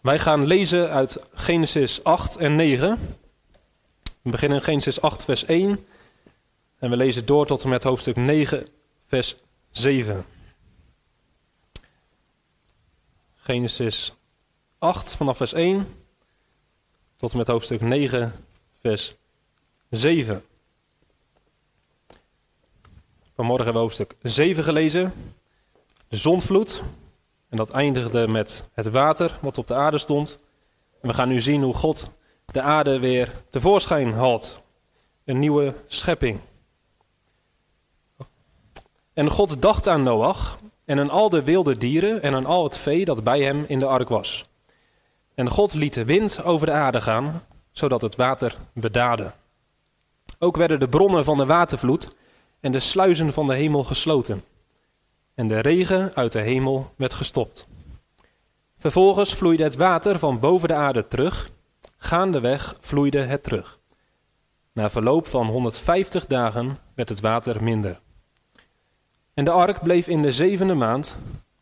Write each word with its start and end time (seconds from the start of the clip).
Wij 0.00 0.18
gaan 0.18 0.46
lezen 0.46 0.90
uit 0.90 1.16
Genesis 1.34 2.04
8 2.04 2.36
en 2.36 2.56
9. 2.56 2.98
We 4.22 4.30
beginnen 4.30 4.58
in 4.58 4.64
Genesis 4.64 5.00
8, 5.00 5.24
vers 5.24 5.44
1. 5.44 5.86
En 6.78 6.90
we 6.90 6.96
lezen 6.96 7.26
door 7.26 7.46
tot 7.46 7.62
en 7.62 7.68
met 7.68 7.82
hoofdstuk 7.82 8.16
9, 8.16 8.66
vers 9.06 9.36
7. 9.70 10.24
Genesis 13.34 14.14
8 14.78 15.14
vanaf 15.14 15.36
vers 15.36 15.52
1 15.52 15.86
tot 17.16 17.32
en 17.32 17.38
met 17.38 17.46
hoofdstuk 17.46 17.80
9, 17.80 18.32
vers 18.80 19.14
7. 19.90 20.44
Vanmorgen 23.34 23.64
hebben 23.64 23.82
we 23.82 23.88
hoofdstuk 23.88 24.14
7 24.22 24.64
gelezen, 24.64 25.12
de 26.08 26.16
zonvloed. 26.16 26.82
En 27.48 27.56
dat 27.56 27.70
eindigde 27.70 28.28
met 28.28 28.64
het 28.72 28.90
water 28.90 29.38
wat 29.40 29.58
op 29.58 29.66
de 29.66 29.74
aarde 29.74 29.98
stond. 29.98 30.38
We 31.00 31.14
gaan 31.14 31.28
nu 31.28 31.40
zien 31.40 31.62
hoe 31.62 31.74
God 31.74 32.10
de 32.44 32.62
aarde 32.62 32.98
weer 32.98 33.32
tevoorschijn 33.50 34.12
haalt. 34.12 34.60
Een 35.24 35.38
nieuwe 35.38 35.74
schepping. 35.86 36.40
En 39.12 39.30
God 39.30 39.62
dacht 39.62 39.88
aan 39.88 40.02
Noach 40.02 40.58
en 40.84 40.98
aan 40.98 41.10
al 41.10 41.28
de 41.28 41.42
wilde 41.42 41.76
dieren 41.76 42.22
en 42.22 42.34
aan 42.34 42.46
al 42.46 42.64
het 42.64 42.76
vee 42.76 43.04
dat 43.04 43.24
bij 43.24 43.42
hem 43.42 43.64
in 43.68 43.78
de 43.78 43.86
ark 43.86 44.08
was. 44.08 44.46
En 45.34 45.48
God 45.48 45.74
liet 45.74 45.94
de 45.94 46.04
wind 46.04 46.44
over 46.44 46.66
de 46.66 46.72
aarde 46.72 47.00
gaan, 47.00 47.42
zodat 47.72 48.00
het 48.00 48.16
water 48.16 48.56
bedaadde. 48.72 49.32
Ook 50.38 50.56
werden 50.56 50.80
de 50.80 50.88
bronnen 50.88 51.24
van 51.24 51.36
de 51.36 51.46
watervloed 51.46 52.14
en 52.60 52.72
de 52.72 52.80
sluizen 52.80 53.32
van 53.32 53.46
de 53.46 53.54
hemel 53.54 53.84
gesloten. 53.84 54.44
En 55.38 55.48
de 55.48 55.60
regen 55.60 56.14
uit 56.14 56.32
de 56.32 56.40
hemel 56.40 56.92
werd 56.96 57.14
gestopt. 57.14 57.66
Vervolgens 58.78 59.34
vloeide 59.34 59.62
het 59.62 59.76
water 59.76 60.18
van 60.18 60.40
boven 60.40 60.68
de 60.68 60.74
aarde 60.74 61.08
terug. 61.08 61.50
Gaandeweg 61.96 62.76
vloeide 62.80 63.22
het 63.22 63.42
terug. 63.42 63.78
Na 64.72 64.90
verloop 64.90 65.26
van 65.26 65.46
150 65.46 66.26
dagen 66.26 66.78
werd 66.94 67.08
het 67.08 67.20
water 67.20 67.64
minder. 67.64 68.00
En 69.34 69.44
de 69.44 69.50
ark 69.50 69.82
bleef 69.82 70.08
in 70.08 70.22
de 70.22 70.32
zevende 70.32 70.74
maand, 70.74 71.16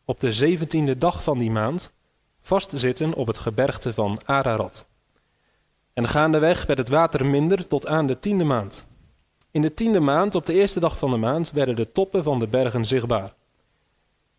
op 0.04 0.20
de 0.20 0.32
zeventiende 0.32 0.98
dag 0.98 1.22
van 1.22 1.38
die 1.38 1.50
maand, 1.50 1.92
vastzitten 2.40 3.14
op 3.14 3.26
het 3.26 3.38
gebergte 3.38 3.92
van 3.92 4.18
Ararat. 4.24 4.86
En 5.92 6.08
gaandeweg 6.08 6.66
werd 6.66 6.78
het 6.78 6.88
water 6.88 7.26
minder 7.26 7.66
tot 7.66 7.86
aan 7.86 8.06
de 8.06 8.18
tiende 8.18 8.44
maand. 8.44 8.86
In 9.50 9.62
de 9.62 9.74
tiende 9.74 10.00
maand, 10.00 10.34
op 10.34 10.46
de 10.46 10.54
eerste 10.54 10.80
dag 10.80 10.98
van 10.98 11.10
de 11.10 11.16
maand, 11.16 11.50
werden 11.50 11.76
de 11.76 11.92
toppen 11.92 12.22
van 12.22 12.38
de 12.38 12.46
bergen 12.46 12.84
zichtbaar. 12.84 13.34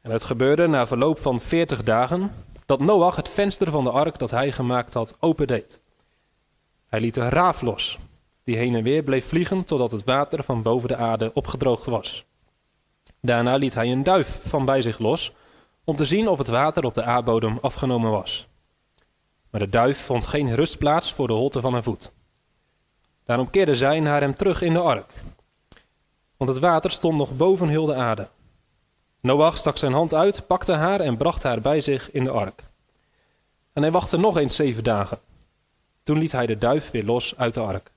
En 0.07 0.13
het 0.13 0.23
gebeurde 0.23 0.67
na 0.67 0.87
verloop 0.87 1.19
van 1.19 1.41
veertig 1.41 1.83
dagen 1.83 2.31
dat 2.65 2.79
Noach 2.79 3.15
het 3.15 3.29
venster 3.29 3.71
van 3.71 3.83
de 3.83 3.91
ark 3.91 4.19
dat 4.19 4.31
hij 4.31 4.51
gemaakt 4.51 4.93
had 4.93 5.15
opendeed. 5.19 5.79
Hij 6.85 6.99
liet 6.99 7.17
een 7.17 7.29
raaf 7.29 7.61
los, 7.61 7.99
die 8.43 8.57
heen 8.57 8.75
en 8.75 8.83
weer 8.83 9.03
bleef 9.03 9.27
vliegen 9.27 9.65
totdat 9.65 9.91
het 9.91 10.03
water 10.03 10.43
van 10.43 10.61
boven 10.61 10.87
de 10.87 10.95
aarde 10.95 11.31
opgedroogd 11.33 11.85
was. 11.85 12.25
Daarna 13.21 13.55
liet 13.55 13.73
hij 13.73 13.91
een 13.91 14.03
duif 14.03 14.39
van 14.41 14.65
bij 14.65 14.81
zich 14.81 14.99
los, 14.99 15.31
om 15.83 15.95
te 15.95 16.05
zien 16.05 16.27
of 16.27 16.37
het 16.37 16.47
water 16.47 16.83
op 16.83 16.93
de 16.93 17.03
aardbodem 17.03 17.57
afgenomen 17.61 18.11
was. 18.11 18.47
Maar 19.49 19.61
de 19.61 19.69
duif 19.69 20.05
vond 20.05 20.27
geen 20.27 20.55
rustplaats 20.55 21.13
voor 21.13 21.27
de 21.27 21.33
holte 21.33 21.61
van 21.61 21.73
haar 21.73 21.83
voet. 21.83 22.11
Daarom 23.25 23.49
keerde 23.49 23.75
zij 23.75 23.99
naar 23.99 24.21
hem 24.21 24.35
terug 24.35 24.61
in 24.61 24.73
de 24.73 24.81
ark. 24.81 25.13
Want 26.37 26.49
het 26.49 26.59
water 26.59 26.91
stond 26.91 27.17
nog 27.17 27.37
boven 27.37 27.67
heel 27.67 27.85
de 27.85 27.95
aarde. 27.95 28.27
Noach 29.21 29.57
stak 29.57 29.77
zijn 29.77 29.93
hand 29.93 30.13
uit, 30.13 30.47
pakte 30.47 30.73
haar 30.73 30.99
en 30.99 31.17
bracht 31.17 31.43
haar 31.43 31.61
bij 31.61 31.81
zich 31.81 32.11
in 32.11 32.23
de 32.23 32.29
ark. 32.29 32.63
En 33.73 33.81
hij 33.81 33.91
wachtte 33.91 34.17
nog 34.17 34.37
eens 34.37 34.55
zeven 34.55 34.83
dagen. 34.83 35.19
Toen 36.03 36.17
liet 36.17 36.31
hij 36.31 36.45
de 36.45 36.57
duif 36.57 36.91
weer 36.91 37.03
los 37.03 37.37
uit 37.37 37.53
de 37.53 37.59
ark. 37.59 37.91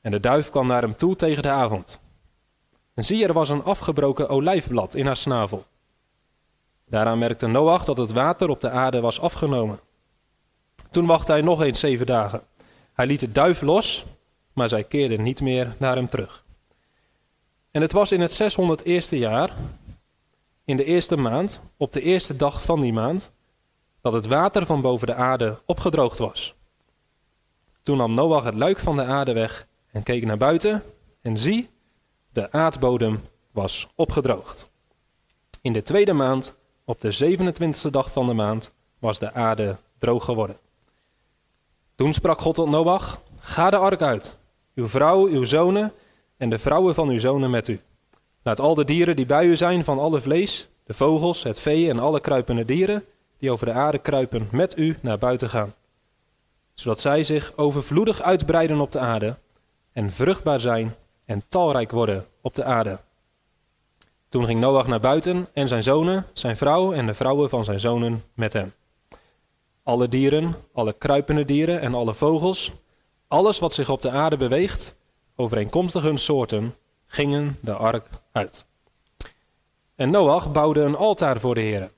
En 0.00 0.10
de 0.10 0.20
duif 0.20 0.50
kwam 0.50 0.66
naar 0.66 0.82
hem 0.82 0.96
toe 0.96 1.16
tegen 1.16 1.42
de 1.42 1.48
avond. 1.48 2.00
En 2.94 3.04
zie, 3.04 3.26
er 3.26 3.32
was 3.32 3.48
een 3.48 3.64
afgebroken 3.64 4.28
olijfblad 4.28 4.94
in 4.94 5.06
haar 5.06 5.16
snavel. 5.16 5.64
Daaraan 6.86 7.18
merkte 7.18 7.46
Noach 7.46 7.84
dat 7.84 7.96
het 7.96 8.12
water 8.12 8.48
op 8.48 8.60
de 8.60 8.70
aarde 8.70 9.00
was 9.00 9.20
afgenomen. 9.20 9.80
Toen 10.90 11.06
wachtte 11.06 11.32
hij 11.32 11.40
nog 11.40 11.62
eens 11.62 11.80
zeven 11.80 12.06
dagen. 12.06 12.42
Hij 12.92 13.06
liet 13.06 13.20
de 13.20 13.32
duif 13.32 13.60
los, 13.60 14.04
maar 14.52 14.68
zij 14.68 14.84
keerde 14.84 15.16
niet 15.16 15.40
meer 15.40 15.74
naar 15.78 15.96
hem 15.96 16.08
terug. 16.08 16.44
En 17.70 17.82
het 17.82 17.92
was 17.92 18.12
in 18.12 18.20
het 18.20 18.42
601ste 18.42 19.18
jaar, 19.18 19.54
in 20.64 20.76
de 20.76 20.84
eerste 20.84 21.16
maand, 21.16 21.60
op 21.76 21.92
de 21.92 22.00
eerste 22.00 22.36
dag 22.36 22.62
van 22.62 22.80
die 22.80 22.92
maand, 22.92 23.32
dat 24.00 24.12
het 24.12 24.26
water 24.26 24.66
van 24.66 24.80
boven 24.80 25.06
de 25.06 25.14
aarde 25.14 25.58
opgedroogd 25.66 26.18
was. 26.18 26.54
Toen 27.82 27.96
nam 27.96 28.14
Noach 28.14 28.44
het 28.44 28.54
luik 28.54 28.78
van 28.78 28.96
de 28.96 29.04
aarde 29.04 29.32
weg 29.32 29.66
en 29.92 30.02
keek 30.02 30.24
naar 30.24 30.36
buiten 30.36 30.82
en 31.20 31.38
zie, 31.38 31.70
de 32.32 32.52
aardbodem 32.52 33.20
was 33.50 33.88
opgedroogd. 33.94 34.70
In 35.60 35.72
de 35.72 35.82
tweede 35.82 36.12
maand, 36.12 36.54
op 36.84 37.00
de 37.00 37.36
27e 37.36 37.90
dag 37.90 38.12
van 38.12 38.26
de 38.26 38.32
maand, 38.32 38.72
was 38.98 39.18
de 39.18 39.32
aarde 39.32 39.76
droog 39.98 40.24
geworden. 40.24 40.56
Toen 41.94 42.12
sprak 42.12 42.40
God 42.40 42.54
tot 42.54 42.68
Noach: 42.68 43.20
Ga 43.40 43.70
de 43.70 43.76
ark 43.76 44.02
uit, 44.02 44.38
uw 44.74 44.88
vrouw, 44.88 45.26
uw 45.26 45.44
zonen 45.44 45.92
en 46.36 46.50
de 46.50 46.58
vrouwen 46.58 46.94
van 46.94 47.08
uw 47.08 47.18
zonen 47.18 47.50
met 47.50 47.68
u. 47.68 47.80
Laat 48.42 48.60
al 48.60 48.74
de 48.74 48.84
dieren 48.84 49.16
die 49.16 49.26
bij 49.26 49.46
u 49.46 49.56
zijn 49.56 49.84
van 49.84 49.98
alle 49.98 50.20
vlees, 50.20 50.68
de 50.84 50.94
vogels, 50.94 51.42
het 51.42 51.58
vee 51.58 51.88
en 51.88 51.98
alle 51.98 52.20
kruipende 52.20 52.64
dieren 52.64 53.04
die 53.38 53.50
over 53.50 53.66
de 53.66 53.72
aarde 53.72 53.98
kruipen, 53.98 54.48
met 54.50 54.78
u 54.78 54.96
naar 55.00 55.18
buiten 55.18 55.50
gaan. 55.50 55.74
Zodat 56.74 57.00
zij 57.00 57.24
zich 57.24 57.52
overvloedig 57.56 58.22
uitbreiden 58.22 58.80
op 58.80 58.90
de 58.90 58.98
aarde 58.98 59.36
en 59.92 60.12
vruchtbaar 60.12 60.60
zijn 60.60 60.94
en 61.24 61.42
talrijk 61.48 61.90
worden 61.90 62.26
op 62.40 62.54
de 62.54 62.64
aarde. 62.64 62.98
Toen 64.28 64.44
ging 64.44 64.60
Noach 64.60 64.86
naar 64.86 65.00
buiten 65.00 65.48
en 65.52 65.68
zijn 65.68 65.82
zonen, 65.82 66.26
zijn 66.32 66.56
vrouw 66.56 66.92
en 66.92 67.06
de 67.06 67.14
vrouwen 67.14 67.48
van 67.48 67.64
zijn 67.64 67.80
zonen 67.80 68.24
met 68.34 68.52
hem. 68.52 68.72
Alle 69.82 70.08
dieren, 70.08 70.54
alle 70.72 70.92
kruipende 70.92 71.44
dieren 71.44 71.80
en 71.80 71.94
alle 71.94 72.14
vogels, 72.14 72.72
alles 73.28 73.58
wat 73.58 73.74
zich 73.74 73.88
op 73.88 74.02
de 74.02 74.10
aarde 74.10 74.36
beweegt, 74.36 74.94
overeenkomstig 75.36 76.02
hun 76.02 76.18
soorten, 76.18 76.74
gingen 77.12 77.58
de 77.60 77.72
ark 77.72 78.08
uit. 78.32 78.64
En 79.94 80.10
Noach 80.10 80.52
bouwde 80.52 80.80
een 80.80 80.96
altaar 80.96 81.40
voor 81.40 81.54
de 81.54 81.60
Heer. 81.60 81.90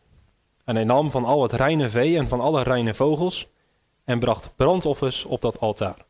En 0.64 0.74
hij 0.74 0.84
nam 0.84 1.10
van 1.10 1.24
al 1.24 1.42
het 1.42 1.52
reine 1.52 1.88
vee 1.88 2.16
en 2.16 2.28
van 2.28 2.40
alle 2.40 2.62
reine 2.62 2.94
vogels 2.94 3.48
en 4.04 4.18
bracht 4.18 4.50
brandoffers 4.56 5.24
op 5.24 5.40
dat 5.40 5.60
altaar. 5.60 6.04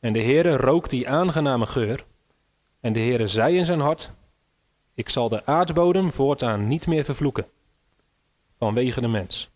En 0.00 0.12
de 0.12 0.22
Heere 0.22 0.56
rook 0.56 0.88
die 0.88 1.08
aangename 1.08 1.66
geur. 1.66 2.04
En 2.80 2.92
de 2.92 3.00
Heere 3.00 3.28
zei 3.28 3.56
in 3.56 3.64
zijn 3.64 3.80
hart: 3.80 4.10
Ik 4.94 5.08
zal 5.08 5.28
de 5.28 5.46
aardbodem 5.46 6.12
voortaan 6.12 6.68
niet 6.68 6.86
meer 6.86 7.04
vervloeken, 7.04 7.46
vanwege 8.58 9.00
de 9.00 9.08
mens. 9.08 9.50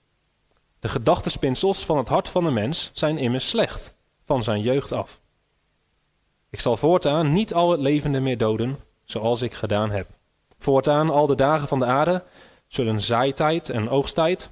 De 0.79 0.89
gedachtespinsels 0.89 1.85
van 1.85 1.97
het 1.97 2.09
hart 2.09 2.29
van 2.29 2.45
de 2.45 2.51
mens 2.51 2.91
zijn 2.93 3.19
immers 3.19 3.49
slecht, 3.49 3.95
van 4.25 4.43
zijn 4.43 4.61
jeugd 4.61 4.93
af. 4.93 5.21
Ik 6.57 6.63
zal 6.63 6.77
voortaan 6.77 7.33
niet 7.33 7.55
al 7.55 7.71
het 7.71 7.81
levende 7.81 8.21
meer 8.21 8.39
doden, 8.39 8.79
zoals 9.05 9.43
ik 9.43 9.55
gedaan 9.55 9.91
heb. 9.91 10.09
Voortaan 10.59 11.11
al 11.11 11.27
de 11.27 11.35
dagen 11.35 11.69
van 11.69 11.79
de 11.79 11.85
aarde 11.85 12.23
zullen 12.67 13.01
zaaitijd 13.01 13.71
en 13.71 13.89
oogsttijd, 13.89 14.51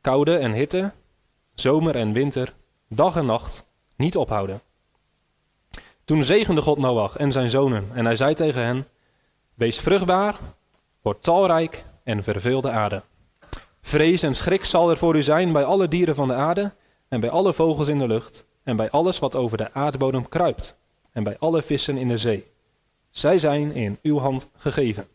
koude 0.00 0.36
en 0.36 0.52
hitte, 0.52 0.92
zomer 1.54 1.94
en 1.94 2.12
winter, 2.12 2.54
dag 2.88 3.16
en 3.16 3.26
nacht 3.26 3.66
niet 3.96 4.16
ophouden. 4.16 4.60
Toen 6.04 6.24
zegende 6.24 6.60
God 6.60 6.78
Noach 6.78 7.16
en 7.16 7.32
zijn 7.32 7.50
zonen 7.50 7.88
en 7.94 8.04
hij 8.04 8.16
zei 8.16 8.34
tegen 8.34 8.62
hen, 8.62 8.86
wees 9.54 9.78
vruchtbaar, 9.78 10.36
word 11.02 11.22
talrijk 11.22 11.84
en 12.04 12.22
verveel 12.22 12.60
de 12.60 12.70
aarde. 12.70 13.02
Vrees 13.82 14.22
en 14.22 14.34
schrik 14.34 14.64
zal 14.64 14.90
er 14.90 14.98
voor 14.98 15.16
u 15.16 15.22
zijn 15.22 15.52
bij 15.52 15.64
alle 15.64 15.88
dieren 15.88 16.14
van 16.14 16.28
de 16.28 16.34
aarde 16.34 16.72
en 17.08 17.20
bij 17.20 17.30
alle 17.30 17.52
vogels 17.52 17.88
in 17.88 17.98
de 17.98 18.06
lucht 18.06 18.46
en 18.62 18.76
bij 18.76 18.90
alles 18.90 19.18
wat 19.18 19.36
over 19.36 19.56
de 19.56 19.72
aardbodem 19.72 20.28
kruipt 20.28 20.76
en 21.12 21.22
bij 21.22 21.38
alle 21.38 21.62
vissen 21.62 21.96
in 21.96 22.08
de 22.08 22.18
zee. 22.18 22.46
Zij 23.10 23.38
zijn 23.38 23.72
in 23.72 23.98
uw 24.02 24.18
hand 24.18 24.48
gegeven. 24.56 25.08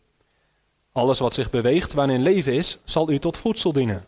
Alles 0.92 1.18
wat 1.18 1.34
zich 1.34 1.50
beweegt 1.50 1.92
waarin 1.92 2.22
leven 2.22 2.52
is, 2.52 2.78
zal 2.84 3.10
u 3.10 3.18
tot 3.18 3.36
voedsel 3.36 3.72
dienen. 3.72 4.04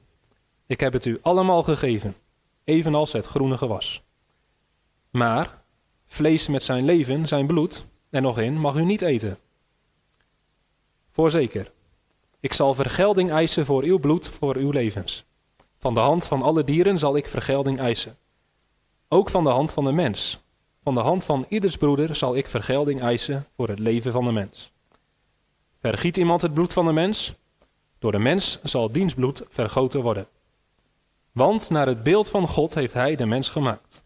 Ik 0.67 0.81
heb 0.81 0.93
het 0.93 1.05
u 1.05 1.19
allemaal 1.23 1.62
gegeven, 1.62 2.17
evenals 2.65 3.12
het 3.12 3.27
groene 3.27 3.56
gewas. 3.56 4.03
Maar 5.11 5.62
vlees 6.06 6.49
met 6.49 6.62
zijn 6.62 6.85
leven, 6.85 7.29
zijn 7.29 7.47
bloed, 7.47 7.85
er 8.11 8.21
nog 8.21 8.38
in, 8.38 8.59
mag 8.61 8.75
u 8.75 8.85
niet 8.85 9.03
eten. 9.03 9.38
Voorzeker, 11.11 11.73
ik 12.41 12.53
zal 12.53 12.75
vergelding 12.75 13.31
eisen 13.31 13.67
voor 13.67 13.83
uw 13.83 13.99
bloed, 13.99 14.29
voor 14.29 14.56
uw 14.56 14.71
levens. 14.71 15.25
Van 15.79 15.94
de 15.94 16.00
hand 16.00 16.27
van 16.27 16.43
alle 16.43 16.65
dieren 16.65 16.99
zal 16.99 17.17
ik 17.17 17.27
vergelding 17.27 17.79
eisen. 17.79 18.17
Ook 19.09 19.31
van 19.31 19.44
de 19.44 19.50
hand 19.50 19.73
van 19.73 19.85
de 19.85 19.93
mens. 19.93 20.41
Van 20.87 20.94
de 20.94 21.00
hand 21.00 21.25
van 21.25 21.47
ieders 21.49 21.77
broeder 21.77 22.17
zal 22.17 22.37
ik 22.37 22.47
vergelding 22.47 23.00
eisen 23.00 23.47
voor 23.56 23.69
het 23.69 23.79
leven 23.79 24.12
van 24.12 24.25
de 24.25 24.33
mens. 24.33 24.73
Vergiet 25.81 26.17
iemand 26.17 26.43
het 26.43 26.55
bloed 26.55 26.73
van 26.73 26.87
de 26.87 26.93
mens? 26.93 27.35
Door 27.99 28.12
de 28.12 28.19
mens 28.19 28.59
zal 28.62 28.93
diens 28.93 29.15
bloed 29.15 29.43
vergoten 29.49 30.03
worden. 30.03 30.27
Want 31.33 31.71
naar 31.71 31.87
het 31.87 32.03
beeld 32.03 32.29
van 32.29 32.49
God 32.49 32.75
heeft 32.75 32.93
hij 32.93 33.17
de 33.17 33.27
mens 33.27 33.49
gemaakt. 33.49 34.03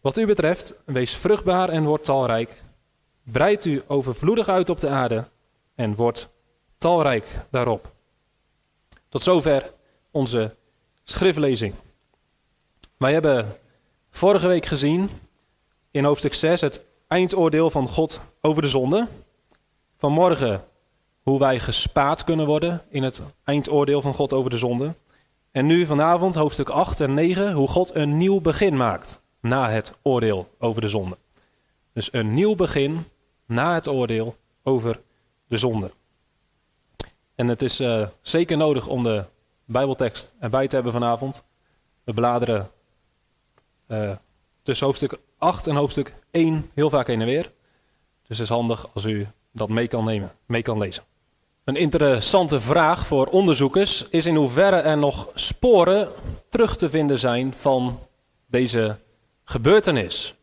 Wat 0.00 0.18
u 0.18 0.26
betreft, 0.26 0.74
wees 0.84 1.16
vruchtbaar 1.16 1.68
en 1.68 1.84
word 1.84 2.04
talrijk. 2.04 2.62
Breid 3.22 3.64
u 3.64 3.82
overvloedig 3.86 4.48
uit 4.48 4.68
op 4.68 4.80
de 4.80 4.88
aarde 4.88 5.28
en 5.74 5.94
word 5.94 6.28
talrijk 6.78 7.26
daarop. 7.50 7.92
Tot 9.08 9.22
zover 9.22 9.72
onze 10.10 10.56
schriftlezing. 11.02 11.74
Wij 12.96 13.12
hebben 13.12 13.56
vorige 14.10 14.46
week 14.46 14.66
gezien 14.66 15.10
in 15.94 16.04
hoofdstuk 16.04 16.34
6 16.34 16.60
het 16.60 16.80
eindoordeel 17.08 17.70
van 17.70 17.88
God 17.88 18.20
over 18.40 18.62
de 18.62 18.68
zonde. 18.68 19.06
Vanmorgen 19.96 20.64
hoe 21.22 21.38
wij 21.38 21.60
gespaard 21.60 22.24
kunnen 22.24 22.46
worden 22.46 22.82
in 22.88 23.02
het 23.02 23.22
eindoordeel 23.44 24.02
van 24.02 24.14
God 24.14 24.32
over 24.32 24.50
de 24.50 24.58
zonde. 24.58 24.94
En 25.50 25.66
nu 25.66 25.86
vanavond 25.86 26.34
hoofdstuk 26.34 26.68
8 26.68 27.00
en 27.00 27.14
9 27.14 27.52
hoe 27.52 27.68
God 27.68 27.94
een 27.94 28.16
nieuw 28.16 28.40
begin 28.40 28.76
maakt 28.76 29.20
na 29.40 29.70
het 29.70 29.92
oordeel 30.02 30.48
over 30.58 30.80
de 30.80 30.88
zonde. 30.88 31.18
Dus 31.92 32.12
een 32.12 32.34
nieuw 32.34 32.54
begin 32.54 33.04
na 33.46 33.74
het 33.74 33.88
oordeel 33.88 34.36
over 34.62 35.00
de 35.48 35.58
zonde. 35.58 35.90
En 37.34 37.48
het 37.48 37.62
is 37.62 37.80
uh, 37.80 38.06
zeker 38.20 38.56
nodig 38.56 38.86
om 38.86 39.02
de 39.02 39.24
Bijbeltekst 39.64 40.34
erbij 40.40 40.66
te 40.66 40.74
hebben 40.74 40.92
vanavond. 40.92 41.44
We 42.04 42.12
bladeren 42.12 42.70
uh, 43.88 44.10
tussen 44.64 44.86
hoofdstuk 44.86 45.18
8 45.38 45.66
en 45.66 45.74
hoofdstuk 45.74 46.14
1 46.30 46.70
heel 46.74 46.90
vaak 46.90 47.06
heen 47.06 47.20
en 47.20 47.26
weer. 47.26 47.52
Dus 48.26 48.38
het 48.38 48.48
is 48.48 48.54
handig 48.54 48.86
als 48.94 49.04
u 49.04 49.26
dat 49.52 49.68
mee 49.68 49.88
kan 49.88 50.04
nemen, 50.04 50.32
mee 50.46 50.62
kan 50.62 50.78
lezen. 50.78 51.02
Een 51.64 51.76
interessante 51.76 52.60
vraag 52.60 53.06
voor 53.06 53.26
onderzoekers 53.26 54.06
is 54.10 54.26
in 54.26 54.34
hoeverre 54.34 54.76
er 54.76 54.98
nog 54.98 55.28
sporen 55.34 56.08
terug 56.48 56.76
te 56.76 56.90
vinden 56.90 57.18
zijn 57.18 57.52
van 57.52 57.98
deze 58.46 58.96
gebeurtenis. 59.44 60.34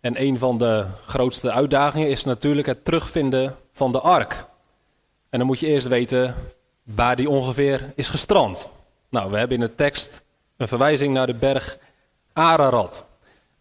En 0.00 0.22
een 0.22 0.38
van 0.38 0.58
de 0.58 0.86
grootste 1.06 1.50
uitdagingen 1.50 2.08
is 2.08 2.24
natuurlijk 2.24 2.66
het 2.66 2.84
terugvinden 2.84 3.56
van 3.72 3.92
de 3.92 4.00
ark. 4.00 4.46
En 5.30 5.38
dan 5.38 5.46
moet 5.46 5.60
je 5.60 5.66
eerst 5.66 5.88
weten 5.88 6.34
waar 6.82 7.16
die 7.16 7.28
ongeveer 7.28 7.92
is 7.94 8.08
gestrand. 8.08 8.68
Nou, 9.08 9.30
we 9.30 9.38
hebben 9.38 9.56
in 9.56 9.64
de 9.64 9.74
tekst 9.74 10.22
een 10.56 10.68
verwijzing 10.68 11.14
naar 11.14 11.26
de 11.26 11.34
berg 11.34 11.78
Ararat. 12.32 13.04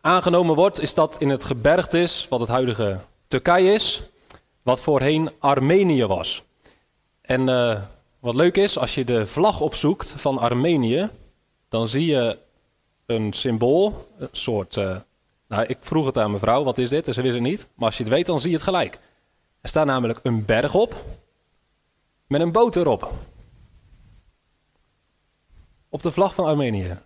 Aangenomen 0.02 0.56
wordt 0.56 0.80
is 0.80 0.94
dat 0.94 1.16
in 1.20 1.30
het 1.30 1.44
gebergte 1.44 2.00
is, 2.02 2.28
wat 2.30 2.40
het 2.40 2.50
huidige 2.50 3.00
Turkije 3.28 3.74
is, 3.74 4.02
wat 4.62 4.82
voorheen 4.82 5.32
Armenië 5.40 6.06
was. 6.06 6.44
En 7.22 7.48
uh, 7.48 7.82
wat 8.20 8.36
leuk 8.36 8.58
is, 8.58 8.78
als 8.78 8.96
je 8.96 9.06
de 9.06 9.28
vlag 9.28 9.60
opzoekt 9.60 10.14
van 10.18 10.38
Armenië, 10.38 11.10
dan 11.70 11.88
zie 11.88 12.06
je 12.06 12.38
een 13.06 13.34
symbool, 13.34 14.08
een 14.18 14.30
soort. 14.32 14.76
Uh, 14.76 14.98
nou, 15.48 15.66
ik 15.66 15.78
vroeg 15.82 16.06
het 16.06 16.18
aan 16.18 16.32
mevrouw, 16.32 16.64
wat 16.64 16.78
is 16.78 16.90
dit? 16.90 17.08
En 17.08 17.14
ze 17.14 17.22
wist 17.22 17.34
het 17.34 17.44
niet. 17.44 17.68
Maar 17.76 17.86
als 17.86 17.98
je 17.98 18.04
het 18.04 18.14
weet, 18.14 18.26
dan 18.26 18.40
zie 18.40 18.50
je 18.50 18.56
het 18.56 18.66
gelijk. 18.66 19.00
Er 19.62 19.70
staat 19.70 19.86
namelijk 19.86 20.20
een 20.24 20.46
berg 20.46 20.74
op 20.74 20.96
met 22.28 22.42
een 22.42 22.52
boot 22.52 22.76
erop. 22.76 23.12
Op 25.90 26.02
de 26.02 26.12
vlag 26.12 26.34
van 26.34 26.46
Armenië. 26.46 26.98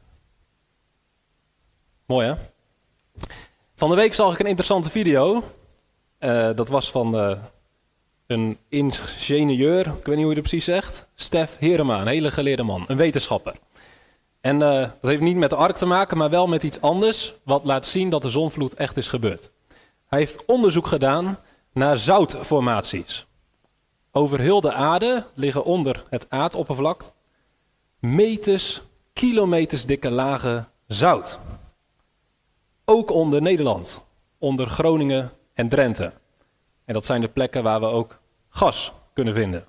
Mooi 2.06 2.28
hè? 2.28 2.36
Van 3.76 3.90
de 3.90 3.96
week 3.96 4.14
zag 4.14 4.34
ik 4.34 4.40
een 4.40 4.46
interessante 4.46 4.90
video. 4.90 5.44
Uh, 6.20 6.50
dat 6.56 6.70
was 6.70 6.92
van 6.92 7.16
uh, 7.16 7.38
een 8.28 8.58
ingenieur, 8.70 9.80
ik 9.80 10.06
weet 10.06 10.16
niet 10.16 10.26
hoe 10.26 10.34
je 10.34 10.40
het 10.40 10.50
precies 10.50 10.66
zegt. 10.66 11.08
Stef 11.16 11.56
Herema, 11.60 12.02
een 12.02 12.08
hele 12.08 12.32
geleerde 12.32 12.64
man, 12.64 12.84
een 12.88 12.98
wetenschapper. 12.98 13.56
En 14.42 14.56
uh, 14.56 14.80
dat 14.80 14.92
heeft 15.02 15.22
niet 15.22 15.38
met 15.38 15.50
de 15.50 15.56
ark 15.56 15.78
te 15.78 15.86
maken, 15.86 16.18
maar 16.18 16.30
wel 16.30 16.48
met 16.48 16.64
iets 16.64 16.82
anders, 16.82 17.34
wat 17.44 17.64
laat 17.64 17.86
zien 17.86 18.10
dat 18.10 18.22
de 18.22 18.30
zonvloed 18.30 18.74
echt 18.74 18.98
is 18.98 19.08
gebeurd. 19.08 19.52
Hij 20.08 20.20
heeft 20.20 20.46
onderzoek 20.46 20.88
gedaan 20.88 21.40
naar 21.74 21.98
zoutformaties. 21.98 23.26
Over 24.12 24.40
heel 24.40 24.62
de 24.62 24.74
aarde 24.74 25.26
liggen 25.34 25.64
onder 25.64 26.04
het 26.10 26.26
aardoppervlak 26.30 27.12
meters, 28.00 28.82
kilometers 29.14 29.86
dikke 29.86 30.10
lagen 30.10 30.68
zout. 30.88 31.40
Ook 32.86 33.12
onder 33.12 33.42
Nederland, 33.42 34.04
onder 34.38 34.68
Groningen 34.68 35.32
en 35.54 35.70
Drenthe. 35.70 36.14
En 36.86 36.94
dat 36.94 37.06
zijn 37.06 37.22
de 37.22 37.28
plekken 37.28 37.64
waar 37.64 37.80
we 37.80 37.86
ook 37.86 38.20
gas 38.50 38.94
kunnen 39.14 39.34
vinden. 39.34 39.66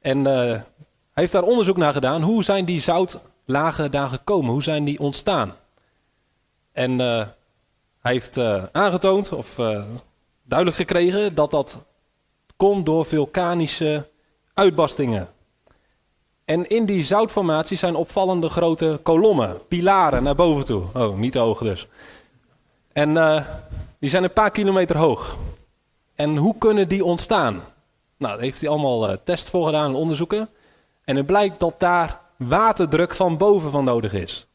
En 0.00 0.18
uh, 0.18 0.24
hij 0.24 0.62
heeft 1.12 1.32
daar 1.32 1.42
onderzoek 1.42 1.76
naar 1.76 1.92
gedaan. 1.92 2.22
Hoe 2.22 2.44
zijn 2.44 2.64
die 2.64 2.80
zoutlagen 2.80 3.90
daar 3.90 4.08
gekomen? 4.08 4.50
Hoe 4.50 4.62
zijn 4.62 4.84
die 4.84 4.98
ontstaan? 4.98 5.54
En 6.72 6.90
uh, 6.90 7.26
hij 8.00 8.12
heeft 8.12 8.36
uh, 8.36 8.64
aangetoond, 8.72 9.32
of 9.32 9.54
duidelijk 10.42 10.78
gekregen, 10.78 11.34
dat 11.34 11.50
dat 11.50 11.78
komt 12.56 12.86
door 12.86 13.06
vulkanische 13.06 14.08
uitbarstingen. 14.54 15.28
En 16.44 16.68
in 16.68 16.86
die 16.86 17.04
zoutformaties 17.04 17.80
zijn 17.80 17.94
opvallende 17.94 18.48
grote 18.48 19.00
kolommen, 19.02 19.66
pilaren 19.68 20.22
naar 20.22 20.34
boven 20.34 20.64
toe. 20.64 20.82
Oh, 20.94 21.16
niet 21.16 21.32
te 21.32 21.38
hoog 21.38 21.58
dus. 21.58 21.88
En 22.92 23.10
uh, 23.10 23.46
die 23.98 24.10
zijn 24.10 24.24
een 24.24 24.32
paar 24.32 24.50
kilometer 24.50 24.96
hoog. 24.96 25.36
En 26.14 26.36
hoe 26.36 26.54
kunnen 26.58 26.88
die 26.88 27.04
ontstaan? 27.04 27.54
Nou, 28.16 28.34
daar 28.34 28.42
heeft 28.42 28.60
hij 28.60 28.70
allemaal 28.70 29.10
uh, 29.10 29.16
tests 29.24 29.50
voor 29.50 29.66
gedaan 29.66 29.90
en 29.90 29.96
onderzoeken. 29.96 30.48
En 31.04 31.16
het 31.16 31.26
blijkt 31.26 31.60
dat 31.60 31.80
daar 31.80 32.20
waterdruk 32.36 33.14
van 33.14 33.36
boven 33.36 33.70
van 33.70 33.84
nodig 33.84 34.12
is. 34.12 34.46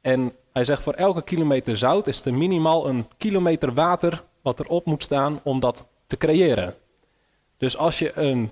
En 0.00 0.32
hij 0.52 0.64
zegt 0.64 0.82
voor 0.82 0.92
elke 0.92 1.22
kilometer 1.22 1.76
zout 1.76 2.06
is 2.06 2.24
er 2.24 2.34
minimaal 2.34 2.88
een 2.88 3.06
kilometer 3.16 3.74
water 3.74 4.24
wat 4.42 4.60
erop 4.60 4.86
moet 4.86 5.02
staan 5.02 5.40
om 5.42 5.60
dat 5.60 5.84
te 6.06 6.16
creëren. 6.16 6.74
Dus 7.56 7.76
als 7.76 7.98
je 7.98 8.18
een 8.18 8.50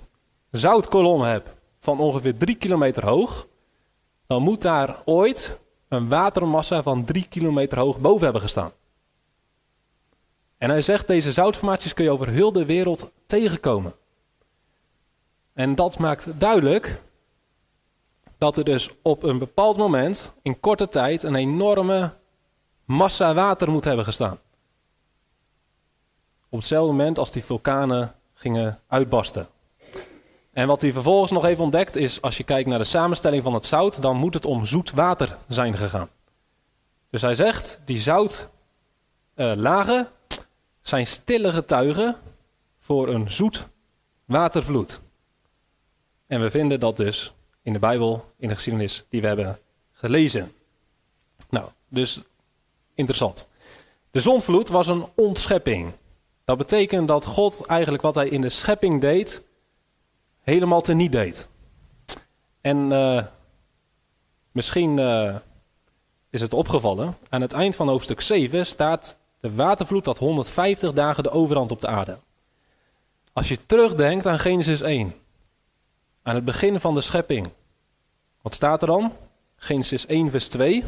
zoutkolom 0.50 1.20
hebt 1.22 1.48
van 1.80 1.98
ongeveer 1.98 2.36
3 2.36 2.54
kilometer 2.54 3.06
hoog, 3.06 3.46
dan 4.26 4.42
moet 4.42 4.62
daar 4.62 5.02
ooit 5.04 5.58
een 5.88 6.08
watermassa 6.08 6.82
van 6.82 7.04
3 7.04 7.26
kilometer 7.28 7.78
hoog 7.78 7.98
boven 7.98 8.24
hebben 8.24 8.42
gestaan. 8.42 8.72
En 10.62 10.70
hij 10.70 10.82
zegt, 10.82 11.06
deze 11.06 11.32
zoutformaties 11.32 11.94
kun 11.94 12.04
je 12.04 12.10
over 12.10 12.28
heel 12.28 12.52
de 12.52 12.64
wereld 12.64 13.10
tegenkomen. 13.26 13.94
En 15.52 15.74
dat 15.74 15.98
maakt 15.98 16.26
duidelijk 16.40 17.02
dat 18.38 18.56
er 18.56 18.64
dus 18.64 18.90
op 19.02 19.22
een 19.22 19.38
bepaald 19.38 19.76
moment, 19.76 20.32
in 20.42 20.60
korte 20.60 20.88
tijd, 20.88 21.22
een 21.22 21.34
enorme 21.34 22.12
massa 22.84 23.34
water 23.34 23.70
moet 23.70 23.84
hebben 23.84 24.04
gestaan. 24.04 24.38
Op 26.48 26.58
hetzelfde 26.58 26.92
moment 26.92 27.18
als 27.18 27.32
die 27.32 27.44
vulkanen 27.44 28.14
gingen 28.34 28.80
uitbarsten. 28.86 29.48
En 30.52 30.66
wat 30.66 30.80
hij 30.80 30.92
vervolgens 30.92 31.32
nog 31.32 31.44
even 31.44 31.64
ontdekt 31.64 31.96
is, 31.96 32.20
als 32.20 32.36
je 32.36 32.44
kijkt 32.44 32.68
naar 32.68 32.78
de 32.78 32.84
samenstelling 32.84 33.42
van 33.42 33.54
het 33.54 33.66
zout, 33.66 34.02
dan 34.02 34.16
moet 34.16 34.34
het 34.34 34.44
om 34.44 34.66
zoet 34.66 34.90
water 34.90 35.36
zijn 35.48 35.76
gegaan. 35.76 36.08
Dus 37.10 37.22
hij 37.22 37.34
zegt, 37.34 37.80
die 37.84 38.00
zoutlagen 38.00 39.98
uh, 39.98 40.06
zijn 40.82 41.06
stille 41.06 41.52
getuigen 41.52 42.16
voor 42.78 43.08
een 43.08 43.32
zoet 43.32 43.66
watervloed. 44.24 45.00
En 46.26 46.40
we 46.40 46.50
vinden 46.50 46.80
dat 46.80 46.96
dus 46.96 47.32
in 47.62 47.72
de 47.72 47.78
Bijbel, 47.78 48.32
in 48.36 48.48
de 48.48 48.54
geschiedenis 48.54 49.04
die 49.08 49.20
we 49.20 49.26
hebben 49.26 49.58
gelezen. 49.92 50.52
Nou, 51.48 51.68
dus 51.88 52.22
interessant. 52.94 53.46
De 54.10 54.20
zonvloed 54.20 54.68
was 54.68 54.86
een 54.86 55.06
ontschepping. 55.14 55.92
Dat 56.44 56.58
betekent 56.58 57.08
dat 57.08 57.24
God 57.24 57.66
eigenlijk 57.66 58.02
wat 58.02 58.14
hij 58.14 58.28
in 58.28 58.40
de 58.40 58.48
schepping 58.48 59.00
deed, 59.00 59.42
helemaal 60.40 60.80
teniet 60.80 61.12
deed. 61.12 61.48
En 62.60 62.90
uh, 62.90 63.24
misschien 64.52 64.98
uh, 64.98 65.36
is 66.30 66.40
het 66.40 66.52
opgevallen, 66.52 67.16
aan 67.28 67.40
het 67.40 67.52
eind 67.52 67.76
van 67.76 67.88
hoofdstuk 67.88 68.20
7 68.20 68.66
staat 68.66 69.16
de 69.42 69.54
watervloed 69.54 70.06
had 70.06 70.18
150 70.18 70.92
dagen 70.92 71.22
de 71.22 71.30
overhand 71.30 71.70
op 71.70 71.80
de 71.80 71.86
aarde. 71.86 72.18
Als 73.32 73.48
je 73.48 73.66
terugdenkt 73.66 74.26
aan 74.26 74.38
Genesis 74.38 74.80
1, 74.80 75.14
aan 76.22 76.34
het 76.34 76.44
begin 76.44 76.80
van 76.80 76.94
de 76.94 77.00
schepping, 77.00 77.48
wat 78.42 78.54
staat 78.54 78.80
er 78.80 78.86
dan? 78.86 79.12
Genesis 79.56 80.06
1, 80.06 80.30
vers 80.30 80.48
2. 80.48 80.84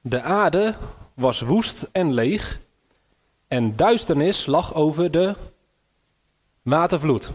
De 0.00 0.22
aarde 0.22 0.74
was 1.14 1.40
woest 1.40 1.88
en 1.92 2.12
leeg 2.12 2.60
en 3.48 3.76
duisternis 3.76 4.46
lag 4.46 4.74
over 4.74 5.10
de 5.10 5.34
watervloed. 6.62 7.30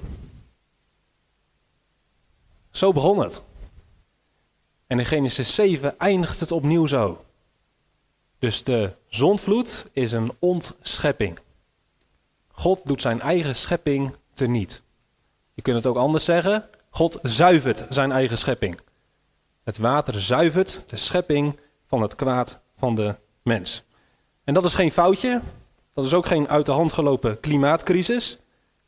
Zo 2.71 2.91
begon 2.91 3.19
het. 3.19 3.41
En 4.87 4.99
in 4.99 5.05
Genesis 5.05 5.55
7 5.55 5.99
eindigt 5.99 6.39
het 6.39 6.51
opnieuw 6.51 6.85
zo. 6.85 7.25
Dus 8.39 8.63
de 8.63 8.91
zondvloed 9.07 9.85
is 9.91 10.11
een 10.11 10.31
ontschepping. 10.39 11.39
God 12.51 12.85
doet 12.85 13.01
zijn 13.01 13.21
eigen 13.21 13.55
schepping 13.55 14.15
teniet. 14.33 14.81
Je 15.53 15.61
kunt 15.61 15.75
het 15.75 15.85
ook 15.85 15.97
anders 15.97 16.25
zeggen. 16.25 16.69
God 16.89 17.19
zuivert 17.21 17.85
zijn 17.89 18.11
eigen 18.11 18.37
schepping. 18.37 18.79
Het 19.63 19.77
water 19.77 20.21
zuivert 20.21 20.81
de 20.87 20.95
schepping 20.95 21.59
van 21.87 22.01
het 22.01 22.15
kwaad 22.15 22.59
van 22.77 22.95
de 22.95 23.15
mens. 23.43 23.83
En 24.43 24.53
dat 24.53 24.65
is 24.65 24.75
geen 24.75 24.91
foutje. 24.91 25.41
Dat 25.93 26.05
is 26.05 26.13
ook 26.13 26.25
geen 26.25 26.47
uit 26.47 26.65
de 26.65 26.71
hand 26.71 26.93
gelopen 26.93 27.39
klimaatcrisis. 27.39 28.37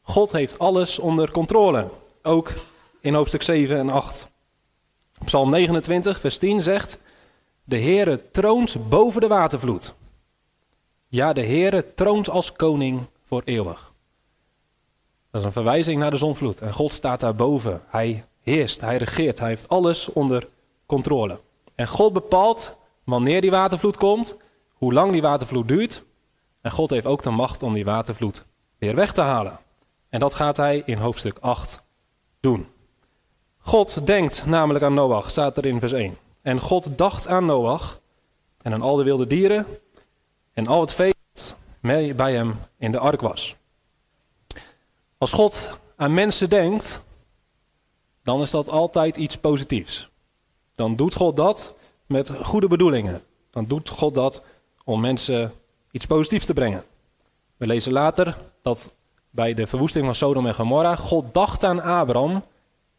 God 0.02 0.32
heeft 0.32 0.60
alles 0.60 1.00
onder 1.00 1.32
controle. 1.32 1.90
Ook 2.22 2.54
in 3.00 3.14
hoofdstuk 3.14 3.42
7 3.42 3.78
en 3.78 3.90
8. 3.90 4.30
Psalm 5.26 5.50
29, 5.50 6.20
vers 6.20 6.38
10 6.38 6.62
zegt: 6.62 7.00
De 7.64 7.80
Heere 7.80 8.32
troont 8.32 8.90
boven 8.90 9.22
de 9.22 9.28
watervloed. 9.28 9.94
Ja, 11.08 11.34
de 11.34 11.46
Heere 11.46 11.94
troont 11.94 12.30
als 12.30 12.52
koning 12.52 13.06
voor 13.26 13.42
eeuwig. 13.46 13.94
Dat 15.32 15.42
is 15.42 15.48
een 15.48 15.54
verwijzing 15.54 16.00
naar 16.00 16.12
de 16.12 16.18
zonvloed. 16.18 16.62
En 16.62 16.74
God 16.74 16.94
staat 16.94 17.20
daarboven. 17.20 17.82
Hij 17.88 18.26
heerst, 18.42 18.82
hij 18.82 18.98
regeert, 18.98 19.40
hij 19.40 19.50
heeft 19.50 19.70
alles 19.70 20.10
onder 20.14 20.48
controle. 20.86 21.40
En 21.76 21.88
God 21.88 22.14
bepaalt 22.14 22.76
wanneer 23.04 23.42
die 23.42 23.52
watervloed 23.52 23.98
komt, 23.98 24.36
hoe 24.74 24.94
lang 24.94 25.12
die 25.12 25.22
watervloed 25.22 25.68
duurt. 25.68 26.04
En 26.62 26.72
God 26.72 26.90
heeft 26.90 27.06
ook 27.06 27.24
de 27.24 27.30
macht 27.30 27.64
om 27.64 27.74
die 27.74 27.86
watervloed 27.86 28.46
weer 28.78 28.96
weg 28.96 29.12
te 29.12 29.22
halen. 29.22 29.60
En 30.10 30.20
dat 30.20 30.34
gaat 30.34 30.58
hij 30.58 30.84
in 30.86 30.98
hoofdstuk 30.98 31.38
8 31.40 31.84
doen. 32.40 32.68
God 33.68 34.06
denkt 34.06 34.46
namelijk 34.46 34.86
aan 34.86 34.94
Noach, 34.94 35.32
staat 35.32 35.58
er 35.58 35.66
in 35.66 35.80
vers 35.80 35.92
1. 35.92 36.18
En 36.42 36.62
God 36.62 36.98
dacht 36.98 37.28
aan 37.28 37.46
Noach 37.46 38.00
en 38.62 38.74
aan 38.74 38.82
al 38.82 38.96
de 38.96 39.04
wilde 39.04 39.28
dieren 39.28 39.66
en 40.54 40.68
al 40.68 40.82
het 40.82 40.92
vee 40.92 41.14
dat 41.32 41.56
bij 42.16 42.34
hem 42.34 42.60
in 42.78 42.92
de 42.92 43.00
ark 43.00 43.22
was. 43.22 43.56
Als 45.18 45.34
God 45.34 45.70
aan 45.96 46.14
mensen 46.14 46.50
denkt, 46.50 47.02
dan 48.24 48.42
is 48.42 48.52
dat 48.52 48.70
altijd 48.70 49.18
iets 49.18 49.38
positiefs. 49.38 50.10
Dan 50.76 50.96
doet 50.96 51.16
God 51.16 51.38
dat 51.38 51.74
met 52.06 52.32
goede 52.44 52.68
bedoelingen. 52.68 53.24
Dan 53.52 53.66
doet 53.66 53.90
God 53.90 54.16
dat 54.16 54.44
om 54.84 55.00
mensen 55.00 55.54
iets 55.92 56.06
positiefs 56.06 56.46
te 56.46 56.54
brengen. 56.54 56.84
We 57.58 57.68
lezen 57.68 57.92
later 57.92 58.38
dat 58.62 58.94
bij 59.30 59.54
de 59.54 59.68
verwoesting 59.68 60.06
van 60.06 60.16
Sodom 60.16 60.48
en 60.48 60.56
Gomorra 60.56 60.96
God 60.96 61.34
dacht 61.34 61.64
aan 61.64 61.82
Abraham 61.82 62.44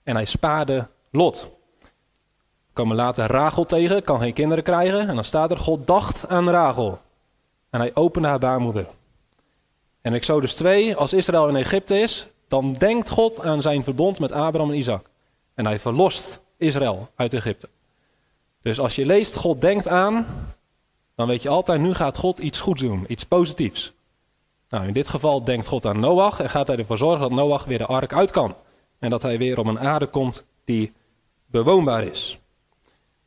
en 0.08 0.14
hij 0.14 0.24
spaarde 0.24 0.88
Lot. 1.10 1.46
We 1.80 2.72
komen 2.72 2.96
later 2.96 3.26
Rachel 3.26 3.64
tegen, 3.64 4.02
kan 4.02 4.18
geen 4.18 4.32
kinderen 4.32 4.64
krijgen. 4.64 5.08
En 5.08 5.14
dan 5.14 5.24
staat 5.24 5.50
er, 5.50 5.58
God 5.58 5.86
dacht 5.86 6.28
aan 6.28 6.50
Rachel. 6.50 6.98
En 7.70 7.80
hij 7.80 7.90
opende 7.94 8.28
haar 8.28 8.38
baarmoeder. 8.38 8.86
En 10.00 10.14
Exodus 10.14 10.54
2, 10.54 10.96
als 10.96 11.12
Israël 11.12 11.48
in 11.48 11.56
Egypte 11.56 11.98
is, 12.00 12.26
dan 12.48 12.72
denkt 12.72 13.10
God 13.10 13.40
aan 13.40 13.62
zijn 13.62 13.84
verbond 13.84 14.18
met 14.20 14.32
Abraham 14.32 14.70
en 14.70 14.78
Isaac. 14.78 15.06
En 15.54 15.66
hij 15.66 15.78
verlost 15.78 16.40
Israël 16.56 17.08
uit 17.14 17.34
Egypte. 17.34 17.68
Dus 18.62 18.80
als 18.80 18.94
je 18.94 19.06
leest, 19.06 19.34
God 19.34 19.60
denkt 19.60 19.88
aan, 19.88 20.26
dan 21.14 21.26
weet 21.26 21.42
je 21.42 21.48
altijd, 21.48 21.80
nu 21.80 21.94
gaat 21.94 22.16
God 22.16 22.38
iets 22.38 22.60
goeds 22.60 22.82
doen, 22.82 23.04
iets 23.08 23.24
positiefs. 23.24 23.92
Nou, 24.68 24.86
in 24.86 24.92
dit 24.92 25.08
geval 25.08 25.44
denkt 25.44 25.66
God 25.66 25.86
aan 25.86 26.00
Noach 26.00 26.40
en 26.40 26.50
gaat 26.50 26.68
hij 26.68 26.76
ervoor 26.76 26.98
zorgen 26.98 27.20
dat 27.20 27.30
Noach 27.30 27.64
weer 27.64 27.78
de 27.78 27.86
ark 27.86 28.12
uit 28.12 28.30
kan. 28.30 28.54
En 28.98 29.10
dat 29.10 29.22
hij 29.22 29.38
weer 29.38 29.58
op 29.58 29.66
een 29.66 29.80
aarde 29.80 30.06
komt 30.06 30.44
die 30.64 30.92
bewoonbaar 31.46 32.04
is. 32.04 32.38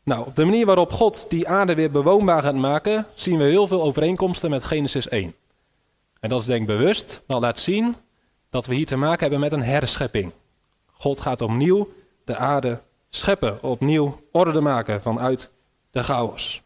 Nou, 0.03 0.25
op 0.25 0.35
de 0.35 0.45
manier 0.45 0.65
waarop 0.65 0.91
God 0.91 1.25
die 1.29 1.47
aarde 1.47 1.75
weer 1.75 1.91
bewoonbaar 1.91 2.41
gaat 2.41 2.55
maken, 2.55 3.05
zien 3.13 3.37
we 3.37 3.43
heel 3.43 3.67
veel 3.67 3.81
overeenkomsten 3.81 4.49
met 4.49 4.63
Genesis 4.63 5.07
1. 5.07 5.35
En 6.19 6.29
dat 6.29 6.39
is 6.39 6.45
denk 6.45 6.61
ik 6.61 6.67
bewust, 6.67 7.23
dat 7.27 7.41
laat 7.41 7.59
zien 7.59 7.95
dat 8.49 8.65
we 8.65 8.75
hier 8.75 8.85
te 8.85 8.95
maken 8.95 9.19
hebben 9.19 9.39
met 9.39 9.51
een 9.51 9.63
herschepping. 9.63 10.31
God 10.91 11.19
gaat 11.19 11.41
opnieuw 11.41 11.89
de 12.25 12.37
aarde 12.37 12.79
scheppen, 13.09 13.63
opnieuw 13.63 14.21
orde 14.31 14.61
maken 14.61 15.01
vanuit 15.01 15.51
de 15.91 16.03
chaos. 16.03 16.61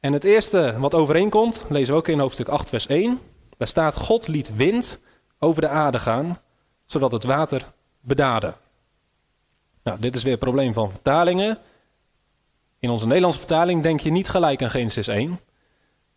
En 0.00 0.12
het 0.12 0.24
eerste 0.24 0.74
wat 0.78 0.94
overeenkomt, 0.94 1.64
lezen 1.68 1.94
we 1.94 2.00
ook 2.00 2.08
in 2.08 2.18
hoofdstuk 2.18 2.48
8, 2.48 2.68
vers 2.68 2.86
1. 2.86 3.20
Daar 3.56 3.68
staat: 3.68 3.96
God 3.96 4.28
liet 4.28 4.56
wind 4.56 4.98
over 5.38 5.60
de 5.60 5.68
aarde 5.68 5.98
gaan, 5.98 6.38
zodat 6.86 7.12
het 7.12 7.24
water 7.24 7.72
bedaarde. 8.02 8.54
Nou, 9.82 10.00
dit 10.00 10.16
is 10.16 10.22
weer 10.22 10.32
het 10.32 10.40
probleem 10.40 10.72
van 10.72 10.90
vertalingen. 10.90 11.58
In 12.78 12.90
onze 12.90 13.06
Nederlandse 13.06 13.40
vertaling 13.40 13.82
denk 13.82 14.00
je 14.00 14.10
niet 14.10 14.28
gelijk 14.28 14.62
aan 14.62 14.70
Genesis 14.70 15.06
1, 15.06 15.40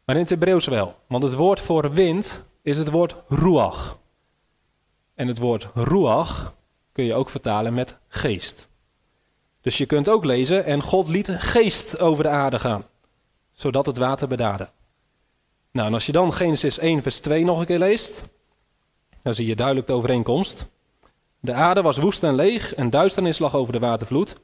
maar 0.05 0.15
in 0.15 0.21
het 0.21 0.29
Hebreeuws 0.29 0.65
wel. 0.65 0.95
Want 1.07 1.23
het 1.23 1.33
woord 1.33 1.59
voor 1.59 1.91
wind 1.91 2.43
is 2.61 2.77
het 2.77 2.89
woord 2.89 3.15
ruach. 3.27 3.97
En 5.13 5.27
het 5.27 5.37
woord 5.37 5.67
ruach 5.73 6.53
kun 6.91 7.03
je 7.03 7.13
ook 7.13 7.29
vertalen 7.29 7.73
met 7.73 7.97
geest. 8.07 8.67
Dus 9.61 9.77
je 9.77 9.85
kunt 9.85 10.09
ook 10.09 10.25
lezen, 10.25 10.65
en 10.65 10.81
God 10.81 11.07
liet 11.07 11.27
een 11.27 11.41
geest 11.41 11.99
over 11.99 12.23
de 12.23 12.29
aarde 12.29 12.59
gaan, 12.59 12.85
zodat 13.51 13.85
het 13.85 13.97
water 13.97 14.27
bedaarde. 14.27 14.69
Nou, 15.71 15.87
en 15.87 15.93
als 15.93 16.05
je 16.05 16.11
dan 16.11 16.33
Genesis 16.33 16.77
1, 16.77 17.01
vers 17.01 17.19
2 17.19 17.43
nog 17.43 17.59
een 17.59 17.65
keer 17.65 17.79
leest, 17.79 18.23
dan 19.21 19.35
zie 19.35 19.45
je 19.45 19.55
duidelijk 19.55 19.87
de 19.87 19.93
overeenkomst. 19.93 20.65
De 21.45 21.53
aarde 21.53 21.81
was 21.81 21.97
woest 21.97 22.23
en 22.23 22.35
leeg 22.35 22.75
en 22.75 22.89
duisternis 22.89 23.39
lag 23.39 23.55
over 23.55 23.73
de 23.73 23.79
watervloed. 23.79 24.35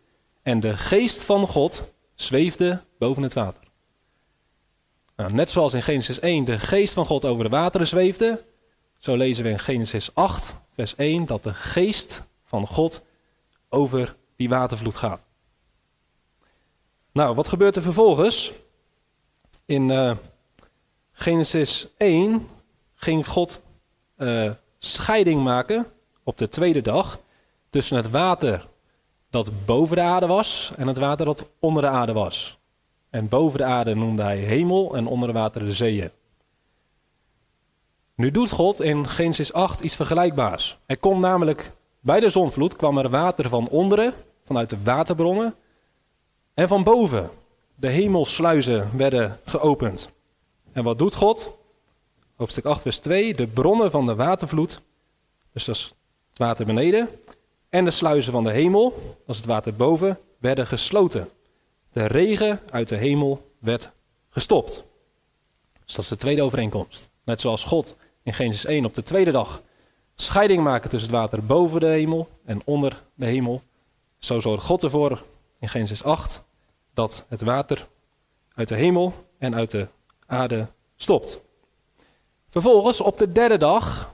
En 0.41 0.59
de 0.59 0.77
geest 0.77 1.23
van 1.23 1.47
God 1.47 1.83
zweefde 2.15 2.81
boven 2.97 3.23
het 3.23 3.33
water. 3.33 3.63
Nou, 5.15 5.33
net 5.33 5.49
zoals 5.49 5.73
in 5.73 5.81
Genesis 5.81 6.19
1 6.19 6.45
de 6.45 6.59
geest 6.59 6.93
van 6.93 7.05
God 7.05 7.25
over 7.25 7.43
de 7.43 7.49
wateren 7.49 7.87
zweefde, 7.87 8.43
zo 8.97 9.15
lezen 9.15 9.43
we 9.43 9.49
in 9.49 9.59
Genesis 9.59 10.15
8, 10.15 10.53
vers 10.75 10.95
1, 10.95 11.25
dat 11.25 11.43
de 11.43 11.53
geest 11.53 12.23
van 12.43 12.67
God 12.67 13.01
over 13.69 14.15
die 14.35 14.49
watervloed 14.49 14.95
gaat. 14.95 15.27
Nou, 17.11 17.35
wat 17.35 17.47
gebeurt 17.47 17.75
er 17.75 17.81
vervolgens? 17.81 18.53
In 19.65 19.89
uh, 19.89 20.15
Genesis 21.11 21.87
1 21.97 22.47
ging 22.95 23.27
God 23.27 23.61
uh, 24.17 24.51
scheiding 24.79 25.43
maken 25.43 25.85
op 26.23 26.37
de 26.37 26.49
tweede 26.49 26.81
dag 26.81 27.19
tussen 27.69 27.97
het 27.97 28.09
water 28.09 28.67
dat 29.29 29.65
boven 29.65 29.95
de 29.95 30.01
aarde 30.01 30.27
was 30.27 30.71
en 30.77 30.87
het 30.87 30.97
water 30.97 31.25
dat 31.25 31.49
onder 31.59 31.81
de 31.81 31.87
aarde 31.87 32.13
was. 32.13 32.57
En 33.09 33.29
boven 33.29 33.57
de 33.57 33.65
aarde 33.65 33.95
noemde 33.95 34.21
hij 34.21 34.37
hemel 34.37 34.95
en 34.95 35.07
onder 35.07 35.27
de 35.27 35.33
water 35.33 35.65
de 35.65 35.73
zeeën. 35.73 36.09
Nu 38.15 38.31
doet 38.31 38.51
God 38.51 38.81
in 38.81 39.07
Genesis 39.07 39.53
8 39.53 39.81
iets 39.81 39.95
vergelijkbaars. 39.95 40.77
Er 40.85 40.97
komt 40.97 41.19
namelijk 41.19 41.71
bij 41.99 42.19
de 42.19 42.29
zonvloed 42.29 42.75
kwam 42.75 42.97
er 42.97 43.09
water 43.09 43.49
van 43.49 43.67
onderen, 43.69 44.13
vanuit 44.45 44.69
de 44.69 44.77
waterbronnen, 44.83 45.55
en 46.53 46.67
van 46.67 46.83
boven. 46.83 47.29
De 47.75 47.87
hemelsluizen 47.87 48.89
werden 48.97 49.39
geopend. 49.45 50.09
En 50.71 50.83
wat 50.83 50.97
doet 50.97 51.15
God? 51.15 51.51
Hoofdstuk 52.35 52.65
8, 52.65 52.81
vers 52.81 52.99
2. 52.99 53.33
De 53.33 53.47
bronnen 53.47 53.91
van 53.91 54.05
de 54.05 54.15
watervloed, 54.15 54.81
dus 55.53 55.65
dat 55.65 55.75
is 55.75 55.93
het 56.31 56.39
water 56.39 56.65
beneden, 56.65 57.09
en 57.69 57.85
de 57.85 57.91
sluizen 57.91 58.31
van 58.31 58.43
de 58.43 58.51
hemel, 58.51 58.93
dat 59.25 59.35
is 59.35 59.37
het 59.37 59.45
water 59.45 59.75
boven, 59.75 60.19
werden 60.37 60.67
gesloten. 60.67 61.29
De 61.91 62.05
regen 62.05 62.59
uit 62.69 62.87
de 62.87 62.95
hemel 62.95 63.51
werd 63.59 63.91
gestopt. 64.29 64.83
Dus 65.85 65.95
dat 65.95 66.03
is 66.03 66.09
de 66.09 66.17
tweede 66.17 66.41
overeenkomst. 66.41 67.09
Net 67.23 67.41
zoals 67.41 67.63
God 67.63 67.95
in 68.23 68.33
Genesis 68.33 68.65
1 68.65 68.85
op 68.85 68.93
de 68.93 69.03
tweede 69.03 69.31
dag 69.31 69.61
scheiding 70.15 70.63
maken 70.63 70.89
tussen 70.89 71.09
het 71.09 71.19
water 71.19 71.45
boven 71.45 71.79
de 71.79 71.87
hemel 71.87 72.29
en 72.45 72.61
onder 72.65 73.03
de 73.13 73.25
hemel. 73.25 73.61
Zo 74.17 74.39
zorgt 74.39 74.65
God 74.65 74.83
ervoor 74.83 75.23
in 75.59 75.69
Genesis 75.69 76.03
8 76.03 76.43
dat 76.93 77.25
het 77.27 77.41
water 77.41 77.87
uit 78.53 78.67
de 78.67 78.75
hemel 78.75 79.13
en 79.37 79.55
uit 79.55 79.71
de 79.71 79.87
aarde 80.25 80.67
stopt. 80.95 81.39
Vervolgens 82.49 83.01
op 83.01 83.17
de 83.17 83.31
derde 83.31 83.57
dag 83.57 84.13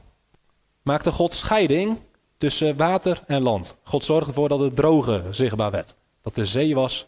maakte 0.82 1.12
God 1.12 1.34
scheiding 1.34 1.98
tussen 2.38 2.78
water 2.78 3.24
en 3.28 3.42
land. 3.42 3.76
God 3.84 4.04
zorgde 4.04 4.28
ervoor 4.28 4.50
dat 4.50 4.60
het 4.60 4.76
droge 4.76 5.24
zichtbaar 5.32 5.72
werd. 5.72 5.96
Dat 6.22 6.38
er 6.38 6.46
zee 6.46 6.76
was 6.76 7.08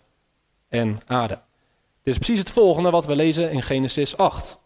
en 0.68 1.00
aarde. 1.06 1.40
Dit 2.04 2.14
is 2.14 2.20
precies 2.20 2.40
het 2.40 2.50
volgende 2.50 2.90
wat 2.90 3.06
we 3.06 3.16
lezen 3.16 3.52
in 3.52 3.62
Genesis 3.62 4.18
8. 4.18 4.58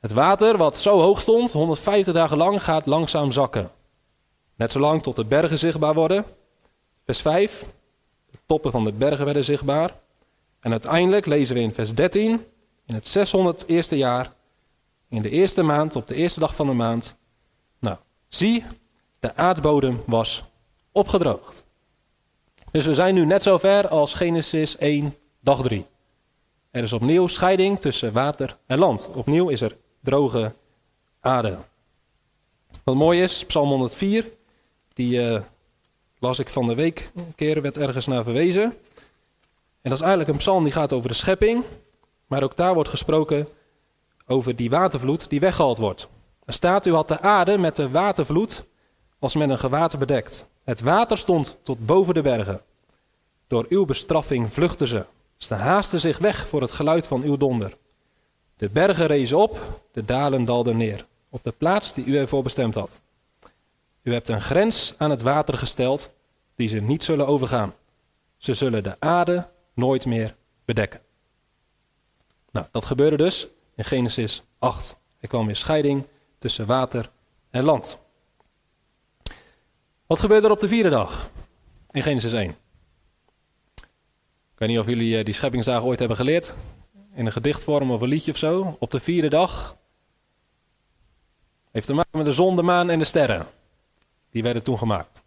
Het 0.00 0.12
water, 0.12 0.56
wat 0.56 0.78
zo 0.78 1.00
hoog 1.00 1.20
stond, 1.20 1.52
150 1.52 2.14
dagen 2.14 2.36
lang, 2.36 2.64
gaat 2.64 2.86
langzaam 2.86 3.32
zakken. 3.32 3.70
Net 4.54 4.72
zolang 4.72 5.02
tot 5.02 5.16
de 5.16 5.24
bergen 5.24 5.58
zichtbaar 5.58 5.94
worden. 5.94 6.24
Vers 7.04 7.20
5. 7.20 7.64
De 8.30 8.38
toppen 8.46 8.70
van 8.70 8.84
de 8.84 8.92
bergen 8.92 9.24
werden 9.24 9.44
zichtbaar. 9.44 9.96
En 10.60 10.70
uiteindelijk 10.70 11.26
lezen 11.26 11.54
we 11.54 11.60
in 11.60 11.72
vers 11.72 11.94
13. 11.94 12.44
In 12.86 12.94
het 12.94 13.08
600 13.08 13.66
eerste 13.66 13.96
jaar, 13.96 14.32
in 15.08 15.22
de 15.22 15.30
eerste 15.30 15.62
maand, 15.62 15.96
op 15.96 16.08
de 16.08 16.14
eerste 16.14 16.40
dag 16.40 16.54
van 16.54 16.66
de 16.66 16.72
maand. 16.72 17.16
Nou, 17.78 17.96
zie, 18.28 18.64
de 19.24 19.36
aardbodem 19.36 20.02
was 20.06 20.44
opgedroogd. 20.92 21.64
Dus 22.70 22.86
we 22.86 22.94
zijn 22.94 23.14
nu 23.14 23.26
net 23.26 23.42
zo 23.42 23.58
ver 23.58 23.88
als 23.88 24.14
Genesis 24.14 24.76
1, 24.76 25.16
dag 25.40 25.62
3. 25.62 25.86
Er 26.70 26.82
is 26.82 26.92
opnieuw 26.92 27.26
scheiding 27.26 27.80
tussen 27.80 28.12
water 28.12 28.56
en 28.66 28.78
land. 28.78 29.08
Opnieuw 29.14 29.48
is 29.48 29.60
er 29.60 29.76
droge 30.00 30.52
aarde. 31.20 31.56
Wat 32.82 32.94
mooi 32.94 33.22
is, 33.22 33.44
Psalm 33.44 33.68
104, 33.68 34.30
die 34.94 35.30
uh, 35.30 35.40
Las 36.18 36.38
ik 36.38 36.48
van 36.48 36.66
de 36.66 36.74
week 36.74 37.10
een 37.14 37.34
keer, 37.34 37.62
werd 37.62 37.76
ergens 37.76 38.06
naar 38.06 38.24
verwezen. 38.24 38.62
En 39.82 39.90
dat 39.90 39.92
is 39.92 40.00
eigenlijk 40.00 40.30
een 40.30 40.36
psalm 40.36 40.64
die 40.64 40.72
gaat 40.72 40.92
over 40.92 41.08
de 41.08 41.14
schepping. 41.14 41.64
Maar 42.26 42.42
ook 42.42 42.56
daar 42.56 42.74
wordt 42.74 42.88
gesproken 42.88 43.48
over 44.26 44.56
die 44.56 44.70
watervloed 44.70 45.28
die 45.28 45.40
weggehaald 45.40 45.78
wordt. 45.78 46.08
Er 46.44 46.52
staat, 46.52 46.86
u 46.86 46.94
had 46.94 47.08
de 47.08 47.20
aarde 47.20 47.58
met 47.58 47.76
de 47.76 47.90
watervloed 47.90 48.64
als 49.24 49.34
met 49.34 49.48
een 49.50 49.58
gewater 49.58 49.98
bedekt. 49.98 50.46
Het 50.64 50.80
water 50.80 51.18
stond 51.18 51.58
tot 51.62 51.86
boven 51.86 52.14
de 52.14 52.22
bergen. 52.22 52.60
Door 53.46 53.66
uw 53.68 53.84
bestraffing 53.84 54.52
vluchtten 54.52 54.88
ze. 54.88 55.04
Ze 55.36 55.54
haasten 55.54 56.00
zich 56.00 56.18
weg 56.18 56.48
voor 56.48 56.60
het 56.60 56.72
geluid 56.72 57.06
van 57.06 57.22
uw 57.22 57.36
donder. 57.36 57.76
De 58.56 58.68
bergen 58.68 59.06
rezen 59.06 59.38
op, 59.38 59.80
de 59.92 60.04
dalen 60.04 60.44
dalden 60.44 60.76
neer, 60.76 61.06
op 61.28 61.42
de 61.42 61.50
plaats 61.52 61.94
die 61.94 62.04
u 62.04 62.16
ervoor 62.16 62.42
bestemd 62.42 62.74
had. 62.74 63.00
U 64.02 64.12
hebt 64.12 64.28
een 64.28 64.40
grens 64.40 64.94
aan 64.98 65.10
het 65.10 65.22
water 65.22 65.58
gesteld 65.58 66.10
die 66.54 66.68
ze 66.68 66.80
niet 66.80 67.04
zullen 67.04 67.26
overgaan. 67.26 67.74
Ze 68.36 68.54
zullen 68.54 68.82
de 68.82 68.96
aarde 68.98 69.48
nooit 69.74 70.06
meer 70.06 70.34
bedekken. 70.64 71.00
Nou, 72.50 72.66
dat 72.70 72.84
gebeurde 72.84 73.16
dus 73.16 73.46
in 73.74 73.84
Genesis 73.84 74.42
8. 74.58 74.96
Er 75.20 75.28
kwam 75.28 75.46
weer 75.46 75.56
scheiding 75.56 76.06
tussen 76.38 76.66
water 76.66 77.10
en 77.50 77.64
land. 77.64 78.02
Wat 80.06 80.18
gebeurde 80.18 80.46
er 80.46 80.52
op 80.52 80.60
de 80.60 80.68
vierde 80.68 80.88
dag 80.88 81.30
in 81.90 82.02
Genesis 82.02 82.32
1? 82.32 82.50
Ik 84.54 84.60
weet 84.60 84.68
niet 84.68 84.78
of 84.78 84.86
jullie 84.86 85.18
eh, 85.18 85.24
die 85.24 85.34
scheppingsdagen 85.34 85.84
ooit 85.84 85.98
hebben 85.98 86.16
geleerd. 86.16 86.54
In 87.14 87.26
een 87.26 87.32
gedichtvorm 87.32 87.90
of 87.90 88.00
een 88.00 88.08
liedje 88.08 88.30
of 88.30 88.38
zo. 88.38 88.76
Op 88.78 88.90
de 88.90 89.00
vierde 89.00 89.28
dag. 89.28 89.76
Heeft 91.70 91.86
te 91.86 91.94
maken 91.94 92.18
met 92.18 92.26
de 92.26 92.32
zon, 92.32 92.56
de 92.56 92.62
maan 92.62 92.90
en 92.90 92.98
de 92.98 93.04
sterren. 93.04 93.46
Die 94.30 94.42
werden 94.42 94.62
toen 94.62 94.78
gemaakt. 94.78 95.22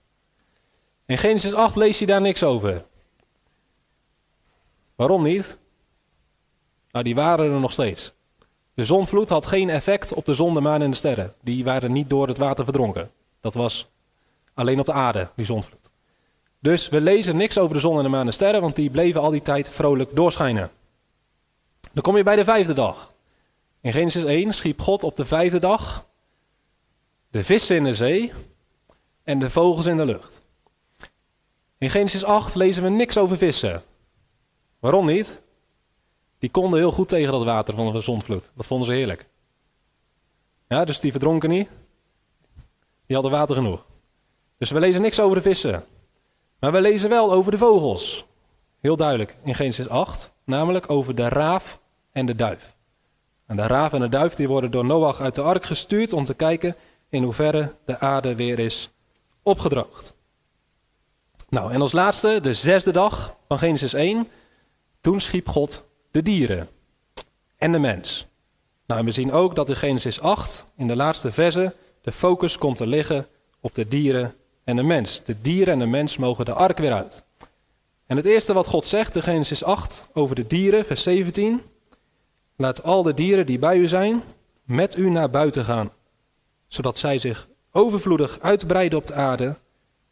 In 1.05 1.17
Genesis 1.17 1.53
8 1.53 1.75
lees 1.75 1.99
je 1.99 2.05
daar 2.05 2.21
niks 2.21 2.43
over. 2.43 2.85
Waarom 4.95 5.23
niet? 5.23 5.57
Nou, 6.91 7.03
die 7.03 7.15
waren 7.15 7.51
er 7.51 7.59
nog 7.59 7.71
steeds. 7.71 8.13
De 8.73 8.85
zonvloed 8.85 9.29
had 9.29 9.45
geen 9.45 9.69
effect 9.69 10.13
op 10.13 10.25
de 10.25 10.33
zon, 10.33 10.53
de 10.53 10.61
maan 10.61 10.81
en 10.81 10.89
de 10.89 10.95
sterren. 10.95 11.33
Die 11.41 11.63
waren 11.63 11.91
niet 11.91 12.09
door 12.09 12.27
het 12.27 12.37
water 12.37 12.63
verdronken. 12.63 13.11
Dat 13.39 13.53
was 13.53 13.89
alleen 14.57 14.79
op 14.79 14.85
de 14.85 14.93
aarde, 14.93 15.29
die 15.35 15.45
zonvloed. 15.45 15.89
Dus 16.59 16.89
we 16.89 17.01
lezen 17.01 17.37
niks 17.37 17.57
over 17.57 17.75
de 17.75 17.81
zon 17.81 17.97
en 17.97 18.03
de 18.03 18.09
maan 18.09 18.25
en 18.25 18.33
sterren, 18.33 18.61
want 18.61 18.75
die 18.75 18.89
bleven 18.89 19.21
al 19.21 19.31
die 19.31 19.41
tijd 19.41 19.69
vrolijk 19.69 20.15
doorschijnen. 20.15 20.71
Dan 21.93 22.03
kom 22.03 22.17
je 22.17 22.23
bij 22.23 22.35
de 22.35 22.43
vijfde 22.43 22.73
dag. 22.73 23.13
In 23.81 23.91
Genesis 23.91 24.23
1 24.23 24.53
schiep 24.53 24.81
God 24.81 25.03
op 25.03 25.15
de 25.15 25.25
vijfde 25.25 25.59
dag 25.59 26.05
de 27.29 27.43
vissen 27.43 27.75
in 27.75 27.83
de 27.83 27.95
zee 27.95 28.33
en 29.23 29.39
de 29.39 29.49
vogels 29.49 29.85
in 29.85 29.97
de 29.97 30.05
lucht. 30.05 30.41
In 31.77 31.89
Genesis 31.89 32.23
8 32.23 32.55
lezen 32.55 32.83
we 32.83 32.89
niks 32.89 33.17
over 33.17 33.37
vissen. 33.37 33.83
Waarom 34.79 35.05
niet? 35.05 35.41
Die 36.39 36.49
konden 36.49 36.79
heel 36.79 36.91
goed 36.91 37.09
tegen 37.09 37.31
dat 37.31 37.43
water 37.43 37.73
van 37.73 37.93
de 37.93 38.01
zondvloed. 38.01 38.51
Dat 38.55 38.67
vonden 38.67 38.87
ze 38.87 38.93
heerlijk. 38.93 39.27
Ja, 40.67 40.85
dus 40.85 40.99
die 40.99 41.11
verdronken 41.11 41.49
niet. 41.49 41.69
Die 43.05 43.15
hadden 43.15 43.31
water 43.31 43.55
genoeg. 43.55 43.85
Dus 44.57 44.69
we 44.69 44.79
lezen 44.79 45.01
niks 45.01 45.19
over 45.19 45.35
de 45.35 45.41
vissen. 45.41 45.83
Maar 46.59 46.71
we 46.71 46.81
lezen 46.81 47.09
wel 47.09 47.31
over 47.31 47.51
de 47.51 47.57
vogels. 47.57 48.25
Heel 48.79 48.95
duidelijk 48.95 49.37
in 49.43 49.55
Genesis 49.55 49.89
8. 49.89 50.31
Namelijk 50.43 50.89
over 50.89 51.15
de 51.15 51.29
raaf 51.29 51.79
en 52.11 52.25
de 52.25 52.35
duif. 52.35 52.75
En 53.45 53.55
de 53.55 53.67
raaf 53.67 53.93
en 53.93 53.99
de 53.99 54.09
duif 54.09 54.33
die 54.33 54.47
worden 54.47 54.71
door 54.71 54.85
Noach 54.85 55.21
uit 55.21 55.35
de 55.35 55.41
ark 55.41 55.65
gestuurd 55.65 56.13
om 56.13 56.25
te 56.25 56.33
kijken 56.33 56.75
in 57.09 57.23
hoeverre 57.23 57.75
de 57.85 57.99
aarde 57.99 58.35
weer 58.35 58.59
is 58.59 58.89
opgedroogd. 59.43 60.15
Nou, 61.49 61.71
en 61.71 61.81
als 61.81 61.91
laatste, 61.91 62.39
de 62.41 62.53
zesde 62.53 62.91
dag 62.91 63.35
van 63.47 63.57
Genesis 63.57 63.93
1. 63.93 64.27
Toen 65.01 65.19
schiep 65.19 65.47
God 65.47 65.83
de 66.11 66.21
dieren 66.21 66.69
en 67.57 67.71
de 67.71 67.79
mens. 67.79 68.27
Nou, 68.85 68.99
en 68.99 69.05
we 69.05 69.11
zien 69.11 69.31
ook 69.31 69.55
dat 69.55 69.69
in 69.69 69.75
Genesis 69.75 70.19
8, 70.19 70.65
in 70.75 70.87
de 70.87 70.95
laatste 70.95 71.31
verse, 71.31 71.75
de 72.01 72.11
focus 72.11 72.57
komt 72.57 72.77
te 72.77 72.87
liggen 72.87 73.27
op 73.59 73.75
de 73.75 73.87
dieren 73.87 74.35
en 74.67 74.75
de 74.75 74.83
mens. 74.83 75.23
De 75.23 75.41
dieren 75.41 75.73
en 75.73 75.79
de 75.79 75.85
mens 75.85 76.17
mogen 76.17 76.45
de 76.45 76.53
ark 76.53 76.77
weer 76.77 76.93
uit. 76.93 77.23
En 78.05 78.17
het 78.17 78.25
eerste 78.25 78.53
wat 78.53 78.67
God 78.67 78.85
zegt 78.85 79.15
in 79.15 79.23
Genesis 79.23 79.63
8 79.63 80.05
over 80.13 80.35
de 80.35 80.47
dieren, 80.47 80.85
vers 80.85 81.03
17. 81.03 81.61
Laat 82.55 82.83
al 82.83 83.03
de 83.03 83.13
dieren 83.13 83.45
die 83.45 83.59
bij 83.59 83.77
u 83.77 83.87
zijn, 83.87 84.23
met 84.63 84.97
u 84.97 85.09
naar 85.09 85.29
buiten 85.29 85.65
gaan, 85.65 85.91
zodat 86.67 86.97
zij 86.97 87.17
zich 87.19 87.47
overvloedig 87.71 88.39
uitbreiden 88.39 88.99
op 88.99 89.07
de 89.07 89.13
aarde 89.13 89.55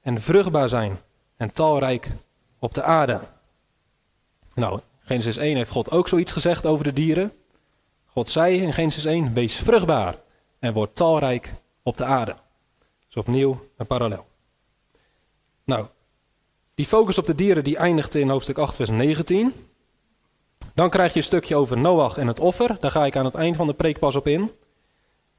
en 0.01 0.21
vruchtbaar 0.21 0.69
zijn 0.69 0.97
en 1.37 1.51
talrijk 1.51 2.11
op 2.59 2.73
de 2.73 2.83
aarde. 2.83 3.19
Nou, 4.53 4.79
Genesis 4.99 5.37
1 5.37 5.55
heeft 5.55 5.71
God 5.71 5.91
ook 5.91 6.07
zoiets 6.07 6.31
gezegd 6.31 6.65
over 6.65 6.83
de 6.83 6.93
dieren. 6.93 7.31
God 8.05 8.29
zei 8.29 8.61
in 8.61 8.73
Genesis 8.73 9.05
1, 9.05 9.33
wees 9.33 9.57
vruchtbaar 9.57 10.15
en 10.59 10.73
word 10.73 10.95
talrijk 10.95 11.53
op 11.83 11.97
de 11.97 12.05
aarde. 12.05 12.35
Dus 13.07 13.15
opnieuw 13.15 13.65
een 13.77 13.87
parallel. 13.87 14.33
Nou, 15.65 15.85
die 16.75 16.85
focus 16.85 17.17
op 17.17 17.25
de 17.25 17.35
dieren 17.35 17.63
die 17.63 17.77
eindigt 17.77 18.15
in 18.15 18.29
hoofdstuk 18.29 18.57
8 18.57 18.75
vers 18.75 18.89
19. 18.89 19.53
Dan 20.73 20.89
krijg 20.89 21.13
je 21.13 21.19
een 21.19 21.25
stukje 21.25 21.55
over 21.55 21.77
Noach 21.77 22.17
en 22.17 22.27
het 22.27 22.39
offer. 22.39 22.77
Daar 22.79 22.91
ga 22.91 23.05
ik 23.05 23.15
aan 23.15 23.25
het 23.25 23.35
eind 23.35 23.55
van 23.55 23.67
de 23.67 23.73
preek 23.73 23.99
pas 23.99 24.15
op 24.15 24.27
in. 24.27 24.51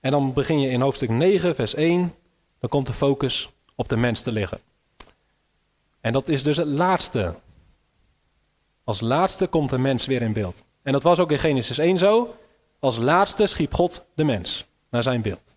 En 0.00 0.10
dan 0.10 0.32
begin 0.32 0.60
je 0.60 0.68
in 0.68 0.80
hoofdstuk 0.80 1.10
9 1.10 1.54
vers 1.54 1.74
1. 1.74 2.14
Dan 2.58 2.68
komt 2.68 2.86
de 2.86 2.92
focus 2.92 3.50
op 3.74 3.88
de 3.88 3.96
mens 3.96 4.22
te 4.22 4.32
liggen. 4.32 4.60
En 6.00 6.12
dat 6.12 6.28
is 6.28 6.42
dus 6.42 6.56
het 6.56 6.66
laatste 6.68 7.34
als 8.86 9.00
laatste 9.00 9.46
komt 9.46 9.70
de 9.70 9.78
mens 9.78 10.06
weer 10.06 10.22
in 10.22 10.32
beeld. 10.32 10.62
En 10.82 10.92
dat 10.92 11.02
was 11.02 11.18
ook 11.18 11.30
in 11.30 11.38
Genesis 11.38 11.78
1 11.78 11.98
zo. 11.98 12.36
Als 12.78 12.96
laatste 12.96 13.46
schiep 13.46 13.74
God 13.74 14.04
de 14.14 14.24
mens 14.24 14.66
naar 14.90 15.02
zijn 15.02 15.22
beeld. 15.22 15.56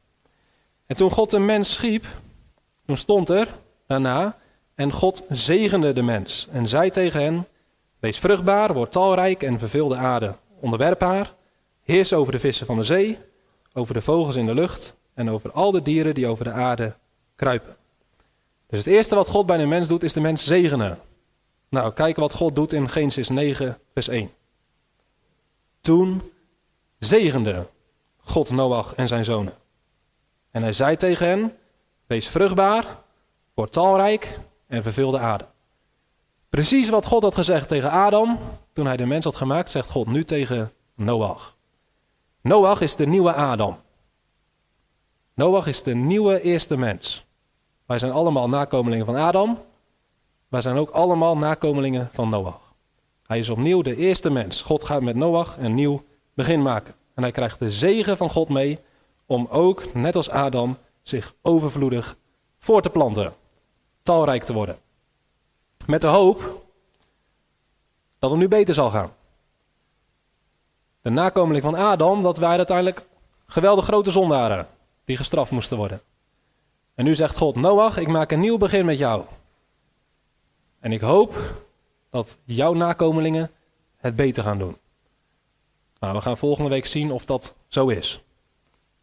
En 0.86 0.96
toen 0.96 1.12
God 1.12 1.30
de 1.30 1.40
mens 1.40 1.74
schiep, 1.74 2.06
toen 2.86 2.98
stond 2.98 3.30
er 3.30 3.48
daarna, 3.88 4.38
en 4.80 4.92
God 4.92 5.24
zegende 5.30 5.94
de 5.94 6.02
mens 6.02 6.48
en 6.52 6.68
zei 6.68 6.90
tegen 6.90 7.22
hen, 7.22 7.48
wees 8.00 8.20
vruchtbaar, 8.20 8.74
word 8.74 8.92
talrijk 8.92 9.44
en 9.44 9.60
vervul 9.60 9.88
de 9.88 9.96
aarde. 9.96 10.36
Onderwerp 10.60 11.02
haar, 11.02 11.34
heers 11.84 12.14
over 12.14 12.32
de 12.32 12.40
vissen 12.40 12.66
van 12.66 12.76
de 12.76 12.84
zee, 12.84 13.18
over 13.74 13.94
de 13.94 14.02
vogels 14.02 14.36
in 14.36 14.46
de 14.46 14.54
lucht 14.54 14.96
en 15.14 15.30
over 15.30 15.52
al 15.52 15.72
de 15.72 15.82
dieren 15.82 16.14
die 16.14 16.28
over 16.28 16.44
de 16.44 16.52
aarde 16.52 16.96
kruipen. 17.36 17.76
Dus 18.68 18.78
het 18.78 18.88
eerste 18.88 19.16
wat 19.16 19.28
God 19.28 19.46
bij 19.46 19.58
de 19.58 19.66
mens 19.66 19.88
doet, 19.88 20.04
is 20.04 20.14
de 20.14 20.22
mens 20.22 20.46
zegenen. 20.46 21.00
Nou, 21.70 21.94
kijk 21.94 22.16
wat 22.16 22.34
God 22.34 22.56
doet 22.56 22.74
in 22.74 22.90
Genesis 22.90 23.30
9, 23.30 23.78
vers 23.94 24.08
1. 24.08 24.30
Toen 25.82 26.22
zegende 27.00 27.68
God 28.18 28.52
Noach 28.52 28.96
en 28.96 29.08
zijn 29.08 29.26
zonen. 29.26 29.54
En 30.52 30.62
hij 30.62 30.74
zei 30.74 30.96
tegen 30.96 31.28
hen: 31.28 31.58
Wees 32.08 32.28
vruchtbaar, 32.28 32.86
word 33.54 33.72
talrijk 33.72 34.40
en 34.70 34.84
vervul 34.84 35.12
de 35.12 35.20
aarde. 35.20 35.46
Precies 36.50 36.90
wat 36.90 37.06
God 37.06 37.24
had 37.24 37.36
gezegd 37.36 37.68
tegen 37.68 37.92
Adam 37.92 38.40
toen 38.74 38.86
hij 38.86 38.98
de 38.98 39.06
mens 39.06 39.26
had 39.26 39.36
gemaakt, 39.36 39.72
zegt 39.72 39.90
God 39.90 40.08
nu 40.08 40.24
tegen 40.24 40.72
Noach. 40.96 41.56
Noach 42.42 42.82
is 42.82 42.96
de 42.96 43.08
nieuwe 43.08 43.34
Adam. 43.34 43.78
Noach 45.34 45.68
is 45.68 45.84
de 45.84 45.96
nieuwe 45.96 46.42
eerste 46.42 46.78
mens. 46.78 47.26
Wij 47.86 48.00
zijn 48.00 48.12
allemaal 48.12 48.50
nakomelingen 48.50 49.06
van 49.06 49.16
Adam, 49.16 49.60
wij 50.48 50.62
zijn 50.62 50.78
ook 50.78 50.90
allemaal 50.90 51.38
nakomelingen 51.38 52.10
van 52.12 52.30
Noach. 52.30 52.74
Hij 53.26 53.40
is 53.40 53.50
opnieuw 53.50 53.82
de 53.82 53.96
eerste 53.96 54.30
mens. 54.30 54.62
God 54.62 54.84
gaat 54.84 55.02
met 55.02 55.16
Noach 55.16 55.58
een 55.58 55.74
nieuw 55.74 56.04
begin 56.34 56.62
maken. 56.62 56.94
En 57.14 57.24
hij 57.24 57.32
krijgt 57.32 57.60
de 57.60 57.72
zegen 57.72 58.18
van 58.18 58.30
God 58.30 58.50
mee 58.50 58.80
om 59.26 59.48
ook, 59.50 59.94
net 59.94 60.16
als 60.16 60.30
Adam, 60.30 60.78
zich 61.02 61.34
overvloedig 61.42 62.18
voor 62.60 62.82
te 62.82 62.90
planten. 62.90 63.34
Talrijk 64.04 64.44
te 64.44 64.54
worden. 64.54 64.80
Met 65.86 66.02
de 66.02 66.08
hoop 66.08 66.64
dat 68.20 68.30
het 68.30 68.40
nu 68.40 68.48
beter 68.48 68.74
zal 68.74 68.90
gaan. 68.90 69.14
De 71.02 71.10
nakomeling 71.10 71.64
van 71.64 71.76
Adam, 71.76 72.22
dat 72.22 72.38
wij 72.38 72.58
uiteindelijk 72.58 73.06
geweldig 73.48 73.86
grote 73.86 74.12
zondaren 74.12 74.68
die 75.04 75.18
gestraft 75.18 75.52
moesten 75.52 75.78
worden. 75.78 76.02
En 76.96 77.06
nu 77.06 77.16
zegt 77.16 77.38
God, 77.38 77.56
Noach, 77.56 77.98
ik 77.98 78.08
maak 78.08 78.32
een 78.32 78.40
nieuw 78.40 78.58
begin 78.58 78.86
met 78.86 78.98
jou. 78.98 79.24
En 80.80 80.92
ik 80.92 81.02
hoop 81.02 81.36
dat 82.10 82.38
jouw 82.44 82.74
nakomelingen 82.74 83.52
het 83.98 84.16
beter 84.16 84.44
gaan 84.44 84.58
doen. 84.58 84.78
Nou, 86.00 86.16
we 86.16 86.22
gaan 86.22 86.38
volgende 86.38 86.70
week 86.70 86.86
zien 86.86 87.12
of 87.12 87.26
dat 87.26 87.56
zo 87.68 87.88
is. 87.88 88.22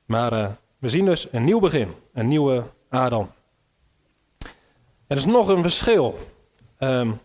Maar 0.04 0.32
uh, 0.32 0.48
we 0.78 0.88
zien 0.88 1.04
dus 1.04 1.28
een 1.32 1.44
nieuw 1.44 1.60
begin, 1.60 1.94
een 2.12 2.28
nieuwe 2.28 2.64
Adam. 2.88 3.30
Er 5.06 5.16
is 5.16 5.24
nog 5.24 5.48
een 5.48 5.62
verschil. 5.62 6.18
Um, 6.78 7.20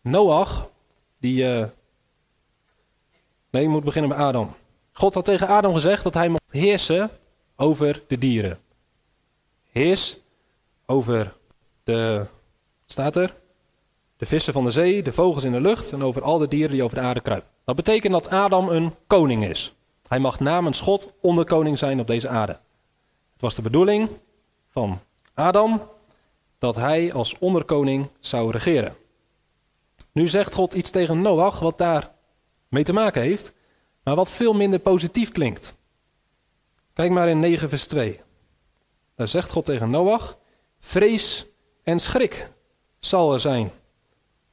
Noach, 0.00 0.70
die. 1.20 1.42
Uh, 1.42 1.66
nee, 3.50 3.62
je 3.62 3.68
moet 3.68 3.84
beginnen 3.84 4.10
met 4.10 4.18
Adam. 4.18 4.54
God 4.92 5.14
had 5.14 5.24
tegen 5.24 5.48
Adam 5.48 5.74
gezegd 5.74 6.02
dat 6.02 6.14
hij 6.14 6.28
mocht 6.28 6.42
heersen 6.50 7.10
over 7.56 8.02
de 8.06 8.18
dieren. 8.18 8.58
Heers 9.70 10.16
over 10.86 11.36
de 11.82 12.26
Staat 12.90 13.16
er? 13.16 13.34
De 14.16 14.26
vissen 14.26 14.52
van 14.52 14.64
de 14.64 14.70
zee, 14.70 15.02
de 15.02 15.12
vogels 15.12 15.44
in 15.44 15.52
de 15.52 15.60
lucht 15.60 15.92
en 15.92 16.02
over 16.02 16.22
al 16.22 16.38
de 16.38 16.48
dieren 16.48 16.70
die 16.70 16.82
over 16.82 16.96
de 16.96 17.02
aarde 17.02 17.20
kruipen. 17.20 17.48
Dat 17.64 17.76
betekent 17.76 18.12
dat 18.12 18.30
Adam 18.30 18.68
een 18.68 18.94
koning 19.06 19.44
is. 19.44 19.74
Hij 20.08 20.18
mag 20.18 20.40
namens 20.40 20.80
God 20.80 21.12
onderkoning 21.20 21.78
zijn 21.78 22.00
op 22.00 22.06
deze 22.06 22.28
aarde. 22.28 22.52
Het 23.32 23.40
was 23.40 23.54
de 23.54 23.62
bedoeling 23.62 24.08
van 24.68 25.00
Adam 25.34 25.80
dat 26.58 26.76
hij 26.76 27.12
als 27.12 27.38
onderkoning 27.38 28.08
zou 28.20 28.50
regeren. 28.50 28.96
Nu 30.12 30.28
zegt 30.28 30.54
God 30.54 30.74
iets 30.74 30.90
tegen 30.90 31.22
Noach 31.22 31.58
wat 31.58 31.78
daar 31.78 32.14
mee 32.68 32.82
te 32.82 32.92
maken 32.92 33.22
heeft, 33.22 33.52
maar 34.02 34.14
wat 34.14 34.30
veel 34.30 34.52
minder 34.52 34.78
positief 34.78 35.32
klinkt. 35.32 35.76
Kijk 36.92 37.10
maar 37.10 37.28
in 37.28 37.40
9 37.40 37.68
vers 37.68 37.86
2. 37.86 38.20
Daar 39.14 39.28
zegt 39.28 39.50
God 39.50 39.64
tegen 39.64 39.90
Noach: 39.90 40.38
Vrees 40.78 41.46
en 41.82 42.00
schrik 42.00 42.50
zal 42.98 43.32
er 43.32 43.40
zijn 43.40 43.70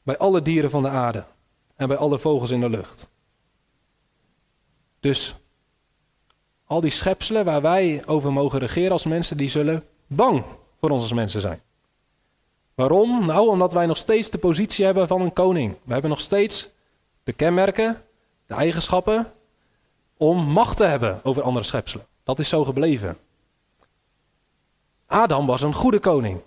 bij 0.03 0.17
alle 0.17 0.41
dieren 0.41 0.69
van 0.69 0.81
de 0.81 0.89
aarde 0.89 1.25
en 1.75 1.87
bij 1.87 1.97
alle 1.97 2.19
vogels 2.19 2.51
in 2.51 2.59
de 2.59 2.69
lucht. 2.69 3.09
Dus 4.99 5.35
al 6.65 6.81
die 6.81 6.91
schepselen 6.91 7.45
waar 7.45 7.61
wij 7.61 8.03
over 8.05 8.33
mogen 8.33 8.59
regeren 8.59 8.91
als 8.91 9.05
mensen, 9.05 9.37
die 9.37 9.49
zullen 9.49 9.83
bang 10.07 10.43
voor 10.79 10.89
ons 10.89 11.01
als 11.01 11.13
mensen 11.13 11.41
zijn. 11.41 11.61
Waarom? 12.75 13.25
Nou, 13.25 13.49
omdat 13.49 13.73
wij 13.73 13.85
nog 13.85 13.97
steeds 13.97 14.29
de 14.29 14.37
positie 14.37 14.85
hebben 14.85 15.07
van 15.07 15.21
een 15.21 15.33
koning. 15.33 15.77
We 15.83 15.93
hebben 15.93 16.09
nog 16.09 16.21
steeds 16.21 16.69
de 17.23 17.33
kenmerken, 17.33 18.03
de 18.45 18.53
eigenschappen 18.53 19.33
om 20.17 20.47
macht 20.47 20.77
te 20.77 20.83
hebben 20.83 21.19
over 21.23 21.41
andere 21.41 21.65
schepselen. 21.65 22.05
Dat 22.23 22.39
is 22.39 22.49
zo 22.49 22.63
gebleven. 22.63 23.17
Adam 25.05 25.45
was 25.45 25.61
een 25.61 25.73
goede 25.73 25.99
koning. 25.99 26.41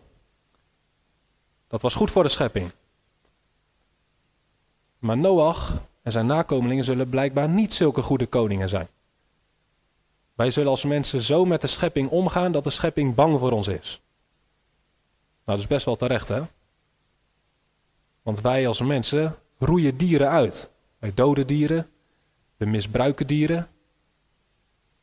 Dat 1.68 1.82
was 1.82 1.94
goed 1.94 2.10
voor 2.10 2.22
de 2.22 2.28
schepping. 2.28 2.70
Maar 4.98 5.18
Noach 5.18 5.74
en 6.02 6.12
zijn 6.12 6.26
nakomelingen 6.26 6.84
zullen 6.84 7.08
blijkbaar 7.08 7.48
niet 7.48 7.74
zulke 7.74 8.02
goede 8.02 8.26
koningen 8.26 8.68
zijn. 8.68 8.88
Wij 10.34 10.50
zullen 10.50 10.70
als 10.70 10.84
mensen 10.84 11.20
zo 11.20 11.44
met 11.44 11.60
de 11.60 11.66
schepping 11.66 12.10
omgaan 12.10 12.52
dat 12.52 12.64
de 12.64 12.70
schepping 12.70 13.14
bang 13.14 13.38
voor 13.38 13.52
ons 13.52 13.68
is. 13.68 14.00
Nou, 15.48 15.60
dat 15.60 15.68
is 15.68 15.74
best 15.74 15.86
wel 15.86 15.96
terecht, 15.96 16.28
hè? 16.28 16.42
Want 18.22 18.40
wij 18.40 18.66
als 18.66 18.80
mensen 18.80 19.36
roeien 19.58 19.96
dieren 19.96 20.28
uit. 20.28 20.70
Wij 20.98 21.12
doden 21.14 21.46
dieren, 21.46 21.90
we 22.56 22.66
misbruiken 22.66 23.26
dieren. 23.26 23.68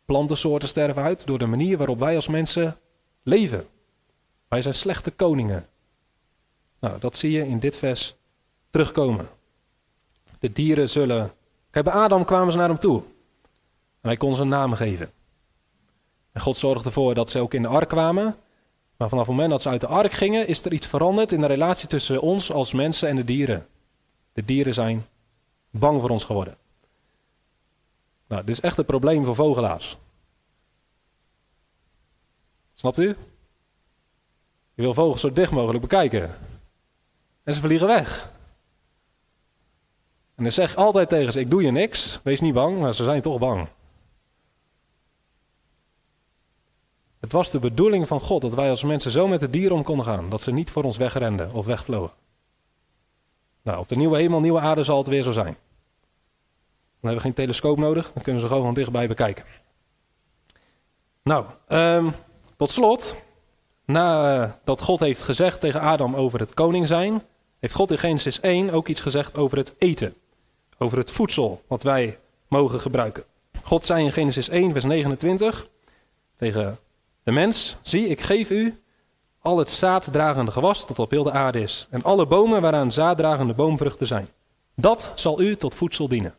Plantensoorten 0.05 0.67
sterven 0.67 1.03
uit 1.03 1.25
door 1.25 1.39
de 1.39 1.45
manier 1.45 1.77
waarop 1.77 1.99
wij 1.99 2.15
als 2.15 2.27
mensen 2.27 2.77
leven. 3.23 3.67
Wij 4.47 4.61
zijn 4.61 4.73
slechte 4.73 5.11
koningen. 5.11 5.67
Nou, 6.79 6.99
dat 6.99 7.17
zie 7.17 7.31
je 7.31 7.47
in 7.47 7.59
dit 7.59 7.77
vers 7.77 8.15
terugkomen. 8.69 9.29
De 10.39 10.51
dieren 10.51 10.89
zullen. 10.89 11.33
Kijk, 11.69 11.85
bij 11.85 11.93
Adam 11.93 12.25
kwamen 12.25 12.51
ze 12.51 12.57
naar 12.57 12.69
hem 12.69 12.79
toe. 12.79 13.01
En 14.01 14.09
hij 14.09 14.17
kon 14.17 14.35
ze 14.35 14.41
een 14.41 14.47
naam 14.47 14.73
geven. 14.73 15.11
En 16.31 16.41
God 16.41 16.57
zorgde 16.57 16.85
ervoor 16.85 17.13
dat 17.13 17.29
ze 17.29 17.39
ook 17.39 17.53
in 17.53 17.61
de 17.61 17.67
ark 17.67 17.89
kwamen. 17.89 18.35
Maar 18.97 19.09
vanaf 19.09 19.25
het 19.25 19.35
moment 19.35 19.51
dat 19.51 19.61
ze 19.61 19.69
uit 19.69 19.81
de 19.81 19.87
ark 19.87 20.11
gingen, 20.11 20.47
is 20.47 20.65
er 20.65 20.73
iets 20.73 20.87
veranderd 20.87 21.31
in 21.31 21.41
de 21.41 21.47
relatie 21.47 21.87
tussen 21.87 22.21
ons 22.21 22.51
als 22.51 22.73
mensen 22.73 23.09
en 23.09 23.15
de 23.15 23.23
dieren. 23.23 23.67
De 24.33 24.45
dieren 24.45 24.73
zijn 24.73 25.05
bang 25.69 26.01
voor 26.01 26.09
ons 26.09 26.23
geworden. 26.23 26.57
Nou, 28.27 28.41
dit 28.45 28.55
is 28.55 28.61
echt 28.61 28.77
een 28.77 28.85
probleem 28.85 29.25
voor 29.25 29.35
vogelaars. 29.35 29.97
Snapt 32.73 32.97
u? 32.97 33.15
Je 34.73 34.81
wil 34.81 34.93
vogels 34.93 35.21
zo 35.21 35.33
dicht 35.33 35.51
mogelijk 35.51 35.81
bekijken. 35.81 36.35
En 37.43 37.53
ze 37.53 37.61
vliegen 37.61 37.87
weg. 37.87 38.31
En 40.35 40.43
dan 40.43 40.51
zeg 40.51 40.75
altijd 40.75 41.09
tegen 41.09 41.33
ze: 41.33 41.39
Ik 41.39 41.49
doe 41.49 41.61
je 41.61 41.71
niks, 41.71 42.19
wees 42.23 42.39
niet 42.39 42.53
bang, 42.53 42.79
maar 42.79 42.95
ze 42.95 43.03
zijn 43.03 43.21
toch 43.21 43.39
bang. 43.39 43.67
Het 47.25 47.33
was 47.33 47.51
de 47.51 47.59
bedoeling 47.59 48.07
van 48.07 48.19
God 48.19 48.41
dat 48.41 48.53
wij 48.53 48.69
als 48.69 48.83
mensen 48.83 49.11
zo 49.11 49.27
met 49.27 49.39
de 49.39 49.49
dieren 49.49 49.75
om 49.77 49.83
konden 49.83 50.05
gaan, 50.05 50.29
dat 50.29 50.41
ze 50.41 50.51
niet 50.51 50.71
voor 50.71 50.83
ons 50.83 50.97
wegrenden 50.97 51.53
of 51.53 51.65
wegvlogen. 51.65 52.15
Nou, 53.61 53.79
op 53.79 53.89
de 53.89 53.95
nieuwe 53.95 54.17
hemel, 54.17 54.39
nieuwe 54.39 54.59
aarde 54.59 54.83
zal 54.83 54.97
het 54.97 55.07
weer 55.07 55.23
zo 55.23 55.31
zijn. 55.31 55.53
Dan 55.53 55.55
hebben 56.91 57.15
we 57.15 57.21
geen 57.21 57.33
telescoop 57.33 57.77
nodig, 57.77 58.11
dan 58.13 58.23
kunnen 58.23 58.41
ze 58.41 58.47
gewoon 58.47 58.63
van 58.63 58.73
dichtbij 58.73 59.07
bekijken. 59.07 59.43
Nou, 61.23 61.45
um, 61.67 62.13
tot 62.57 62.71
slot, 62.71 63.15
nadat 63.85 64.81
God 64.81 64.99
heeft 64.99 65.21
gezegd 65.21 65.59
tegen 65.59 65.81
Adam 65.81 66.15
over 66.15 66.39
het 66.39 66.53
koning 66.53 66.87
zijn, 66.87 67.23
heeft 67.59 67.75
God 67.75 67.91
in 67.91 67.97
Genesis 67.97 68.39
1 68.39 68.69
ook 68.69 68.87
iets 68.87 69.01
gezegd 69.01 69.37
over 69.37 69.57
het 69.57 69.75
eten. 69.77 70.15
Over 70.77 70.97
het 70.97 71.11
voedsel 71.11 71.61
wat 71.67 71.83
wij 71.83 72.19
mogen 72.47 72.79
gebruiken. 72.79 73.23
God 73.63 73.85
zei 73.85 74.03
in 74.03 74.11
Genesis 74.11 74.49
1, 74.49 74.71
vers 74.71 74.85
29 74.85 75.67
tegen 76.35 76.79
de 77.25 77.31
mens: 77.31 77.75
Zie, 77.81 78.07
ik 78.07 78.21
geef 78.21 78.49
u 78.49 78.81
al 79.39 79.57
het 79.57 79.71
zaaddragende 79.71 80.51
gewas 80.51 80.87
dat 80.87 80.99
op 80.99 81.09
heel 81.11 81.23
de 81.23 81.31
aarde 81.31 81.61
is, 81.61 81.87
en 81.89 82.03
alle 82.03 82.25
bomen 82.27 82.61
waaraan 82.61 82.91
zaaddragende 82.91 83.53
boomvruchten 83.53 84.07
zijn. 84.07 84.27
Dat 84.75 85.11
zal 85.15 85.41
u 85.41 85.55
tot 85.55 85.75
voedsel 85.75 86.07
dienen. 86.07 86.35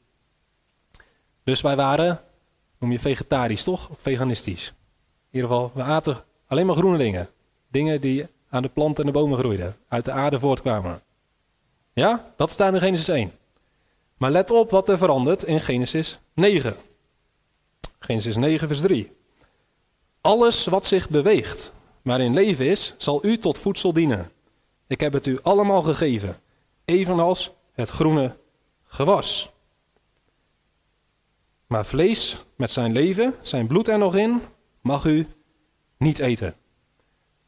Dus 1.45 1.61
wij 1.61 1.77
waren, 1.77 2.21
noem 2.79 2.93
je 2.93 2.99
vegetarisch 2.99 3.65
toch? 3.65 3.89
Of 3.89 3.97
veganistisch. 4.01 4.67
In 5.31 5.43
ieder 5.43 5.49
geval, 5.49 5.71
we 5.75 5.83
aten 5.83 6.17
alleen 6.47 6.67
maar 6.67 6.77
groene 6.77 6.99
dingen. 6.99 7.29
Dingen 7.69 8.01
die 8.01 8.27
aan 8.51 8.63
de 8.63 8.69
planten 8.69 9.05
en 9.05 9.13
de 9.13 9.19
bomen 9.19 9.39
groeiden, 9.39 9.77
uit 9.89 10.05
de 10.05 10.13
aarde 10.13 10.39
voortkwamen. 10.39 11.03
Ja, 11.93 12.33
dat 12.37 12.51
staat 12.51 12.75
in 12.75 12.81
Genesis 12.81 13.09
1. 13.09 13.33
Maar 14.17 14.31
let 14.31 14.51
op 14.51 14.71
wat 14.71 14.89
er 14.89 14.99
verandert 14.99 15.43
in 15.43 15.61
Genesis 15.61 16.19
9. 16.35 16.77
Genesis 17.99 18.37
9, 18.37 18.69
vers 18.69 18.81
3. 18.81 19.16
Alles 20.27 20.65
wat 20.65 20.87
zich 20.87 21.09
beweegt, 21.09 21.73
maar 22.03 22.21
in 22.21 22.35
leven 22.35 22.67
is, 22.67 22.95
zal 22.99 23.25
u 23.25 23.39
tot 23.39 23.59
voedsel 23.59 23.93
dienen. 23.93 24.31
Ik 24.87 25.01
heb 25.01 25.13
het 25.13 25.27
u 25.27 25.39
allemaal 25.43 25.83
gegeven, 25.83 26.41
evenals 26.85 27.53
het 27.73 27.91
groene 27.91 28.37
gewas. 28.85 29.51
Maar 31.67 31.87
vlees 31.87 32.37
met 32.57 32.71
zijn 32.71 32.93
leven, 32.93 33.35
zijn 33.41 33.67
bloed 33.67 33.89
er 33.89 33.99
nog 33.99 34.17
in, 34.17 34.43
mag 34.81 35.05
u 35.05 35.27
niet 35.99 36.19
eten. 36.19 36.55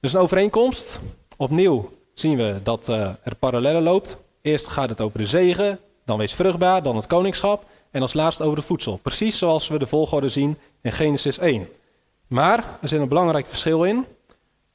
Dus 0.01 0.13
een 0.13 0.21
overeenkomst. 0.21 1.01
Opnieuw 1.37 1.93
zien 2.15 2.37
we 2.37 2.61
dat 2.63 2.89
uh, 2.89 3.11
er 3.23 3.37
parallellen 3.39 3.83
loopt. 3.83 4.17
Eerst 4.43 4.67
gaat 4.67 4.91
het 4.91 5.01
over 5.01 5.19
de 5.19 5.27
zegen, 5.27 5.81
dan 6.05 6.19
wees 6.19 6.35
vruchtbaar, 6.35 6.83
dan 6.83 6.97
het 6.97 7.07
koningschap 7.07 7.65
en 7.91 8.03
als 8.03 8.15
laatste 8.15 8.45
over 8.45 8.57
de 8.57 8.65
voedsel. 8.65 8.97
Precies 8.97 9.39
zoals 9.39 9.69
we 9.69 9.79
de 9.79 9.87
volgorde 9.87 10.29
zien 10.29 10.59
in 10.81 10.93
Genesis 10.93 11.39
1. 11.39 11.69
Maar 12.29 12.79
er 12.81 12.89
zit 12.89 13.01
een 13.01 13.09
belangrijk 13.09 13.47
verschil 13.47 13.85
in. 13.85 14.07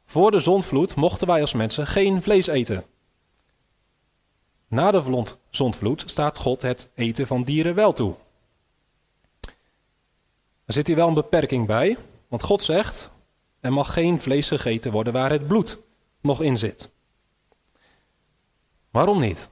Voor 0.06 0.32
de 0.32 0.40
zondvloed 0.40 0.96
mochten 0.96 1.28
wij 1.28 1.42
als 1.42 1.54
mensen 1.54 1.88
geen 1.88 2.22
vlees 2.22 2.48
eten. 2.48 2.86
Na 4.68 4.92
de 4.92 5.26
zondvloed 5.50 6.04
staat 6.06 6.38
God 6.38 6.62
het 6.62 6.90
eten 6.96 7.28
van 7.28 7.44
dieren 7.44 7.76
wel 7.76 7.94
toe. 7.94 8.16
Er 10.66 10.74
zit 10.74 10.88
hier 10.88 10.96
wel 10.96 11.08
een 11.08 11.14
beperking 11.14 11.68
bij, 11.68 11.98
want 12.28 12.44
God 12.44 12.62
zegt: 12.62 13.10
er 13.60 13.74
mag 13.74 13.94
geen 13.94 14.20
vlees 14.20 14.48
gegeten 14.48 14.92
worden 14.92 15.14
waar 15.14 15.32
het 15.32 15.48
bloed 15.48 15.78
nog 16.22 16.42
in 16.42 16.58
zit. 16.58 16.92
Waarom 18.92 19.20
niet? 19.20 19.50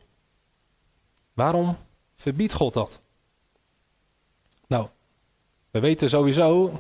Waarom 1.33 1.77
verbiedt 2.15 2.53
God 2.53 2.73
dat? 2.73 3.01
Nou, 4.67 4.87
we 5.71 5.79
weten 5.79 6.09
sowieso 6.09 6.79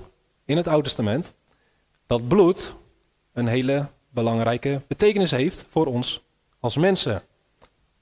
in 0.51 0.57
het 0.57 0.67
Oude 0.67 0.83
Testament 0.83 1.33
dat 2.07 2.27
bloed 2.27 2.73
een 3.33 3.47
hele 3.47 3.87
belangrijke 4.09 4.81
betekenis 4.87 5.31
heeft 5.31 5.65
voor 5.69 5.85
ons 5.85 6.21
als 6.59 6.77
mensen. 6.77 7.23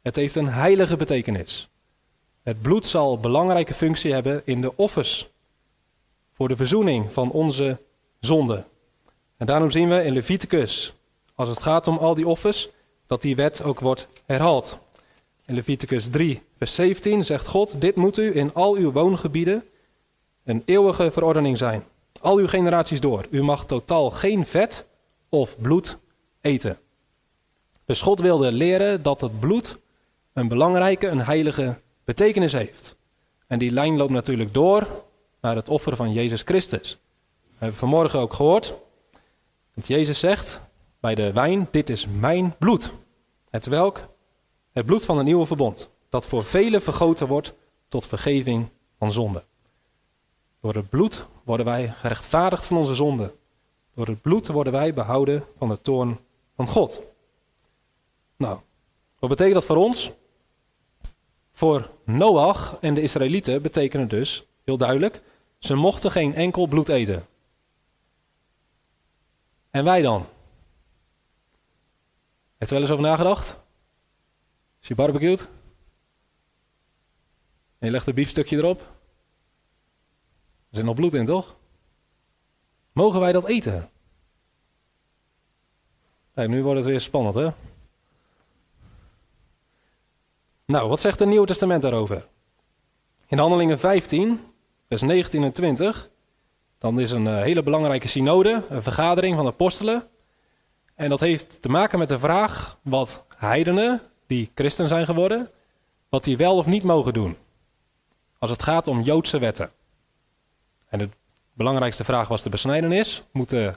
Het 0.01 0.15
heeft 0.15 0.35
een 0.35 0.49
heilige 0.49 0.97
betekenis. 0.97 1.69
Het 2.43 2.61
bloed 2.61 2.85
zal 2.85 3.13
een 3.13 3.21
belangrijke 3.21 3.73
functie 3.73 4.13
hebben 4.13 4.41
in 4.45 4.61
de 4.61 4.75
offers 4.75 5.29
voor 6.33 6.47
de 6.47 6.55
verzoening 6.55 7.11
van 7.11 7.31
onze 7.31 7.77
zonden. 8.19 8.65
En 9.37 9.45
daarom 9.45 9.71
zien 9.71 9.89
we 9.89 10.03
in 10.03 10.13
Leviticus, 10.13 10.93
als 11.35 11.49
het 11.49 11.61
gaat 11.61 11.87
om 11.87 11.97
al 11.97 12.15
die 12.15 12.27
offers, 12.27 12.69
dat 13.07 13.21
die 13.21 13.35
wet 13.35 13.63
ook 13.63 13.79
wordt 13.79 14.05
herhaald. 14.25 14.77
In 15.45 15.55
Leviticus 15.55 16.09
3, 16.09 16.41
vers 16.57 16.75
17 16.75 17.25
zegt 17.25 17.47
God: 17.47 17.81
Dit 17.81 17.95
moet 17.95 18.17
u 18.17 18.35
in 18.35 18.53
al 18.53 18.75
uw 18.75 18.91
woongebieden 18.91 19.63
een 20.43 20.63
eeuwige 20.65 21.11
verordening 21.11 21.57
zijn. 21.57 21.83
Al 22.21 22.37
uw 22.37 22.47
generaties 22.47 22.99
door. 22.99 23.25
U 23.29 23.43
mag 23.43 23.65
totaal 23.65 24.09
geen 24.09 24.45
vet 24.45 24.85
of 25.29 25.57
bloed 25.57 25.97
eten. 26.41 26.77
Dus 27.85 28.01
God 28.01 28.19
wilde 28.19 28.51
leren 28.51 29.03
dat 29.03 29.21
het 29.21 29.39
bloed 29.39 29.77
een 30.33 30.47
belangrijke, 30.47 31.07
een 31.07 31.21
heilige 31.21 31.79
betekenis 32.03 32.53
heeft. 32.53 32.95
En 33.47 33.59
die 33.59 33.71
lijn 33.71 33.97
loopt 33.97 34.11
natuurlijk 34.11 34.53
door 34.53 34.87
naar 35.41 35.55
het 35.55 35.69
offer 35.69 35.95
van 35.95 36.13
Jezus 36.13 36.41
Christus. 36.41 36.99
We 37.41 37.55
hebben 37.57 37.77
vanmorgen 37.77 38.19
ook 38.19 38.33
gehoord 38.33 38.73
dat 39.73 39.87
Jezus 39.87 40.19
zegt 40.19 40.61
bij 40.99 41.15
de 41.15 41.31
wijn: 41.33 41.67
Dit 41.71 41.89
is 41.89 42.07
mijn 42.19 42.55
bloed. 42.59 42.91
Het 43.49 43.65
welk? 43.65 43.99
Het 44.71 44.85
bloed 44.85 45.05
van 45.05 45.17
een 45.17 45.25
nieuwe 45.25 45.45
verbond, 45.45 45.89
dat 46.09 46.25
voor 46.25 46.45
velen 46.45 46.81
vergoten 46.81 47.27
wordt 47.27 47.53
tot 47.87 48.05
vergeving 48.05 48.69
van 48.97 49.11
zonde. 49.11 49.43
Door 50.61 50.73
het 50.73 50.89
bloed 50.89 51.25
worden 51.43 51.65
wij 51.65 51.89
gerechtvaardigd 51.89 52.65
van 52.65 52.77
onze 52.77 52.95
zonde. 52.95 53.35
Door 53.93 54.07
het 54.07 54.21
bloed 54.21 54.47
worden 54.47 54.73
wij 54.73 54.93
behouden 54.93 55.43
van 55.57 55.69
de 55.69 55.81
toorn 55.81 56.19
van 56.55 56.67
God. 56.67 57.01
Nou, 58.35 58.59
wat 59.19 59.29
betekent 59.29 59.55
dat 59.55 59.65
voor 59.65 59.75
ons? 59.75 60.11
Voor 61.51 61.89
Noach 62.03 62.77
en 62.81 62.93
de 62.93 63.01
Israëlieten 63.01 63.61
betekent 63.61 64.01
het 64.01 64.09
dus, 64.09 64.45
heel 64.63 64.77
duidelijk, 64.77 65.21
ze 65.57 65.75
mochten 65.75 66.11
geen 66.11 66.35
enkel 66.35 66.67
bloed 66.67 66.89
eten. 66.89 67.27
En 69.69 69.83
wij 69.83 70.01
dan? 70.01 70.25
Heeft 72.57 72.71
u 72.71 72.73
wel 72.73 72.83
eens 72.83 72.91
over 72.91 73.05
nagedacht? 73.05 73.57
Is 74.81 74.87
je 74.87 74.95
barbecued? 74.95 75.47
En 77.77 77.87
je 77.87 77.91
legt 77.91 78.07
een 78.07 78.13
biefstukje 78.13 78.57
erop? 78.57 78.98
Er 80.69 80.75
zit 80.75 80.85
nog 80.85 80.95
bloed 80.95 81.13
in, 81.13 81.25
toch? 81.25 81.55
Mogen 82.91 83.19
wij 83.19 83.31
dat 83.31 83.45
eten? 83.45 83.89
Kijk, 86.33 86.49
nu 86.49 86.63
wordt 86.63 86.79
het 86.79 86.87
weer 86.87 87.01
spannend, 87.01 87.35
hè? 87.35 87.49
Nou, 90.65 90.89
wat 90.89 90.99
zegt 90.99 91.19
het 91.19 91.27
Nieuwe 91.27 91.45
Testament 91.45 91.81
daarover? 91.81 92.27
In 93.27 93.37
Handelingen 93.37 93.79
15, 93.79 94.41
vers 94.87 95.01
19 95.01 95.43
en 95.43 95.51
20, 95.51 96.09
dan 96.77 96.99
is 96.99 97.11
een 97.11 97.27
eh, 97.27 97.41
hele 97.41 97.63
belangrijke 97.63 98.07
synode, 98.07 98.63
een 98.69 98.83
vergadering 98.83 99.35
van 99.35 99.47
apostelen. 99.47 100.07
En 100.95 101.09
dat 101.09 101.19
heeft 101.19 101.61
te 101.61 101.69
maken 101.69 101.99
met 101.99 102.07
de 102.07 102.19
vraag 102.19 102.77
wat 102.81 103.25
heidenen, 103.37 104.01
die 104.27 104.51
christen 104.55 104.87
zijn 104.87 105.05
geworden, 105.05 105.49
wat 106.09 106.23
die 106.23 106.37
wel 106.37 106.57
of 106.57 106.65
niet 106.65 106.83
mogen 106.83 107.13
doen. 107.13 107.37
Als 108.37 108.51
het 108.51 108.63
gaat 108.63 108.87
om 108.87 109.01
Joodse 109.01 109.39
wetten. 109.39 109.71
En 110.89 110.99
de 110.99 111.09
belangrijkste 111.53 112.03
vraag 112.03 112.27
was 112.27 112.43
de 112.43 112.49
besnijdenis. 112.49 113.23
Moeten 113.31 113.75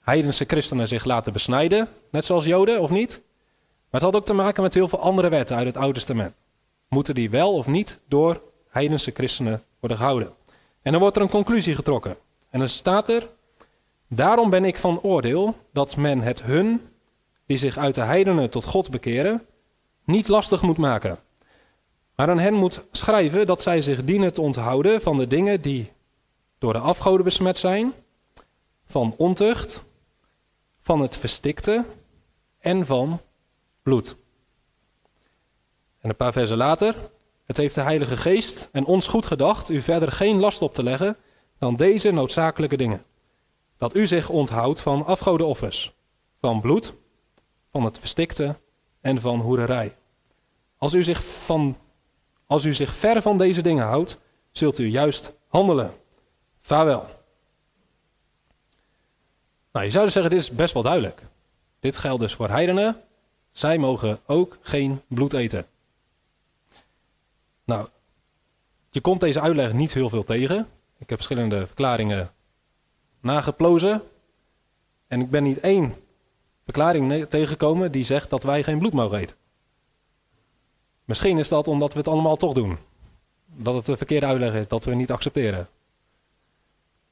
heidense 0.00 0.44
christenen 0.46 0.88
zich 0.88 1.04
laten 1.04 1.32
besnijden, 1.32 1.88
net 2.10 2.24
zoals 2.24 2.44
Joden 2.44 2.80
of 2.80 2.90
niet? 2.90 3.20
Maar 3.90 4.00
het 4.00 4.02
had 4.02 4.16
ook 4.16 4.26
te 4.26 4.32
maken 4.32 4.62
met 4.62 4.74
heel 4.74 4.88
veel 4.88 5.00
andere 5.00 5.28
wetten 5.28 5.56
uit 5.56 5.66
het 5.66 5.76
Oude 5.76 5.92
Testament. 5.92 6.42
Moeten 6.88 7.14
die 7.14 7.30
wel 7.30 7.54
of 7.54 7.66
niet 7.66 7.98
door 8.08 8.42
heidense 8.68 9.10
christenen 9.10 9.62
worden 9.80 9.98
gehouden? 9.98 10.32
En 10.82 10.92
dan 10.92 11.00
wordt 11.00 11.16
er 11.16 11.22
een 11.22 11.28
conclusie 11.28 11.74
getrokken. 11.74 12.16
En 12.50 12.58
dan 12.58 12.68
staat 12.68 13.08
er: 13.08 13.28
Daarom 14.08 14.50
ben 14.50 14.64
ik 14.64 14.78
van 14.78 15.00
oordeel 15.00 15.56
dat 15.72 15.96
men 15.96 16.20
het 16.20 16.42
hun, 16.42 16.88
die 17.46 17.58
zich 17.58 17.78
uit 17.78 17.94
de 17.94 18.00
heidenen 18.00 18.50
tot 18.50 18.64
God 18.64 18.90
bekeren, 18.90 19.46
niet 20.04 20.28
lastig 20.28 20.62
moet 20.62 20.76
maken. 20.78 21.18
Maar 22.16 22.30
aan 22.30 22.38
hen 22.38 22.54
moet 22.54 22.82
schrijven 22.90 23.46
dat 23.46 23.62
zij 23.62 23.82
zich 23.82 24.04
dienen 24.04 24.32
te 24.32 24.40
onthouden 24.40 25.00
van 25.00 25.16
de 25.16 25.26
dingen 25.26 25.60
die 25.60 25.92
door 26.66 26.74
de 26.74 26.80
afgoden 26.80 27.24
besmet 27.24 27.58
zijn, 27.58 27.94
van 28.86 29.14
ontucht, 29.16 29.84
van 30.80 31.00
het 31.00 31.16
verstikte 31.16 31.84
en 32.58 32.86
van 32.86 33.20
bloed. 33.82 34.16
En 36.00 36.08
een 36.08 36.16
paar 36.16 36.32
versen 36.32 36.56
later, 36.56 36.94
het 37.44 37.56
heeft 37.56 37.74
de 37.74 37.80
Heilige 37.80 38.16
Geest 38.16 38.68
en 38.72 38.84
ons 38.84 39.06
goed 39.06 39.26
gedacht 39.26 39.68
u 39.68 39.80
verder 39.80 40.12
geen 40.12 40.38
last 40.38 40.62
op 40.62 40.74
te 40.74 40.82
leggen 40.82 41.16
dan 41.58 41.76
deze 41.76 42.10
noodzakelijke 42.10 42.76
dingen. 42.76 43.04
Dat 43.76 43.94
u 43.94 44.06
zich 44.06 44.28
onthoudt 44.28 44.80
van 44.80 45.04
afgodenoffers, 45.04 45.94
van 46.40 46.60
bloed, 46.60 46.92
van 47.70 47.84
het 47.84 47.98
verstikte 47.98 48.56
en 49.00 49.20
van 49.20 49.40
hoererij. 49.40 49.96
Als 50.76 50.94
u 50.94 51.02
zich, 51.02 51.24
van, 51.24 51.76
als 52.46 52.64
u 52.64 52.74
zich 52.74 52.94
ver 52.94 53.22
van 53.22 53.38
deze 53.38 53.62
dingen 53.62 53.86
houdt, 53.86 54.18
zult 54.52 54.78
u 54.78 54.86
juist 54.86 55.34
handelen. 55.48 56.04
Vaarwel. 56.66 57.06
Nou, 59.72 59.84
je 59.84 59.90
zou 59.90 60.04
dus 60.04 60.12
zeggen, 60.12 60.32
dit 60.32 60.40
is 60.40 60.50
best 60.50 60.74
wel 60.74 60.82
duidelijk. 60.82 61.22
Dit 61.80 61.96
geldt 61.96 62.20
dus 62.20 62.34
voor 62.34 62.48
heidenen. 62.48 63.00
Zij 63.50 63.78
mogen 63.78 64.20
ook 64.26 64.58
geen 64.60 65.00
bloed 65.06 65.32
eten. 65.32 65.66
Nou, 67.64 67.88
je 68.90 69.00
komt 69.00 69.20
deze 69.20 69.40
uitleg 69.40 69.72
niet 69.72 69.94
heel 69.94 70.08
veel 70.08 70.24
tegen. 70.24 70.68
Ik 70.98 71.08
heb 71.08 71.18
verschillende 71.18 71.66
verklaringen 71.66 72.30
nageplozen. 73.20 74.02
En 75.06 75.20
ik 75.20 75.30
ben 75.30 75.42
niet 75.42 75.60
één 75.60 75.94
verklaring 76.64 77.26
tegengekomen 77.28 77.92
die 77.92 78.04
zegt 78.04 78.30
dat 78.30 78.42
wij 78.42 78.62
geen 78.62 78.78
bloed 78.78 78.92
mogen 78.92 79.18
eten. 79.18 79.36
Misschien 81.04 81.38
is 81.38 81.48
dat 81.48 81.68
omdat 81.68 81.92
we 81.92 81.98
het 81.98 82.08
allemaal 82.08 82.36
toch 82.36 82.52
doen. 82.52 82.78
Dat 83.46 83.74
het 83.74 83.88
een 83.88 83.96
verkeerde 83.96 84.26
uitleg 84.26 84.54
is, 84.54 84.68
dat 84.68 84.84
we 84.84 84.94
niet 84.94 85.10
accepteren. 85.10 85.68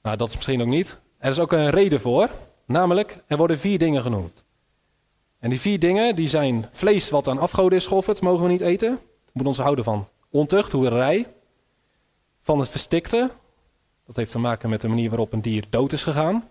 Nou, 0.04 0.16
dat 0.16 0.28
is 0.28 0.34
misschien 0.34 0.60
ook 0.60 0.66
niet. 0.66 1.00
Er 1.18 1.30
is 1.30 1.38
ook 1.38 1.52
een 1.52 1.70
reden 1.70 2.00
voor. 2.00 2.30
Namelijk, 2.64 3.18
er 3.26 3.36
worden 3.36 3.58
vier 3.58 3.78
dingen 3.78 4.02
genoemd. 4.02 4.44
En 5.38 5.50
die 5.50 5.60
vier 5.60 5.78
dingen, 5.78 6.16
die 6.16 6.28
zijn 6.28 6.68
vlees 6.72 7.10
wat 7.10 7.28
aan 7.28 7.38
afgoden 7.38 7.78
is 7.78 7.86
geofferd, 7.86 8.20
mogen 8.20 8.44
we 8.44 8.50
niet 8.50 8.60
eten. 8.60 8.90
We 8.94 9.30
moeten 9.32 9.52
ons 9.52 9.58
houden 9.58 9.84
van 9.84 10.08
ontucht, 10.30 10.72
hoererij. 10.72 11.26
Van 12.42 12.58
het 12.58 12.68
verstikte. 12.68 13.30
Dat 14.06 14.16
heeft 14.16 14.30
te 14.30 14.38
maken 14.38 14.68
met 14.68 14.80
de 14.80 14.88
manier 14.88 15.08
waarop 15.08 15.32
een 15.32 15.42
dier 15.42 15.64
dood 15.70 15.92
is 15.92 16.02
gegaan. 16.02 16.48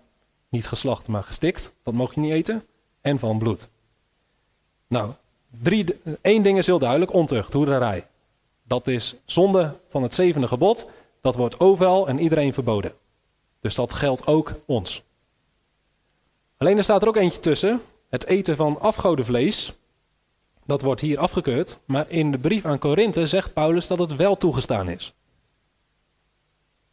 Niet 0.48 0.66
geslacht, 0.66 1.08
maar 1.08 1.22
gestikt. 1.22 1.72
Dat 1.82 1.94
mag 1.94 2.14
je 2.14 2.20
niet 2.20 2.32
eten. 2.32 2.64
En 3.00 3.18
van 3.18 3.38
bloed. 3.38 3.68
Nou, 4.86 5.10
drie, 5.62 5.84
één 6.20 6.42
ding 6.42 6.58
is 6.58 6.66
heel 6.66 6.78
duidelijk. 6.78 7.12
Ontucht, 7.12 7.52
hoererij. 7.52 8.06
Dat 8.62 8.86
is 8.86 9.14
zonde 9.24 9.74
van 9.88 10.02
het 10.02 10.14
zevende 10.14 10.46
gebod. 10.46 10.86
Dat 11.20 11.36
wordt 11.36 11.60
overal 11.60 12.08
en 12.08 12.18
iedereen 12.18 12.52
verboden. 12.52 12.92
Dus 13.64 13.74
dat 13.74 13.92
geldt 13.92 14.26
ook 14.26 14.52
ons. 14.66 15.02
Alleen 16.56 16.76
er 16.76 16.84
staat 16.84 17.02
er 17.02 17.08
ook 17.08 17.16
eentje 17.16 17.40
tussen. 17.40 17.80
Het 18.08 18.26
eten 18.26 18.56
van 18.56 18.80
afgodenvlees. 18.80 19.72
Dat 20.66 20.82
wordt 20.82 21.00
hier 21.00 21.18
afgekeurd. 21.18 21.78
Maar 21.84 22.10
in 22.10 22.30
de 22.30 22.38
brief 22.38 22.64
aan 22.64 22.78
Korinthe 22.78 23.26
zegt 23.26 23.52
Paulus 23.52 23.86
dat 23.86 23.98
het 23.98 24.16
wel 24.16 24.36
toegestaan 24.36 24.88
is. 24.88 25.14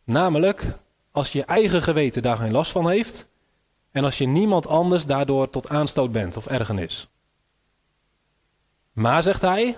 Namelijk 0.03 0.77
als 1.11 1.31
je 1.31 1.43
eigen 1.43 1.83
geweten 1.83 2.21
daar 2.21 2.37
geen 2.37 2.51
last 2.51 2.71
van 2.71 2.89
heeft. 2.89 3.27
En 3.91 4.03
als 4.03 4.17
je 4.17 4.27
niemand 4.27 4.67
anders 4.67 5.05
daardoor 5.05 5.49
tot 5.49 5.69
aanstoot 5.69 6.11
bent 6.11 6.37
of 6.37 6.47
ergernis. 6.47 7.07
Maar 8.91 9.23
zegt 9.23 9.41
hij, 9.41 9.77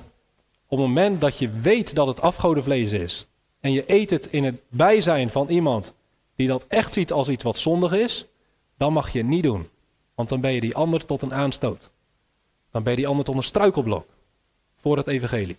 op 0.68 0.78
het 0.78 0.88
moment 0.88 1.22
dat 1.22 1.38
je 1.38 1.50
weet 1.50 1.96
dat 1.96 2.08
het 2.08 2.22
afgodenvlees 2.22 2.92
is. 2.92 3.28
En 3.60 3.72
je 3.72 3.84
eet 3.88 4.10
het 4.10 4.26
in 4.26 4.44
het 4.44 4.62
bijzijn 4.70 5.30
van 5.30 5.48
iemand 5.48 5.94
die 6.36 6.48
dat 6.48 6.66
echt 6.68 6.94
ziet 6.94 7.12
als 7.12 7.30
iets 7.30 7.44
wat 7.44 7.58
zondig 7.58 7.92
is. 7.92 8.26
Dan 8.78 8.94
mag 8.94 9.14
je 9.14 9.24
niet 9.24 9.44
doen. 9.44 9.70
Want 10.16 10.30
dan 10.30 10.42
ben 10.42 10.54
je 10.54 10.62
die 10.62 10.76
ander 10.76 11.06
tot 11.06 11.22
een 11.22 11.34
aanstoot. 11.34 11.92
Dan 12.72 12.84
ben 12.84 12.92
je 12.92 12.98
die 12.98 13.08
ander 13.08 13.26
tot 13.26 13.36
een 13.36 13.44
struikelblok 13.44 14.06
voor 14.76 14.98
het 14.98 15.08
evangelie. 15.08 15.58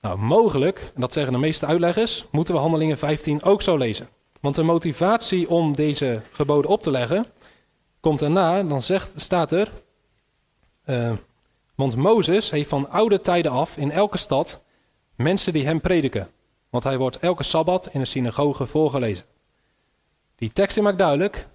Nou, 0.00 0.18
mogelijk, 0.18 0.92
en 0.94 1.00
dat 1.00 1.12
zeggen 1.12 1.32
de 1.32 1.38
meeste 1.38 1.66
uitleggers, 1.66 2.26
moeten 2.30 2.54
we 2.54 2.60
Handelingen 2.60 2.98
15 2.98 3.42
ook 3.42 3.62
zo 3.62 3.76
lezen. 3.76 4.08
Want 4.40 4.54
de 4.54 4.62
motivatie 4.62 5.48
om 5.48 5.74
deze 5.74 6.20
geboden 6.32 6.70
op 6.70 6.82
te 6.82 6.90
leggen 6.90 7.24
komt 8.00 8.18
daarna, 8.18 8.62
dan 8.62 8.82
zegt, 8.82 9.10
staat 9.16 9.52
er, 9.52 9.70
uh, 10.86 11.12
want 11.74 11.96
Mozes 11.96 12.50
heeft 12.50 12.68
van 12.68 12.90
oude 12.90 13.20
tijden 13.20 13.52
af 13.52 13.76
in 13.76 13.90
elke 13.90 14.18
stad 14.18 14.60
mensen 15.16 15.52
die 15.52 15.64
hem 15.64 15.80
prediken. 15.80 16.28
Want 16.70 16.84
hij 16.84 16.98
wordt 16.98 17.18
elke 17.18 17.42
sabbat 17.42 17.88
in 17.92 18.00
de 18.00 18.06
synagoge 18.06 18.66
voorgelezen. 18.66 19.24
Die 20.36 20.52
tekst 20.52 20.80
maakt 20.80 20.98
duidelijk, 20.98 21.46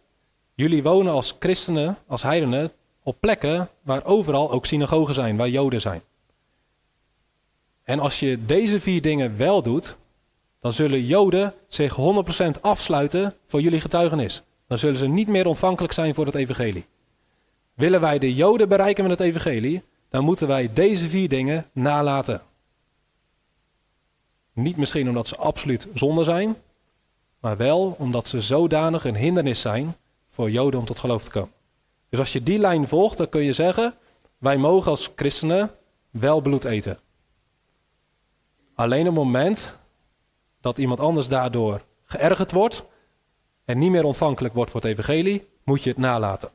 jullie 0.53 0.83
wonen 0.83 1.13
als 1.13 1.35
christenen, 1.39 1.97
als 2.07 2.21
heidenen, 2.21 2.71
op 3.03 3.15
plekken 3.19 3.69
waar 3.81 4.05
overal 4.05 4.51
ook 4.51 4.65
synagogen 4.65 5.13
zijn, 5.13 5.37
waar 5.37 5.49
joden 5.49 5.81
zijn. 5.81 6.01
En 7.83 7.99
als 7.99 8.19
je 8.19 8.45
deze 8.45 8.79
vier 8.79 9.01
dingen 9.01 9.37
wel 9.37 9.61
doet, 9.61 9.95
dan 10.59 10.73
zullen 10.73 11.05
joden 11.05 11.53
zich 11.67 11.97
100% 12.57 12.61
afsluiten 12.61 13.33
voor 13.47 13.61
jullie 13.61 13.81
getuigenis. 13.81 14.43
Dan 14.67 14.77
zullen 14.77 14.97
ze 14.97 15.07
niet 15.07 15.27
meer 15.27 15.47
ontvankelijk 15.47 15.93
zijn 15.93 16.13
voor 16.13 16.25
het 16.25 16.35
evangelie. 16.35 16.85
Willen 17.73 18.01
wij 18.01 18.19
de 18.19 18.33
joden 18.33 18.69
bereiken 18.69 19.03
met 19.03 19.19
het 19.19 19.27
evangelie, 19.27 19.83
dan 20.09 20.23
moeten 20.23 20.47
wij 20.47 20.69
deze 20.73 21.09
vier 21.09 21.29
dingen 21.29 21.65
nalaten. 21.71 22.41
Niet 24.55 24.77
misschien 24.77 25.07
omdat 25.07 25.27
ze 25.27 25.37
absoluut 25.37 25.87
zonde 25.93 26.23
zijn, 26.23 26.55
maar 27.39 27.57
wel 27.57 27.95
omdat 27.99 28.27
ze 28.27 28.41
zodanig 28.41 29.05
een 29.05 29.15
hindernis 29.15 29.61
zijn 29.61 29.95
voor 30.29 30.51
Joden 30.51 30.79
om 30.79 30.85
tot 30.85 30.99
geloof 30.99 31.23
te 31.23 31.29
komen. 31.29 31.51
Dus 32.09 32.19
als 32.19 32.33
je 32.33 32.43
die 32.43 32.59
lijn 32.59 32.87
volgt, 32.87 33.17
dan 33.17 33.29
kun 33.29 33.41
je 33.41 33.53
zeggen: 33.53 33.93
wij 34.37 34.57
mogen 34.57 34.91
als 34.91 35.11
christenen 35.15 35.71
wel 36.09 36.41
bloed 36.41 36.63
eten. 36.63 36.99
Alleen 38.75 39.07
op 39.07 39.15
het 39.15 39.23
moment 39.23 39.77
dat 40.61 40.77
iemand 40.77 40.99
anders 40.99 41.27
daardoor 41.27 41.81
geërgerd 42.05 42.51
wordt 42.51 42.83
en 43.65 43.77
niet 43.77 43.91
meer 43.91 44.03
ontvankelijk 44.03 44.53
wordt 44.53 44.71
voor 44.71 44.81
het 44.81 44.89
evangelie, 44.89 45.47
moet 45.63 45.83
je 45.83 45.89
het 45.89 45.99
nalaten. 45.99 46.49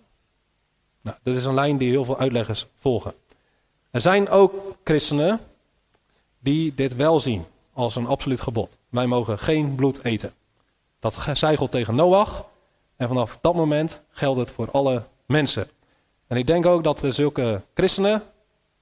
Nou, 1.00 1.16
dat 1.22 1.36
is 1.36 1.44
een 1.44 1.54
lijn 1.54 1.76
die 1.76 1.90
heel 1.90 2.04
veel 2.04 2.18
uitleggers 2.18 2.66
volgen. 2.76 3.14
Er 3.90 4.00
zijn 4.00 4.28
ook 4.28 4.54
christenen 4.84 5.40
die 6.38 6.74
dit 6.74 6.96
wel 6.96 7.20
zien 7.20 7.44
als 7.80 7.96
een 7.96 8.06
absoluut 8.06 8.40
gebod. 8.40 8.76
Wij 8.88 9.06
mogen 9.06 9.38
geen 9.38 9.74
bloed 9.74 10.04
eten. 10.04 10.32
Dat 10.98 11.26
zei 11.32 11.56
God 11.56 11.70
tegen 11.70 11.94
Noach. 11.94 12.48
En 12.96 13.08
vanaf 13.08 13.38
dat 13.40 13.54
moment 13.54 14.00
geldt 14.10 14.38
het 14.38 14.52
voor 14.52 14.70
alle 14.70 15.02
mensen. 15.26 15.68
En 16.26 16.36
ik 16.36 16.46
denk 16.46 16.66
ook 16.66 16.84
dat 16.84 17.00
we 17.00 17.12
zulke 17.12 17.62
christenen 17.74 18.22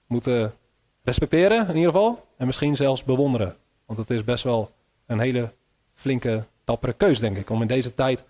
moeten 0.06 0.54
respecteren, 1.02 1.68
in 1.68 1.76
ieder 1.76 1.92
geval. 1.92 2.26
En 2.36 2.46
misschien 2.46 2.76
zelfs 2.76 3.04
bewonderen. 3.04 3.56
Want 3.86 3.98
het 3.98 4.10
is 4.10 4.24
best 4.24 4.44
wel 4.44 4.70
een 5.06 5.18
hele 5.18 5.52
flinke, 5.94 6.44
dappere 6.64 6.92
keus, 6.92 7.18
denk 7.18 7.36
ik, 7.36 7.50
om 7.50 7.62
in 7.62 7.68
deze 7.68 7.94
tijd 7.94 8.24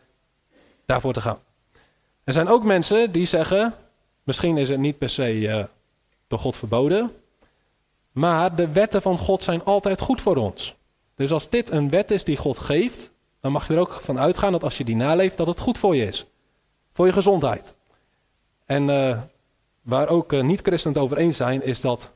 daarvoor 0.87 1.12
te 1.12 1.20
gaan. 1.20 1.38
Er 2.24 2.33
zijn 2.33 2.48
ook 2.48 2.64
mensen 2.64 3.12
die 3.12 3.26
zeggen, 3.26 3.74
misschien 4.22 4.57
is 4.57 4.68
het 4.68 4.78
niet 4.78 4.98
per 4.98 5.09
se 5.09 5.35
uh, 5.35 5.64
door 6.26 6.38
God 6.38 6.57
verboden, 6.57 7.12
maar 8.18 8.54
de 8.54 8.68
wetten 8.68 9.02
van 9.02 9.18
God 9.18 9.42
zijn 9.42 9.64
altijd 9.64 10.00
goed 10.00 10.20
voor 10.20 10.37
ons. 10.37 10.74
Dus 11.14 11.33
als 11.33 11.48
dit 11.48 11.70
een 11.70 11.88
wet 11.88 12.11
is 12.11 12.24
die 12.24 12.37
God 12.37 12.59
geeft, 12.59 13.11
dan 13.40 13.52
mag 13.52 13.68
je 13.68 13.74
er 13.74 13.81
ook 13.81 13.92
van 13.92 14.18
uitgaan 14.18 14.52
dat 14.52 14.62
als 14.62 14.78
je 14.78 14.85
die 14.85 14.96
naleeft, 14.96 15.37
dat 15.37 15.46
het 15.46 15.61
goed 15.61 15.78
voor 15.78 15.96
je 15.96 16.07
is. 16.07 16.26
Voor 16.92 17.07
je 17.07 17.12
gezondheid. 17.12 17.74
En 18.64 18.88
uh, 18.88 19.18
waar 19.83 20.09
ook 20.09 20.33
uh, 20.33 20.42
niet-christenen 20.42 20.94
het 20.94 21.04
over 21.04 21.16
eens 21.16 21.37
zijn, 21.37 21.62
is 21.62 21.81
dat 21.81 22.12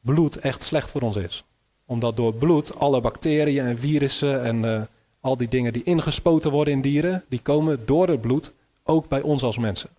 bloed 0.00 0.36
echt 0.36 0.62
slecht 0.62 0.90
voor 0.90 1.00
ons 1.00 1.16
is. 1.16 1.44
Omdat 1.86 2.16
door 2.16 2.34
bloed 2.34 2.78
alle 2.78 3.00
bacteriën 3.00 3.64
en 3.64 3.78
virussen 3.78 4.44
en 4.44 4.62
uh, 4.62 4.82
al 5.20 5.36
die 5.36 5.48
dingen 5.48 5.72
die 5.72 5.82
ingespoten 5.82 6.50
worden 6.50 6.74
in 6.74 6.80
dieren, 6.80 7.24
die 7.28 7.40
komen 7.40 7.86
door 7.86 8.08
het 8.08 8.20
bloed 8.20 8.52
ook 8.82 9.08
bij 9.08 9.20
ons 9.20 9.42
als 9.42 9.58
mensen. 9.58 9.90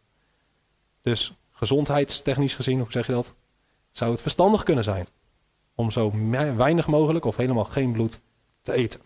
Dus 1.02 1.34
gezondheidstechnisch 1.52 2.56
gezien, 2.56 2.80
hoe 2.80 2.92
zeg 2.92 3.08
je 3.08 3.14
dat, 3.14 3.34
zou 3.92 4.12
het 4.12 4.22
verstandig 4.22 4.64
kunnen 4.64 4.84
zijn 4.84 5.08
om 5.76 5.92
zo 5.92 6.12
weinig 6.56 6.88
mogelijk 6.88 7.26
of 7.26 7.36
helemaal 7.36 7.64
geen 7.64 7.92
bloed 7.92 8.20
te 8.62 8.74
eten. 8.74 9.00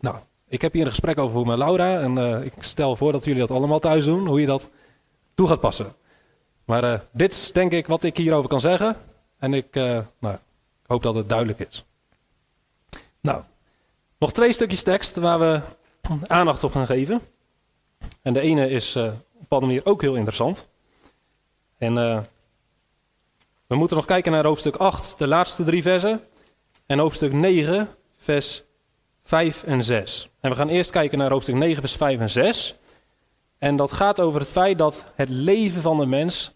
Nou, 0.00 0.16
ik 0.48 0.62
heb 0.62 0.72
hier 0.72 0.84
een 0.84 0.90
gesprek 0.90 1.18
over 1.18 1.46
met 1.46 1.58
Laura 1.58 2.00
en 2.00 2.18
uh, 2.18 2.44
ik 2.44 2.52
stel 2.58 2.96
voor 2.96 3.12
dat 3.12 3.24
jullie 3.24 3.40
dat 3.40 3.50
allemaal 3.50 3.78
thuis 3.78 4.04
doen, 4.04 4.26
hoe 4.26 4.40
je 4.40 4.46
dat 4.46 4.68
toe 5.34 5.48
gaat 5.48 5.60
passen. 5.60 5.94
Maar 6.64 6.84
uh, 6.84 7.00
dit 7.12 7.32
is 7.32 7.52
denk 7.52 7.72
ik 7.72 7.86
wat 7.86 8.04
ik 8.04 8.16
hierover 8.16 8.48
kan 8.48 8.60
zeggen 8.60 8.96
en 9.38 9.54
ik, 9.54 9.76
uh, 9.76 9.98
nou, 10.18 10.34
ik 10.34 10.86
hoop 10.86 11.02
dat 11.02 11.14
het 11.14 11.28
duidelijk 11.28 11.58
is. 11.58 11.84
Nou, 13.20 13.42
nog 14.18 14.32
twee 14.32 14.52
stukjes 14.52 14.82
tekst 14.82 15.16
waar 15.16 15.38
we 15.38 15.60
aandacht 16.26 16.64
op 16.64 16.72
gaan 16.72 16.86
geven. 16.86 17.20
En 18.22 18.32
de 18.32 18.40
ene 18.40 18.70
is 18.70 18.96
op 18.96 19.52
een 19.52 19.60
manier 19.60 19.86
ook 19.86 20.00
heel 20.00 20.14
interessant. 20.14 20.68
En 21.78 22.26
we 23.70 23.76
moeten 23.76 23.96
nog 23.96 24.06
kijken 24.06 24.32
naar 24.32 24.44
hoofdstuk 24.44 24.76
8, 24.76 25.18
de 25.18 25.26
laatste 25.26 25.64
drie 25.64 25.82
versen. 25.82 26.20
En 26.86 26.98
hoofdstuk 26.98 27.32
9, 27.32 27.88
vers 28.16 28.62
5 29.24 29.62
en 29.62 29.84
6. 29.84 30.30
En 30.40 30.50
we 30.50 30.56
gaan 30.56 30.68
eerst 30.68 30.90
kijken 30.90 31.18
naar 31.18 31.30
hoofdstuk 31.30 31.54
9, 31.54 31.80
vers 31.80 31.96
5 31.96 32.20
en 32.20 32.30
6. 32.30 32.74
En 33.58 33.76
dat 33.76 33.92
gaat 33.92 34.20
over 34.20 34.40
het 34.40 34.48
feit 34.48 34.78
dat 34.78 35.04
het 35.14 35.28
leven 35.28 35.82
van 35.82 35.98
de 35.98 36.06
mens 36.06 36.52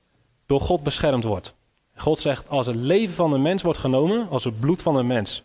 door 0.46 0.60
God 0.60 0.82
beschermd 0.82 1.24
wordt. 1.24 1.54
God 1.96 2.18
zegt, 2.18 2.48
als 2.48 2.66
het 2.66 2.76
leven 2.76 3.14
van 3.14 3.30
de 3.30 3.38
mens 3.38 3.62
wordt 3.62 3.78
genomen, 3.78 4.28
als 4.28 4.44
het 4.44 4.60
bloed 4.60 4.82
van 4.82 4.94
de 4.94 5.02
mens 5.02 5.44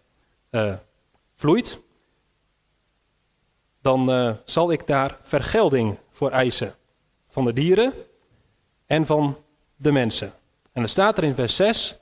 uh, 0.52 0.74
vloeit, 1.36 1.80
dan 3.82 4.10
uh, 4.10 4.32
zal 4.46 4.72
ik 4.72 4.88
daar 4.88 5.18
vergelding 5.22 5.98
voor 6.12 6.32
eisen. 6.32 6.76
Van 7.28 7.46
de 7.46 7.54
dieren 7.54 7.94
en 8.86 9.06
van 9.06 9.38
de 9.76 9.92
mensen. 9.92 10.34
En 10.80 10.86
er 10.86 10.92
staat 10.92 11.18
er 11.18 11.24
in 11.24 11.36
vers 11.36 11.56
6: 11.56 11.98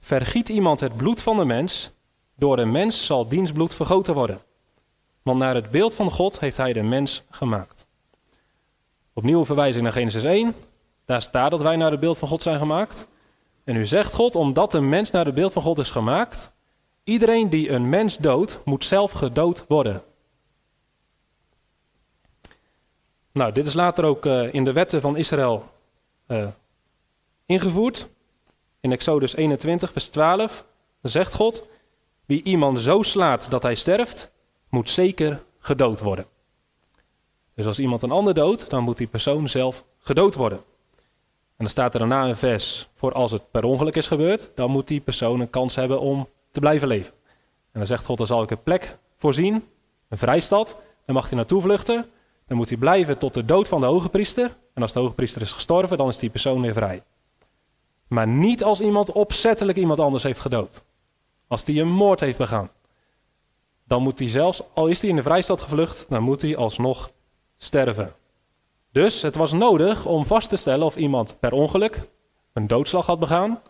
Vergiet 0.00 0.48
iemand 0.48 0.80
het 0.80 0.96
bloed 0.96 1.20
van 1.20 1.36
de 1.36 1.44
mens, 1.44 1.90
door 2.36 2.56
de 2.56 2.64
mens 2.64 3.06
zal 3.06 3.28
diens 3.28 3.52
bloed 3.52 3.74
vergoten 3.74 4.14
worden. 4.14 4.40
Want 5.22 5.38
naar 5.38 5.54
het 5.54 5.70
beeld 5.70 5.94
van 5.94 6.10
God 6.10 6.40
heeft 6.40 6.56
hij 6.56 6.72
de 6.72 6.82
mens 6.82 7.22
gemaakt. 7.30 7.86
Opnieuw 9.12 9.38
een 9.38 9.46
verwijzing 9.46 9.82
naar 9.82 9.92
Genesis 9.92 10.24
1. 10.24 10.54
Daar 11.04 11.22
staat 11.22 11.50
dat 11.50 11.62
wij 11.62 11.76
naar 11.76 11.90
het 11.90 12.00
beeld 12.00 12.18
van 12.18 12.28
God 12.28 12.42
zijn 12.42 12.58
gemaakt. 12.58 13.06
En 13.64 13.74
nu 13.74 13.86
zegt 13.86 14.14
God, 14.14 14.34
omdat 14.34 14.74
een 14.74 14.88
mens 14.88 15.10
naar 15.10 15.24
het 15.24 15.34
beeld 15.34 15.52
van 15.52 15.62
God 15.62 15.78
is 15.78 15.90
gemaakt, 15.90 16.50
iedereen 17.04 17.50
die 17.50 17.70
een 17.70 17.88
mens 17.88 18.16
doodt, 18.16 18.60
moet 18.64 18.84
zelf 18.84 19.12
gedood 19.12 19.64
worden. 19.68 20.02
Nou, 23.32 23.52
dit 23.52 23.66
is 23.66 23.74
later 23.74 24.04
ook 24.04 24.26
uh, 24.26 24.54
in 24.54 24.64
de 24.64 24.72
wetten 24.72 25.00
van 25.00 25.16
Israël 25.16 25.68
uh, 26.26 26.48
ingevoerd. 27.46 28.08
In 28.80 28.92
Exodus 28.92 29.36
21, 29.36 29.92
vers 29.92 30.08
12 30.08 30.64
zegt 31.02 31.34
God: 31.34 31.66
Wie 32.26 32.42
iemand 32.42 32.78
zo 32.78 33.02
slaat 33.02 33.50
dat 33.50 33.62
hij 33.62 33.74
sterft, 33.74 34.30
moet 34.68 34.90
zeker 34.90 35.42
gedood 35.58 36.00
worden. 36.00 36.26
Dus 37.54 37.66
als 37.66 37.78
iemand 37.78 38.02
een 38.02 38.10
ander 38.10 38.34
doodt, 38.34 38.70
dan 38.70 38.82
moet 38.82 38.96
die 38.96 39.06
persoon 39.06 39.48
zelf 39.48 39.84
gedood 39.98 40.34
worden. 40.34 40.58
En 40.58 41.66
dan 41.66 41.68
staat 41.68 41.92
er 41.92 41.98
daarna 41.98 42.28
een 42.28 42.36
vers: 42.36 42.88
Voor 42.92 43.12
als 43.12 43.30
het 43.30 43.50
per 43.50 43.64
ongeluk 43.64 43.96
is 43.96 44.06
gebeurd, 44.06 44.50
dan 44.54 44.70
moet 44.70 44.88
die 44.88 45.00
persoon 45.00 45.40
een 45.40 45.50
kans 45.50 45.74
hebben 45.74 46.00
om 46.00 46.28
te 46.50 46.60
blijven 46.60 46.88
leven. 46.88 47.12
En 47.72 47.78
dan 47.78 47.86
zegt 47.86 48.04
God: 48.04 48.18
Dan 48.18 48.26
zal 48.26 48.42
ik 48.42 48.50
een 48.50 48.62
plek 48.62 48.98
voorzien, 49.16 49.64
een 50.08 50.18
vrijstad. 50.18 50.76
Dan 51.04 51.14
mag 51.14 51.28
hij 51.28 51.36
naartoe 51.36 51.60
vluchten. 51.60 52.10
Dan 52.46 52.56
moet 52.56 52.68
hij 52.68 52.78
blijven 52.78 53.18
tot 53.18 53.34
de 53.34 53.44
dood 53.44 53.68
van 53.68 53.80
de 53.80 53.86
hoge 53.86 54.08
priester. 54.08 54.56
En 54.74 54.82
als 54.82 54.92
de 54.92 54.98
hoge 54.98 55.14
priester 55.14 55.42
is 55.42 55.52
gestorven, 55.52 55.98
dan 55.98 56.08
is 56.08 56.18
die 56.18 56.30
persoon 56.30 56.60
weer 56.60 56.72
vrij. 56.72 57.02
Maar 58.10 58.28
niet 58.28 58.64
als 58.64 58.80
iemand 58.80 59.12
opzettelijk 59.12 59.78
iemand 59.78 60.00
anders 60.00 60.22
heeft 60.22 60.40
gedood. 60.40 60.82
Als 61.46 61.64
die 61.64 61.80
een 61.80 61.90
moord 61.90 62.20
heeft 62.20 62.38
begaan. 62.38 62.70
Dan 63.84 64.02
moet 64.02 64.18
hij 64.18 64.28
zelfs, 64.28 64.62
al 64.74 64.86
is 64.86 65.00
hij 65.00 65.10
in 65.10 65.16
de 65.16 65.22
vrijstad 65.22 65.60
gevlucht, 65.60 66.06
dan 66.08 66.22
moet 66.22 66.42
hij 66.42 66.56
alsnog 66.56 67.10
sterven. 67.56 68.12
Dus 68.92 69.22
het 69.22 69.36
was 69.36 69.52
nodig 69.52 70.06
om 70.06 70.26
vast 70.26 70.48
te 70.48 70.56
stellen 70.56 70.86
of 70.86 70.96
iemand 70.96 71.36
per 71.40 71.52
ongeluk 71.52 72.00
een 72.52 72.66
doodslag 72.66 73.06
had 73.06 73.18
begaan. 73.18 73.60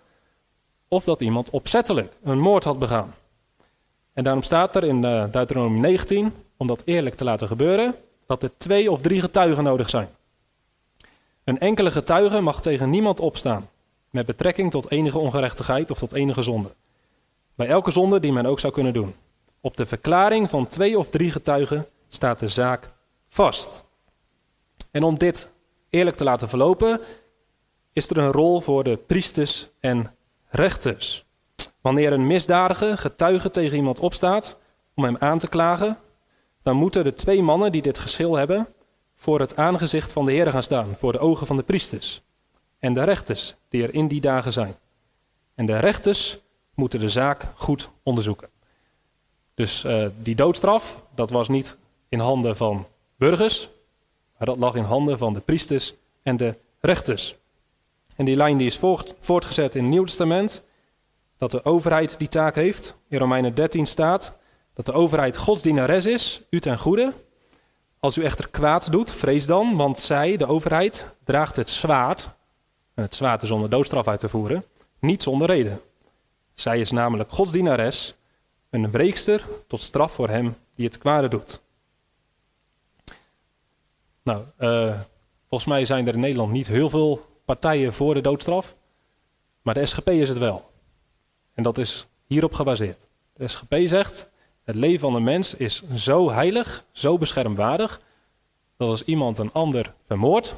Of 0.89 1.05
dat 1.05 1.21
iemand 1.21 1.51
opzettelijk 1.51 2.13
een 2.23 2.39
moord 2.39 2.65
had 2.65 2.79
begaan. 2.79 3.15
En 4.13 4.25
daarom 4.25 4.43
staat 4.43 4.77
er 4.77 4.85
in 4.85 5.03
uh, 5.03 5.25
Deuteronomium 5.31 5.81
19, 5.81 6.33
om 6.57 6.67
dat 6.67 6.83
eerlijk 6.85 7.15
te 7.15 7.25
laten 7.25 7.49
gebeuren, 7.49 7.95
dat 8.27 8.43
er 8.43 8.57
twee 8.57 8.91
of 8.91 9.01
drie 9.01 9.21
getuigen 9.21 9.65
nodig 9.65 9.91
zijn. 9.91 10.09
Een 11.45 11.59
enkele 11.59 11.91
getuige 11.91 12.41
mag 12.41 12.61
tegen 12.61 12.91
niemand 12.91 13.21
opstaan 13.21 13.69
met 14.11 14.27
betrekking 14.27 14.71
tot 14.71 14.91
enige 14.91 15.19
ongerechtigheid 15.19 15.91
of 15.91 15.99
tot 15.99 16.13
enige 16.13 16.43
zonde. 16.43 16.75
Bij 17.55 17.67
elke 17.67 17.91
zonde 17.91 18.21
die 18.21 18.33
men 18.33 18.47
ook 18.47 18.61
zou 18.61 18.73
kunnen 18.73 18.93
doen. 18.93 19.15
Op 19.61 19.77
de 19.77 19.87
verklaring 19.87 20.51
van 20.51 20.67
twee 20.67 20.99
of 20.99 21.11
drie 21.11 21.31
getuigen 21.31 21.87
staat 22.09 22.39
de 22.39 22.49
zaak 22.49 22.93
vast. 23.29 23.85
En 24.91 25.03
om 25.03 25.19
dit 25.19 25.51
eerlijk 25.91 26.17
te 26.17 26.25
laten 26.25 26.49
verlopen, 26.49 27.01
is 27.93 28.11
er 28.11 28.19
een 28.19 28.33
rol 28.33 28.61
voor 28.61 28.85
de 28.85 28.97
priesters 28.97 29.69
en 29.81 30.15
rechters. 30.49 31.25
Wanneer 31.81 32.13
een 32.13 32.27
misdadige 32.27 32.97
getuige 32.97 33.51
tegen 33.51 33.77
iemand 33.77 33.99
opstaat 33.99 34.59
om 34.95 35.05
hem 35.05 35.17
aan 35.19 35.39
te 35.39 35.49
klagen, 35.49 35.99
dan 36.63 36.77
moeten 36.77 37.05
de 37.05 37.13
twee 37.13 37.43
mannen 37.43 37.73
die 37.73 37.83
dit 37.83 37.99
geschil 37.99 38.37
hebben 38.37 38.69
voor 39.17 39.41
het 39.41 39.57
aangezicht 39.57 40.13
van 40.13 40.25
de 40.25 40.33
Heer 40.33 40.51
gaan 40.51 40.63
staan, 40.63 40.95
voor 40.99 41.13
de 41.13 41.19
ogen 41.19 41.47
van 41.47 41.57
de 41.57 41.63
priesters 41.63 42.23
en 42.81 42.93
de 42.93 43.05
rechters 43.05 43.55
die 43.69 43.83
er 43.83 43.95
in 43.95 44.09
die 44.09 44.21
dagen 44.21 44.53
zijn. 44.53 44.75
En 45.55 45.67
de 45.67 45.79
rechters 45.79 46.39
moeten 46.75 47.01
de 47.01 47.09
zaak 47.09 47.47
goed 47.55 47.91
onderzoeken. 48.03 48.49
Dus 49.55 49.85
uh, 49.85 50.07
die 50.23 50.35
doodstraf, 50.35 51.03
dat 51.15 51.31
was 51.31 51.49
niet 51.49 51.77
in 52.09 52.19
handen 52.19 52.57
van 52.57 52.87
burgers, 53.17 53.69
maar 54.39 54.47
dat 54.47 54.57
lag 54.57 54.75
in 54.75 54.85
handen 54.85 55.19
van 55.19 55.33
de 55.33 55.41
priesters 55.41 55.95
en 56.23 56.37
de 56.37 56.55
rechters. 56.81 57.35
En 58.17 58.25
die 58.25 58.37
lijn 58.37 58.57
die 58.57 58.67
is 58.67 58.79
voort, 58.79 59.15
voortgezet 59.21 59.75
in 59.75 59.83
het 59.83 59.91
Nieuw 59.91 60.05
Testament, 60.05 60.63
dat 61.39 61.51
de 61.51 61.65
overheid 61.65 62.19
die 62.19 62.29
taak 62.29 62.55
heeft. 62.55 62.97
In 63.09 63.19
Romeinen 63.19 63.55
13 63.55 63.87
staat 63.87 64.39
dat 64.75 64.87
de 64.87 64.93
overheid 64.93 65.37
godsdienares 65.37 66.07
is, 66.07 66.43
u 66.51 66.61
ten 66.61 66.79
goede. 66.79 67.13
Als 67.99 68.19
u 68.19 68.23
echter 68.25 68.49
kwaad 68.49 68.93
doet, 68.93 69.13
vrees 69.13 69.47
dan, 69.47 69.77
want 69.77 69.99
zij, 69.99 70.37
de 70.37 70.47
overheid, 70.47 71.07
draagt 71.25 71.57
het 71.57 71.71
zwaard 71.71 72.29
het 72.95 73.15
zwaard 73.15 73.43
is 73.43 73.51
om 73.51 73.63
de 73.63 73.69
doodstraf 73.69 74.09
uit 74.09 74.21
te 74.21 74.29
voeren, 74.29 74.65
niet 74.99 75.23
zonder 75.23 75.47
reden. 75.49 75.81
Zij 76.55 76.81
is 76.81 76.91
namelijk 76.91 77.31
Gods 77.31 77.53
dienares, 77.53 78.15
een 78.71 78.91
wreekster 78.91 79.45
tot 79.67 79.83
straf 79.83 80.13
voor 80.13 80.29
hem 80.29 80.57
die 80.75 80.87
het 80.87 80.99
kwade 80.99 81.29
doet. 81.29 81.61
Nou, 84.23 84.45
uh, 84.59 85.01
volgens 85.49 85.71
mij 85.71 85.85
zijn 85.85 86.07
er 86.07 86.15
in 86.15 86.21
Nederland 86.21 86.53
niet 86.53 86.67
heel 86.67 86.91
veel 86.91 87.27
partijen 87.45 87.93
voor 87.93 88.15
de 88.15 88.21
doodstraf, 88.21 88.77
maar 89.63 89.75
de 89.75 89.87
SGP 89.87 90.09
is 90.09 90.29
het 90.29 90.39
wel. 90.39 90.71
En 91.55 91.63
dat 91.63 91.79
is 91.79 92.07
hierop 92.27 92.55
gebaseerd. 92.55 93.07
De 93.35 93.49
SGP 93.49 93.75
zegt, 93.85 94.31
het 94.65 94.75
leven 94.75 95.01
van 95.01 95.15
een 95.15 95.23
mens 95.23 95.55
is 95.55 95.83
zo 95.95 96.31
heilig, 96.31 96.85
zo 96.93 97.19
beschermwaardig, 97.19 98.01
dat 98.77 98.89
als 98.89 99.05
iemand 99.05 99.39
een 99.39 99.53
ander 99.53 99.95
vermoordt, 100.07 100.55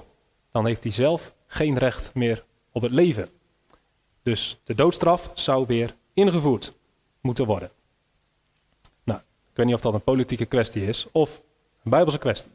dan 0.52 0.66
heeft 0.66 0.82
hij 0.82 0.92
zelf 0.92 1.34
geen 1.46 1.78
recht 1.78 2.14
meer 2.14 2.44
op 2.72 2.82
het 2.82 2.92
leven. 2.92 3.28
Dus 4.22 4.60
de 4.64 4.74
doodstraf 4.74 5.30
zou 5.34 5.66
weer 5.66 5.94
ingevoerd 6.12 6.72
moeten 7.20 7.46
worden. 7.46 7.70
Nou, 9.04 9.20
ik 9.20 9.56
weet 9.56 9.66
niet 9.66 9.74
of 9.74 9.80
dat 9.80 9.94
een 9.94 10.02
politieke 10.02 10.44
kwestie 10.44 10.86
is 10.86 11.06
of 11.12 11.42
een 11.84 11.90
bijbelse 11.90 12.18
kwestie. 12.18 12.50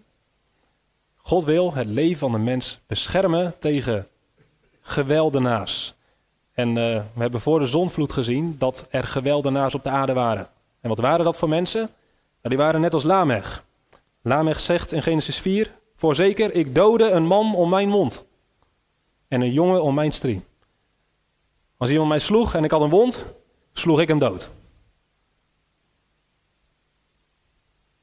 God 1.15 1.43
wil 1.43 1.73
het 1.73 1.85
leven 1.85 2.17
van 2.17 2.31
de 2.31 2.37
mens 2.37 2.79
beschermen 2.87 3.59
tegen 3.59 4.07
geweldenaars. 4.81 5.95
En 6.53 6.69
uh, 6.69 6.75
we 7.13 7.21
hebben 7.21 7.41
voor 7.41 7.59
de 7.59 7.67
zonvloed 7.67 8.11
gezien 8.11 8.55
dat 8.59 8.87
er 8.89 9.03
geweldenaars 9.03 9.75
op 9.75 9.83
de 9.83 9.89
aarde 9.89 10.13
waren. 10.13 10.47
En 10.81 10.89
wat 10.89 10.99
waren 10.99 11.25
dat 11.25 11.37
voor 11.37 11.49
mensen? 11.49 11.81
Nou, 12.41 12.55
die 12.55 12.57
waren 12.57 12.81
net 12.81 12.93
als 12.93 13.03
Lamech. 13.03 13.63
Lamech 14.21 14.59
zegt 14.59 14.91
in 14.91 15.03
Genesis 15.03 15.37
4, 15.37 15.71
voorzeker, 15.97 16.53
ik 16.53 16.75
doodde 16.75 17.09
een 17.09 17.25
man 17.25 17.55
om 17.55 17.69
mijn 17.69 17.89
mond 17.89 18.25
en 19.27 19.41
een 19.41 19.51
jongen 19.51 19.83
om 19.83 19.93
mijn 19.93 20.11
striem. 20.11 20.43
Als 21.77 21.89
iemand 21.89 22.09
mij 22.09 22.19
sloeg 22.19 22.55
en 22.55 22.63
ik 22.63 22.71
had 22.71 22.81
een 22.81 22.89
wond, 22.89 23.25
sloeg 23.73 24.01
ik 24.01 24.07
hem 24.07 24.19
dood. 24.19 24.49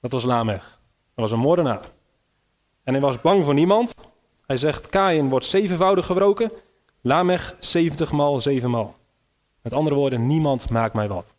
Dat 0.00 0.12
was 0.12 0.24
Lamech. 0.24 0.78
Dat 1.14 1.24
was 1.24 1.30
een 1.30 1.38
moordenaar. 1.38 1.90
En 2.82 2.92
hij 2.92 3.02
was 3.02 3.20
bang 3.20 3.44
voor 3.44 3.54
niemand. 3.54 3.94
Hij 4.46 4.56
zegt, 4.56 4.86
Kain 4.86 5.28
wordt 5.28 5.46
zevenvoudig 5.46 6.06
gebroken, 6.06 6.52
Lamech 7.00 7.56
zeventig 7.58 8.12
maal 8.12 8.40
zevenmaal. 8.40 8.94
Met 9.62 9.72
andere 9.72 9.96
woorden, 9.96 10.26
niemand 10.26 10.70
maakt 10.70 10.94
mij 10.94 11.08
wat. 11.08 11.34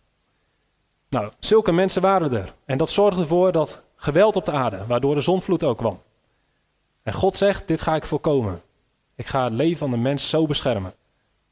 Nou, 1.09 1.31
zulke 1.39 1.71
mensen 1.71 2.01
waren 2.01 2.33
er. 2.33 2.53
En 2.65 2.77
dat 2.77 2.89
zorgde 2.89 3.21
ervoor 3.21 3.51
dat 3.51 3.83
geweld 3.95 4.35
op 4.35 4.45
de 4.45 4.51
aarde, 4.51 4.85
waardoor 4.85 5.15
de 5.15 5.21
zonvloed 5.21 5.63
ook 5.63 5.77
kwam. 5.77 6.01
En 7.05 7.13
God 7.13 7.35
zegt, 7.35 7.67
dit 7.67 7.81
ga 7.81 7.95
ik 7.95 8.05
voorkomen. 8.05 8.61
Ik 9.15 9.25
ga 9.25 9.43
het 9.43 9.53
leven 9.53 9.77
van 9.77 9.91
de 9.91 9.97
mens 9.97 10.29
zo 10.29 10.45
beschermen. 10.45 10.93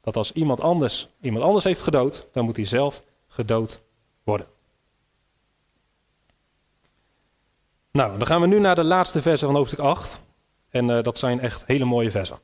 Dat 0.00 0.16
als 0.16 0.32
iemand 0.32 0.60
anders 0.60 1.08
iemand 1.20 1.44
anders 1.44 1.64
heeft 1.64 1.82
gedood, 1.82 2.26
dan 2.32 2.44
moet 2.44 2.56
hij 2.56 2.64
zelf 2.64 3.02
gedood 3.28 3.80
worden. 4.22 4.46
Nou, 7.90 8.18
dan 8.18 8.26
gaan 8.26 8.40
we 8.40 8.46
nu 8.46 8.60
naar 8.60 8.74
de 8.74 8.84
laatste 8.84 9.22
versen 9.22 9.46
van 9.46 9.56
hoofdstuk 9.56 9.78
8. 9.78 10.20
En 10.70 10.88
uh, 10.88 11.02
dat 11.02 11.18
zijn 11.18 11.40
echt 11.40 11.66
hele 11.66 11.84
mooie 11.84 12.10
versen. 12.10 12.38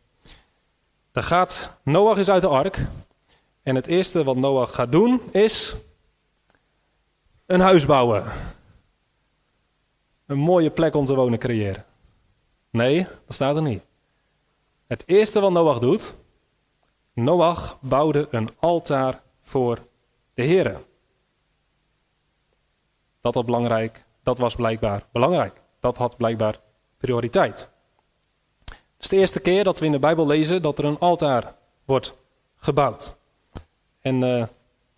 Daar 1.12 1.24
gaat 1.24 1.76
Noach 1.82 2.18
is 2.18 2.28
uit 2.28 2.42
de 2.42 2.48
ark. 2.48 2.86
En 3.62 3.74
het 3.74 3.86
eerste 3.86 4.24
wat 4.24 4.36
Noach 4.36 4.74
gaat 4.74 4.92
doen 4.92 5.22
is 5.30 5.74
een 7.46 7.60
huis 7.60 7.86
bouwen. 7.86 8.24
Een 10.26 10.38
mooie 10.38 10.70
plek 10.70 10.94
om 10.94 11.06
te 11.06 11.14
wonen 11.14 11.38
creëren. 11.38 11.84
Nee, 12.70 13.04
dat 13.04 13.34
staat 13.34 13.56
er 13.56 13.62
niet. 13.62 13.82
Het 14.86 15.02
eerste 15.06 15.40
wat 15.40 15.52
Noach 15.52 15.78
doet, 15.78 16.14
Noach 17.12 17.78
bouwde 17.80 18.28
een 18.30 18.48
altaar 18.58 19.22
voor 19.42 19.78
de 20.34 20.42
Heer. 20.42 20.80
Dat, 23.20 23.34
was 23.34 23.44
belangrijk, 23.44 24.04
dat 24.22 24.38
was 24.38 24.54
blijkbaar 24.54 25.06
belangrijk. 25.12 25.60
Dat 25.80 25.96
had 25.96 26.16
blijkbaar 26.16 26.60
prioriteit. 26.96 27.68
Het 28.64 28.78
is 28.98 29.08
de 29.08 29.16
eerste 29.16 29.40
keer 29.40 29.64
dat 29.64 29.78
we 29.78 29.86
in 29.86 29.92
de 29.92 29.98
Bijbel 29.98 30.26
lezen 30.26 30.62
dat 30.62 30.78
er 30.78 30.84
een 30.84 30.98
altaar 30.98 31.54
wordt 31.84 32.14
gebouwd. 32.56 33.16
En 34.00 34.22
uh, 34.22 34.46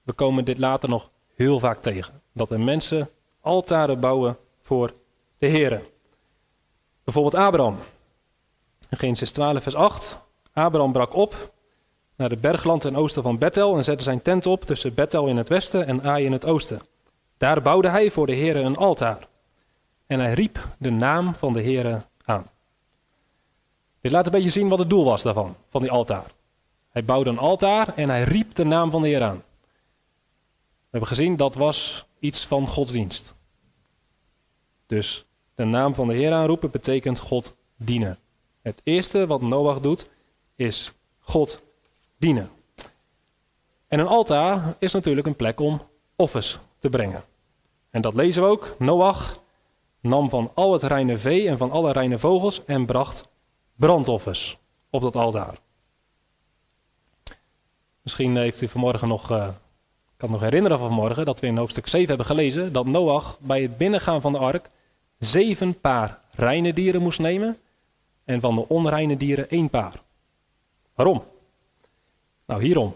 we 0.02 0.12
komen 0.12 0.44
dit 0.44 0.58
later 0.58 0.88
nog 0.88 1.10
heel 1.34 1.58
vaak 1.58 1.82
tegen. 1.82 2.22
Dat 2.32 2.50
er 2.50 2.60
mensen 2.60 3.08
altaren 3.40 4.00
bouwen 4.00 4.38
voor 4.60 4.92
de 5.38 5.46
Heer. 5.46 5.82
Bijvoorbeeld 7.04 7.34
Abraham. 7.34 7.78
In 8.88 8.98
Genesis 8.98 9.32
12, 9.32 9.62
vers 9.62 9.74
8. 9.74 10.18
Abraham 10.52 10.92
brak 10.92 11.14
op 11.14 11.52
naar 12.16 12.28
de 12.28 12.36
bergland 12.36 12.80
ten 12.80 12.96
oosten 12.96 13.22
van 13.22 13.38
Bethel 13.38 13.76
en 13.76 13.84
zette 13.84 14.04
zijn 14.04 14.22
tent 14.22 14.46
op 14.46 14.64
tussen 14.64 14.94
Bethel 14.94 15.26
in 15.26 15.36
het 15.36 15.48
westen 15.48 15.86
en 15.86 16.02
Ai 16.02 16.24
in 16.24 16.32
het 16.32 16.46
oosten. 16.46 16.80
Daar 17.36 17.62
bouwde 17.62 17.88
hij 17.88 18.10
voor 18.10 18.26
de 18.26 18.36
Heere 18.36 18.60
een 18.60 18.76
altaar. 18.76 19.28
En 20.06 20.20
hij 20.20 20.32
riep 20.32 20.68
de 20.78 20.90
naam 20.90 21.34
van 21.34 21.52
de 21.52 21.62
Heere 21.62 22.02
aan. 22.24 22.50
Dit 24.00 24.12
laat 24.12 24.26
een 24.26 24.32
beetje 24.32 24.50
zien 24.50 24.68
wat 24.68 24.78
het 24.78 24.90
doel 24.90 25.04
was 25.04 25.22
daarvan, 25.22 25.56
van 25.68 25.80
die 25.80 25.90
altaar. 25.90 26.30
Hij 26.88 27.04
bouwde 27.04 27.30
een 27.30 27.38
altaar 27.38 27.94
en 27.94 28.08
hij 28.08 28.22
riep 28.22 28.54
de 28.54 28.64
naam 28.64 28.90
van 28.90 29.02
de 29.02 29.08
Heer 29.08 29.22
aan. 29.22 29.42
We 30.92 30.98
hebben 30.98 31.08
gezien 31.08 31.36
dat 31.36 31.54
was 31.54 32.06
iets 32.18 32.46
van 32.46 32.66
godsdienst. 32.66 33.34
Dus 34.86 35.24
de 35.62 35.68
naam 35.68 35.94
van 35.94 36.06
de 36.06 36.14
Heer 36.14 36.32
aanroepen 36.32 36.70
betekent 36.70 37.18
God 37.18 37.54
dienen. 37.76 38.18
Het 38.62 38.80
eerste 38.84 39.26
wat 39.26 39.42
Noach 39.42 39.80
doet 39.80 40.08
is 40.56 40.92
God 41.18 41.60
dienen. 42.18 42.50
En 43.88 43.98
een 43.98 44.06
altaar 44.06 44.76
is 44.78 44.92
natuurlijk 44.92 45.26
een 45.26 45.36
plek 45.36 45.60
om 45.60 45.82
offers 46.16 46.58
te 46.78 46.88
brengen. 46.88 47.24
En 47.90 48.00
dat 48.00 48.14
lezen 48.14 48.42
we 48.42 48.48
ook. 48.48 48.74
Noach 48.78 49.40
nam 50.00 50.28
van 50.28 50.50
al 50.54 50.72
het 50.72 50.82
reine 50.82 51.18
vee 51.18 51.48
en 51.48 51.56
van 51.56 51.70
alle 51.70 51.92
reine 51.92 52.18
vogels 52.18 52.64
en 52.64 52.86
bracht 52.86 53.28
brandoffers 53.74 54.58
op 54.90 55.02
dat 55.02 55.16
altaar. 55.16 55.54
Misschien 58.02 58.36
heeft 58.36 58.62
u 58.62 58.68
vanmorgen 58.68 59.08
nog, 59.08 59.30
uh, 59.30 59.48
ik 59.48 60.16
kan 60.16 60.30
nog 60.30 60.40
herinneren 60.40 60.78
van 60.78 60.86
vanmorgen, 60.86 61.24
dat 61.24 61.40
we 61.40 61.46
in 61.46 61.56
hoofdstuk 61.56 61.86
7 61.86 62.08
hebben 62.08 62.26
gelezen 62.26 62.72
dat 62.72 62.86
Noach 62.86 63.38
bij 63.40 63.62
het 63.62 63.76
binnengaan 63.76 64.20
van 64.20 64.32
de 64.32 64.38
ark 64.38 64.70
zeven 65.24 65.80
paar 65.80 66.20
reine 66.30 66.72
dieren 66.72 67.02
moest 67.02 67.18
nemen 67.18 67.58
en 68.24 68.40
van 68.40 68.54
de 68.54 68.68
onreine 68.68 69.16
dieren 69.16 69.50
één 69.50 69.70
paar. 69.70 70.02
Waarom? 70.94 71.24
Nou, 72.46 72.62
hierom. 72.62 72.94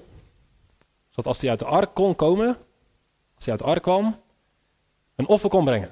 Zodat 1.09 1.27
als 1.27 1.41
hij 1.41 1.51
uit 1.51 1.59
de 1.59 1.65
ark 1.65 1.95
kon 1.95 2.17
komen, 2.17 2.57
als 3.35 3.45
hij 3.45 3.55
uit 3.55 3.63
de 3.63 3.69
ark 3.69 3.83
kwam, 3.83 4.17
een 5.15 5.27
offer 5.27 5.51
kon 5.51 5.65
brengen. 5.65 5.91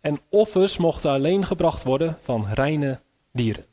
En 0.00 0.20
offers 0.28 0.76
mochten 0.76 1.10
alleen 1.10 1.46
gebracht 1.46 1.82
worden 1.82 2.18
van 2.20 2.46
reine 2.46 3.00
dieren. 3.32 3.64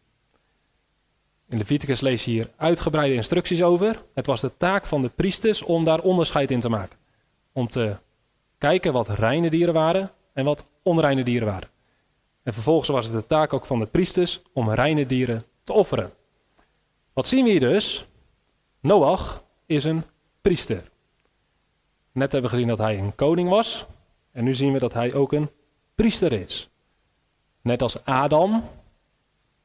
In 1.50 1.58
Leviticus 1.58 2.02
lees 2.02 2.26
je 2.26 2.32
hier 2.32 2.50
uitgebreide 2.56 3.16
instructies 3.16 3.64
over. 3.64 4.04
Het 4.14 4.26
was 4.26 4.42
de 4.42 4.58
taak 4.58 4.86
van 4.86 5.02
de 5.02 5.10
priesters 5.10 5.62
om 5.62 5.84
daar 5.84 6.00
onderscheid 6.00 6.52
in 6.52 6.60
te 6.60 6.70
maken. 6.70 6.98
Om 7.52 7.68
te 7.68 7.96
kijken 8.58 8.94
wat 8.94 9.10
reine 9.10 9.50
dieren 9.50 9.74
waren 9.74 10.12
en 10.34 10.46
wat 10.46 10.66
onreine 10.84 11.24
dieren 11.24 11.48
waren. 11.48 11.74
En 12.46 12.54
vervolgens 12.54 12.90
was 12.90 13.06
het 13.06 13.14
de 13.14 13.26
taak 13.26 13.54
ook 13.54 13.66
van 13.66 13.80
de 13.80 13.86
priesters 13.86 14.42
om 14.54 14.70
reine 14.70 15.06
dieren 15.06 15.46
te 15.64 15.74
offeren. 15.74 16.14
Wat 17.14 17.28
zien 17.28 17.44
we 17.44 17.50
hier 17.50 17.60
dus? 17.60 18.06
Noach 18.80 19.44
is 19.66 19.84
een 19.84 20.04
priester. 20.42 20.92
Net 22.12 22.32
hebben 22.32 22.52
we 22.52 22.56
gezien 22.56 22.70
dat 22.70 22.78
hij 22.78 23.00
een 23.00 23.16
koning 23.16 23.50
was. 23.50 23.86
En 24.32 24.44
nu 24.44 24.56
zien 24.56 24.74
we 24.74 24.80
dat 24.80 24.94
hij 24.94 25.14
ook 25.14 25.32
een 25.32 25.50
priester 25.96 26.32
is. 26.32 26.70
Net 27.62 27.82
als 27.82 28.04
Adam 28.04 28.64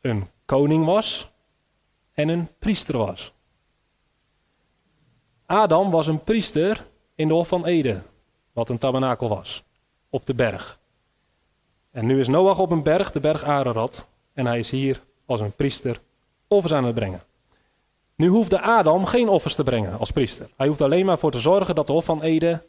een 0.00 0.26
koning 0.44 0.84
was 0.84 1.30
en 2.12 2.28
een 2.28 2.48
priester 2.58 2.98
was. 2.98 3.32
Adam 5.46 5.90
was 5.90 6.06
een 6.06 6.24
priester 6.24 6.86
in 7.14 7.28
de 7.28 7.34
Hof 7.34 7.48
van 7.48 7.66
Eden, 7.66 8.04
wat 8.52 8.68
een 8.68 8.78
tabernakel 8.78 9.28
was, 9.28 9.62
op 10.08 10.26
de 10.26 10.34
berg. 10.34 10.79
En 11.91 12.07
nu 12.07 12.20
is 12.20 12.28
Noach 12.28 12.59
op 12.59 12.70
een 12.70 12.82
berg, 12.82 13.11
de 13.11 13.20
berg 13.20 13.45
Ararat, 13.45 14.07
en 14.32 14.47
hij 14.47 14.59
is 14.59 14.70
hier 14.70 15.03
als 15.26 15.41
een 15.41 15.53
priester 15.53 16.01
offers 16.49 16.72
aan 16.72 16.84
het 16.84 16.95
brengen. 16.95 17.22
Nu 18.14 18.28
hoefde 18.28 18.61
Adam 18.61 19.07
geen 19.07 19.28
offers 19.28 19.55
te 19.55 19.64
brengen 19.64 19.99
als 19.99 20.11
priester. 20.11 20.51
Hij 20.57 20.66
hoefde 20.66 20.84
alleen 20.84 21.07
maar 21.07 21.18
voor 21.18 21.30
te 21.30 21.41
zorgen 21.41 21.74
dat 21.74 21.86
de 21.86 21.93
Hof 21.93 22.05
van 22.05 22.22
Eden 22.22 22.62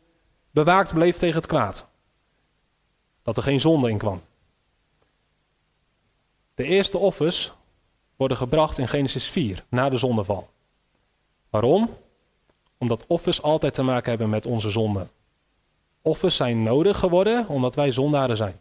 bewaakt 0.52 0.94
bleef 0.94 1.18
tegen 1.18 1.36
het 1.36 1.48
kwaad. 1.48 1.88
Dat 3.24 3.38
er 3.38 3.44
geen 3.44 3.62
zonde 3.62 3.90
in 3.90 3.98
kwam. 3.98 4.22
De 6.54 6.64
eerste 6.64 6.98
offers 6.98 7.54
worden 8.16 8.38
gebracht 8.38 8.78
in 8.78 8.88
Genesis 8.88 9.30
4, 9.30 9.64
na 9.70 9.90
de 9.90 9.98
zondeval. 9.98 10.50
Waarom? 11.50 11.90
Omdat 12.78 13.06
offers 13.08 13.42
altijd 13.42 13.74
te 13.74 13.84
maken 13.84 14.10
hebben 14.10 14.30
met 14.30 14.46
onze 14.46 14.70
zonde. 14.70 15.08
Offers 16.02 16.36
zijn 16.36 16.64
nodig 16.64 17.00
geworden 17.00 17.48
omdat 17.48 17.76
wij 17.76 17.92
zondaren 17.92 18.38
zijn. 18.38 18.60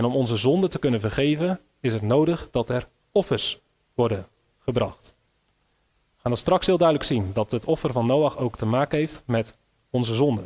En 0.00 0.06
om 0.06 0.14
onze 0.14 0.36
zonde 0.36 0.68
te 0.68 0.78
kunnen 0.78 1.00
vergeven, 1.00 1.60
is 1.80 1.92
het 1.92 2.02
nodig 2.02 2.48
dat 2.50 2.68
er 2.68 2.88
offers 3.12 3.60
worden 3.94 4.26
gebracht. 4.58 5.14
We 5.36 6.20
gaan 6.22 6.30
dat 6.30 6.40
straks 6.40 6.66
heel 6.66 6.76
duidelijk 6.78 7.08
zien, 7.08 7.30
dat 7.32 7.50
het 7.50 7.64
offer 7.64 7.92
van 7.92 8.06
Noach 8.06 8.38
ook 8.38 8.56
te 8.56 8.66
maken 8.66 8.98
heeft 8.98 9.22
met 9.26 9.54
onze 9.90 10.14
zonde. 10.14 10.42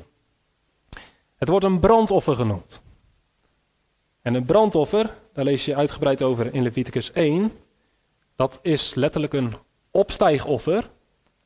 Het 1.37 1.49
wordt 1.49 1.65
een 1.65 1.81
brandoffer 1.81 2.37
genoemd. 2.37 2.81
En 4.23 4.35
een 4.35 4.45
brandoffer, 4.45 5.11
daar 5.33 5.45
lees 5.45 5.65
je 5.65 5.77
uitgebreid 5.77 6.23
over 6.23 6.55
in 6.55 6.63
Leviticus 6.63 7.13
1, 7.13 7.53
dat 8.37 8.59
is 8.63 8.95
letterlijk 8.95 9.33
een 9.33 9.55
opstijgoffer. 9.91 10.91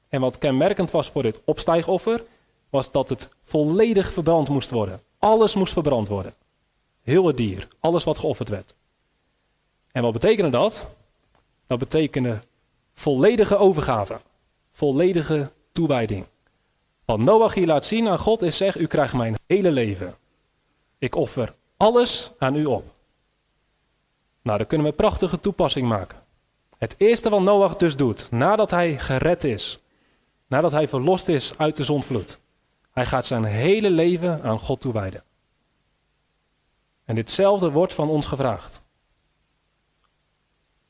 En 0.08 0.20
wat 0.20 0.38
kenmerkend 0.38 0.90
was 0.90 1.10
voor 1.10 1.22
dit 1.22 1.40
opstijgoffer, 1.44 2.24
was 2.70 2.90
dat 2.90 3.08
het 3.08 3.28
volledig 3.44 4.12
verbrand 4.12 4.48
moest 4.48 4.70
worden. 4.70 5.00
Alles 5.18 5.54
moest 5.54 5.72
verbrand 5.72 6.08
worden. 6.08 6.34
Heel 7.08 7.26
het 7.26 7.36
dier, 7.36 7.68
alles 7.80 8.04
wat 8.04 8.18
geofferd 8.18 8.48
werd. 8.48 8.74
En 9.92 10.02
wat 10.02 10.12
betekende 10.12 10.50
dat? 10.50 10.86
Dat 11.66 11.78
betekende 11.78 12.40
volledige 12.94 13.56
overgave, 13.56 14.20
volledige 14.72 15.50
toewijding. 15.72 16.26
Wat 17.04 17.18
Noach 17.18 17.54
hier 17.54 17.66
laat 17.66 17.84
zien 17.84 18.08
aan 18.08 18.18
God 18.18 18.42
is 18.42 18.56
zeg, 18.56 18.76
u 18.76 18.86
krijgt 18.86 19.14
mijn 19.14 19.34
hele 19.46 19.70
leven. 19.70 20.14
Ik 20.98 21.14
offer 21.14 21.54
alles 21.76 22.30
aan 22.38 22.56
u 22.56 22.64
op. 22.64 22.84
Nou, 24.42 24.58
daar 24.58 24.66
kunnen 24.66 24.86
we 24.86 24.92
een 24.92 24.98
prachtige 24.98 25.40
toepassing 25.40 25.88
maken. 25.88 26.18
Het 26.78 26.94
eerste 26.98 27.30
wat 27.30 27.42
Noach 27.42 27.76
dus 27.76 27.96
doet, 27.96 28.30
nadat 28.30 28.70
hij 28.70 28.98
gered 28.98 29.44
is, 29.44 29.80
nadat 30.46 30.72
hij 30.72 30.88
verlost 30.88 31.28
is 31.28 31.52
uit 31.58 31.76
de 31.76 31.84
zondvloed, 31.84 32.38
hij 32.90 33.06
gaat 33.06 33.26
zijn 33.26 33.44
hele 33.44 33.90
leven 33.90 34.42
aan 34.42 34.58
God 34.58 34.80
toewijden. 34.80 35.22
En 37.08 37.14
ditzelfde 37.14 37.70
wordt 37.70 37.94
van 37.94 38.08
ons 38.08 38.26
gevraagd. 38.26 38.82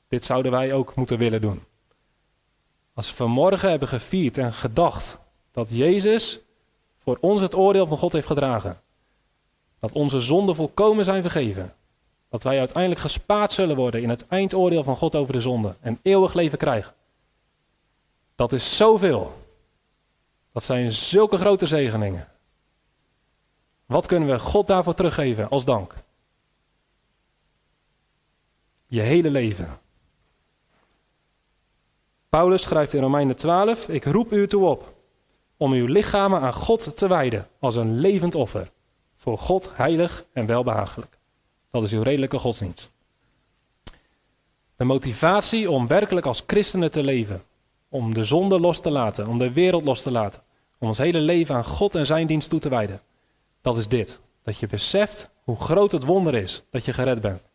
Dit 0.08 0.24
zouden 0.24 0.52
wij 0.52 0.72
ook 0.72 0.94
moeten 0.94 1.18
willen 1.18 1.40
doen. 1.40 1.62
Als 2.94 3.10
we 3.10 3.16
vanmorgen 3.16 3.70
hebben 3.70 3.88
gevierd 3.88 4.38
en 4.38 4.52
gedacht 4.52 5.18
dat 5.52 5.68
Jezus 5.70 6.40
voor 6.98 7.18
ons 7.20 7.40
het 7.40 7.54
oordeel 7.54 7.86
van 7.86 7.98
God 7.98 8.12
heeft 8.12 8.26
gedragen, 8.26 8.80
dat 9.78 9.92
onze 9.92 10.20
zonden 10.20 10.54
volkomen 10.54 11.04
zijn 11.04 11.22
vergeven, 11.22 11.74
dat 12.28 12.42
wij 12.42 12.58
uiteindelijk 12.58 13.00
gespaard 13.00 13.52
zullen 13.52 13.76
worden 13.76 14.02
in 14.02 14.08
het 14.08 14.26
eindoordeel 14.28 14.84
van 14.84 14.96
God 14.96 15.16
over 15.16 15.32
de 15.32 15.40
zonde 15.40 15.74
en 15.80 15.98
eeuwig 16.02 16.34
leven 16.34 16.58
krijgen. 16.58 16.94
Dat 18.34 18.52
is 18.52 18.76
zoveel. 18.76 19.32
Dat 20.52 20.64
zijn 20.64 20.92
zulke 20.92 21.38
grote 21.38 21.66
zegeningen. 21.66 22.28
Wat 23.86 24.06
kunnen 24.06 24.28
we 24.28 24.38
God 24.38 24.66
daarvoor 24.66 24.94
teruggeven 24.94 25.48
als 25.48 25.64
dank? 25.64 25.97
Je 28.90 29.00
hele 29.00 29.30
leven. 29.30 29.78
Paulus 32.28 32.62
schrijft 32.62 32.94
in 32.94 33.02
Romeinen 33.02 33.36
12: 33.36 33.88
Ik 33.88 34.04
roep 34.04 34.32
u 34.32 34.46
toe 34.46 34.64
op 34.64 34.94
om 35.56 35.72
uw 35.72 35.86
lichamen 35.86 36.40
aan 36.40 36.54
God 36.54 36.96
te 36.96 37.08
wijden 37.08 37.48
als 37.58 37.74
een 37.74 37.98
levend 37.98 38.34
offer, 38.34 38.70
voor 39.16 39.38
God 39.38 39.70
heilig 39.74 40.24
en 40.32 40.46
welbehagelijk. 40.46 41.18
Dat 41.70 41.82
is 41.82 41.92
uw 41.92 42.02
redelijke 42.02 42.38
godsdienst. 42.38 42.96
De 44.76 44.84
motivatie 44.84 45.70
om 45.70 45.86
werkelijk 45.86 46.26
als 46.26 46.42
christenen 46.46 46.90
te 46.90 47.02
leven, 47.02 47.42
om 47.88 48.14
de 48.14 48.24
zonde 48.24 48.60
los 48.60 48.80
te 48.80 48.90
laten, 48.90 49.26
om 49.26 49.38
de 49.38 49.52
wereld 49.52 49.84
los 49.84 50.02
te 50.02 50.10
laten, 50.10 50.42
om 50.78 50.88
ons 50.88 50.98
hele 50.98 51.20
leven 51.20 51.54
aan 51.54 51.64
God 51.64 51.94
en 51.94 52.06
zijn 52.06 52.26
dienst 52.26 52.48
toe 52.48 52.60
te 52.60 52.68
wijden, 52.68 53.00
dat 53.60 53.78
is 53.78 53.88
dit. 53.88 54.20
Dat 54.42 54.58
je 54.58 54.66
beseft 54.66 55.28
hoe 55.44 55.56
groot 55.56 55.92
het 55.92 56.04
wonder 56.04 56.34
is 56.34 56.62
dat 56.70 56.84
je 56.84 56.92
gered 56.92 57.20
bent. 57.20 57.47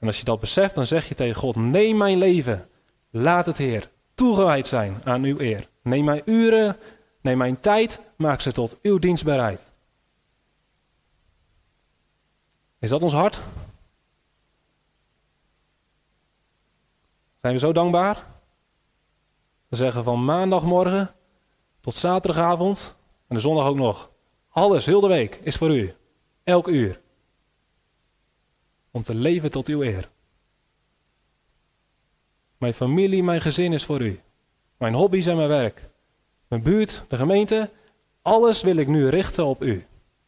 En 0.00 0.06
als 0.06 0.18
je 0.18 0.24
dat 0.24 0.40
beseft, 0.40 0.74
dan 0.74 0.86
zeg 0.86 1.08
je 1.08 1.14
tegen 1.14 1.40
God: 1.40 1.56
Neem 1.56 1.96
mijn 1.96 2.18
leven, 2.18 2.68
laat 3.10 3.46
het 3.46 3.58
Heer 3.58 3.90
toegewijd 4.14 4.66
zijn 4.66 5.00
aan 5.04 5.24
uw 5.24 5.38
eer. 5.38 5.68
Neem 5.82 6.04
mijn 6.04 6.22
uren, 6.24 6.76
neem 7.20 7.38
mijn 7.38 7.60
tijd, 7.60 8.00
maak 8.16 8.40
ze 8.40 8.52
tot 8.52 8.78
uw 8.82 8.98
dienst 8.98 9.24
bereid. 9.24 9.72
Is 12.78 12.90
dat 12.90 13.02
ons 13.02 13.12
hart? 13.12 13.40
Zijn 17.40 17.52
we 17.52 17.58
zo 17.58 17.72
dankbaar? 17.72 18.26
We 19.68 19.76
zeggen 19.76 20.04
van 20.04 20.24
maandagmorgen 20.24 21.14
tot 21.80 21.94
zaterdagavond 21.94 22.94
en 23.28 23.34
de 23.34 23.40
zondag 23.40 23.66
ook 23.66 23.76
nog. 23.76 24.10
Alles, 24.48 24.86
heel 24.86 25.00
de 25.00 25.08
week, 25.08 25.40
is 25.42 25.56
voor 25.56 25.76
u. 25.76 25.94
Elk 26.44 26.68
uur. 26.68 26.99
Om 28.90 29.02
te 29.02 29.14
leven 29.14 29.50
tot 29.50 29.68
uw 29.68 29.82
eer. 29.82 30.08
Mijn 32.56 32.74
familie, 32.74 33.22
mijn 33.22 33.40
gezin 33.40 33.72
is 33.72 33.84
voor 33.84 34.00
u. 34.00 34.20
Mijn 34.76 34.94
hobby's 34.94 35.26
en 35.26 35.36
mijn 35.36 35.48
werk. 35.48 35.90
Mijn 36.48 36.62
buurt, 36.62 37.04
de 37.08 37.16
gemeente. 37.16 37.70
Alles 38.22 38.62
wil 38.62 38.76
ik 38.76 38.88
nu 38.88 39.08
richten 39.08 39.44
op 39.44 39.62
u. 39.62 39.86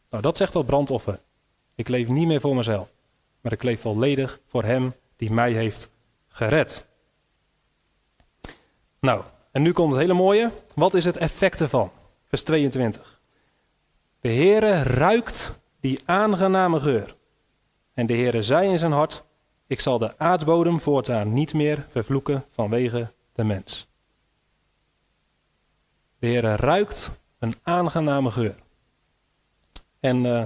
Nou, 0.09 0.23
dat 0.23 0.37
zegt 0.37 0.53
dat 0.53 0.65
brandoffer. 0.65 1.19
Ik 1.75 1.87
leef 1.87 2.07
niet 2.07 2.27
meer 2.27 2.41
voor 2.41 2.55
mezelf, 2.55 2.89
maar 3.41 3.51
ik 3.51 3.63
leef 3.63 3.81
volledig 3.81 4.39
voor 4.47 4.63
Hem 4.63 4.93
die 5.15 5.31
mij 5.31 5.51
heeft 5.51 5.89
gered. 6.27 6.85
Nou, 8.99 9.23
en 9.51 9.61
nu 9.61 9.71
komt 9.71 9.91
het 9.91 10.01
hele 10.01 10.13
mooie. 10.13 10.51
Wat 10.75 10.93
is 10.93 11.05
het 11.05 11.17
effect 11.17 11.61
ervan? 11.61 11.91
Vers 12.27 12.43
22. 12.43 13.21
De 14.19 14.29
Heere 14.29 14.83
ruikt 14.83 15.59
die 15.79 15.99
aangename 16.05 16.79
geur. 16.79 17.15
En 17.93 18.05
de 18.05 18.13
Heere 18.13 18.43
zei 18.43 18.69
in 18.69 18.79
zijn 18.79 18.91
hart, 18.91 19.23
ik 19.67 19.79
zal 19.79 19.97
de 19.97 20.17
aardbodem 20.17 20.79
voortaan 20.79 21.33
niet 21.33 21.53
meer 21.53 21.85
vervloeken 21.89 22.45
vanwege 22.49 23.13
de 23.33 23.43
mens. 23.43 23.87
De 26.19 26.27
Heere 26.27 26.55
ruikt 26.55 27.11
een 27.39 27.53
aangename 27.63 28.31
geur. 28.31 28.55
En 29.99 30.23
uh, 30.23 30.39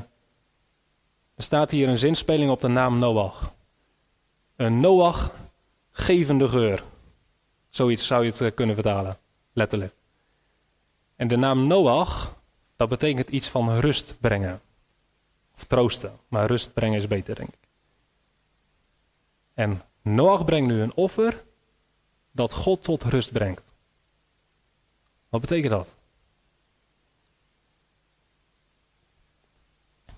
er 1.36 1.44
staat 1.44 1.72
hier 1.72 1.88
een 1.88 1.98
zinspeling 1.98 2.52
op 2.52 2.60
de 2.60 2.68
naam 2.68 3.00
Noach. 3.00 3.54
Een 4.56 4.80
Noach 4.80 5.32
gevende 5.92 6.50
geur. 6.50 6.84
Zoiets 7.70 8.08
zou 8.08 8.24
je 8.24 8.30
het 8.30 8.42
eh, 8.42 8.52
kunnen 8.56 8.76
vertalen, 8.76 9.18
letterlijk. 9.54 9.94
En 11.16 11.28
de 11.28 11.38
naam 11.38 11.68
Noach, 11.68 12.36
dat 12.76 12.90
betekent 12.90 13.30
iets 13.30 13.50
van 13.50 13.80
rust 13.80 14.16
brengen. 14.20 14.62
Of 15.58 15.64
troosten, 15.64 16.20
maar 16.28 16.48
rust 16.48 16.74
brengen 16.74 16.98
is 17.00 17.08
beter, 17.08 17.36
denk 17.36 17.50
ik. 17.50 17.68
En 19.54 19.82
Noach 20.02 20.46
brengt 20.46 20.68
nu 20.68 20.82
een 20.82 20.96
offer 20.96 21.44
dat 22.32 22.54
God 22.54 22.84
tot 22.84 23.04
rust 23.04 23.32
brengt. 23.32 23.72
Wat 25.30 25.42
betekent 25.42 25.74
dat? 25.74 25.98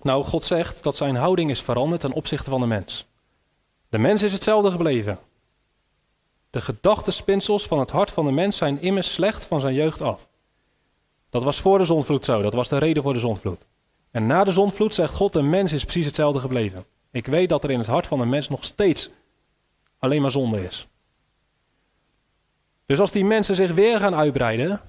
Nou, 0.02 0.24
God 0.24 0.44
zegt 0.44 0.82
dat 0.82 0.96
zijn 0.96 1.16
houding 1.16 1.50
is 1.50 1.62
veranderd 1.62 2.00
ten 2.00 2.12
opzichte 2.12 2.50
van 2.50 2.60
de 2.60 2.66
mens. 2.66 3.06
De 3.88 3.98
mens 3.98 4.22
is 4.22 4.32
hetzelfde 4.32 4.70
gebleven. 4.70 5.18
De 6.50 6.60
gedachtespinsels 6.60 7.66
van 7.66 7.78
het 7.78 7.90
hart 7.90 8.10
van 8.10 8.24
de 8.24 8.32
mens 8.32 8.56
zijn 8.56 8.80
immers 8.80 9.12
slecht 9.12 9.46
van 9.46 9.60
zijn 9.60 9.74
jeugd 9.74 10.00
af. 10.00 10.28
Dat 11.30 11.42
was 11.42 11.60
voor 11.60 11.78
de 11.78 11.84
zondvloed 11.84 12.24
zo, 12.24 12.42
dat 12.42 12.54
was 12.54 12.68
de 12.68 12.78
reden 12.78 13.02
voor 13.02 13.12
de 13.12 13.20
zondvloed. 13.20 13.66
En 14.10 14.26
na 14.26 14.44
de 14.44 14.52
zondvloed 14.52 14.94
zegt 14.94 15.14
God, 15.14 15.32
de 15.32 15.42
mens 15.42 15.72
is 15.72 15.82
precies 15.84 16.06
hetzelfde 16.06 16.40
gebleven. 16.40 16.84
Ik 17.10 17.26
weet 17.26 17.48
dat 17.48 17.64
er 17.64 17.70
in 17.70 17.78
het 17.78 17.88
hart 17.88 18.06
van 18.06 18.18
de 18.18 18.24
mens 18.24 18.48
nog 18.48 18.64
steeds 18.64 19.10
alleen 19.98 20.22
maar 20.22 20.30
zonde 20.30 20.64
is. 20.64 20.88
Dus 22.86 23.00
als 23.00 23.12
die 23.12 23.24
mensen 23.24 23.54
zich 23.54 23.72
weer 23.72 24.00
gaan 24.00 24.14
uitbreiden 24.14 24.80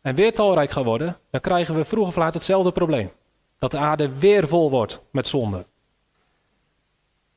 en 0.00 0.14
weer 0.14 0.34
talrijk 0.34 0.70
gaan 0.70 0.84
worden, 0.84 1.18
dan 1.30 1.40
krijgen 1.40 1.74
we 1.74 1.84
vroeg 1.84 2.06
of 2.06 2.16
laat 2.16 2.34
hetzelfde 2.34 2.72
probleem 2.72 3.10
dat 3.58 3.70
de 3.70 3.78
aarde 3.78 4.18
weer 4.18 4.48
vol 4.48 4.70
wordt 4.70 5.02
met 5.10 5.26
zonde. 5.26 5.66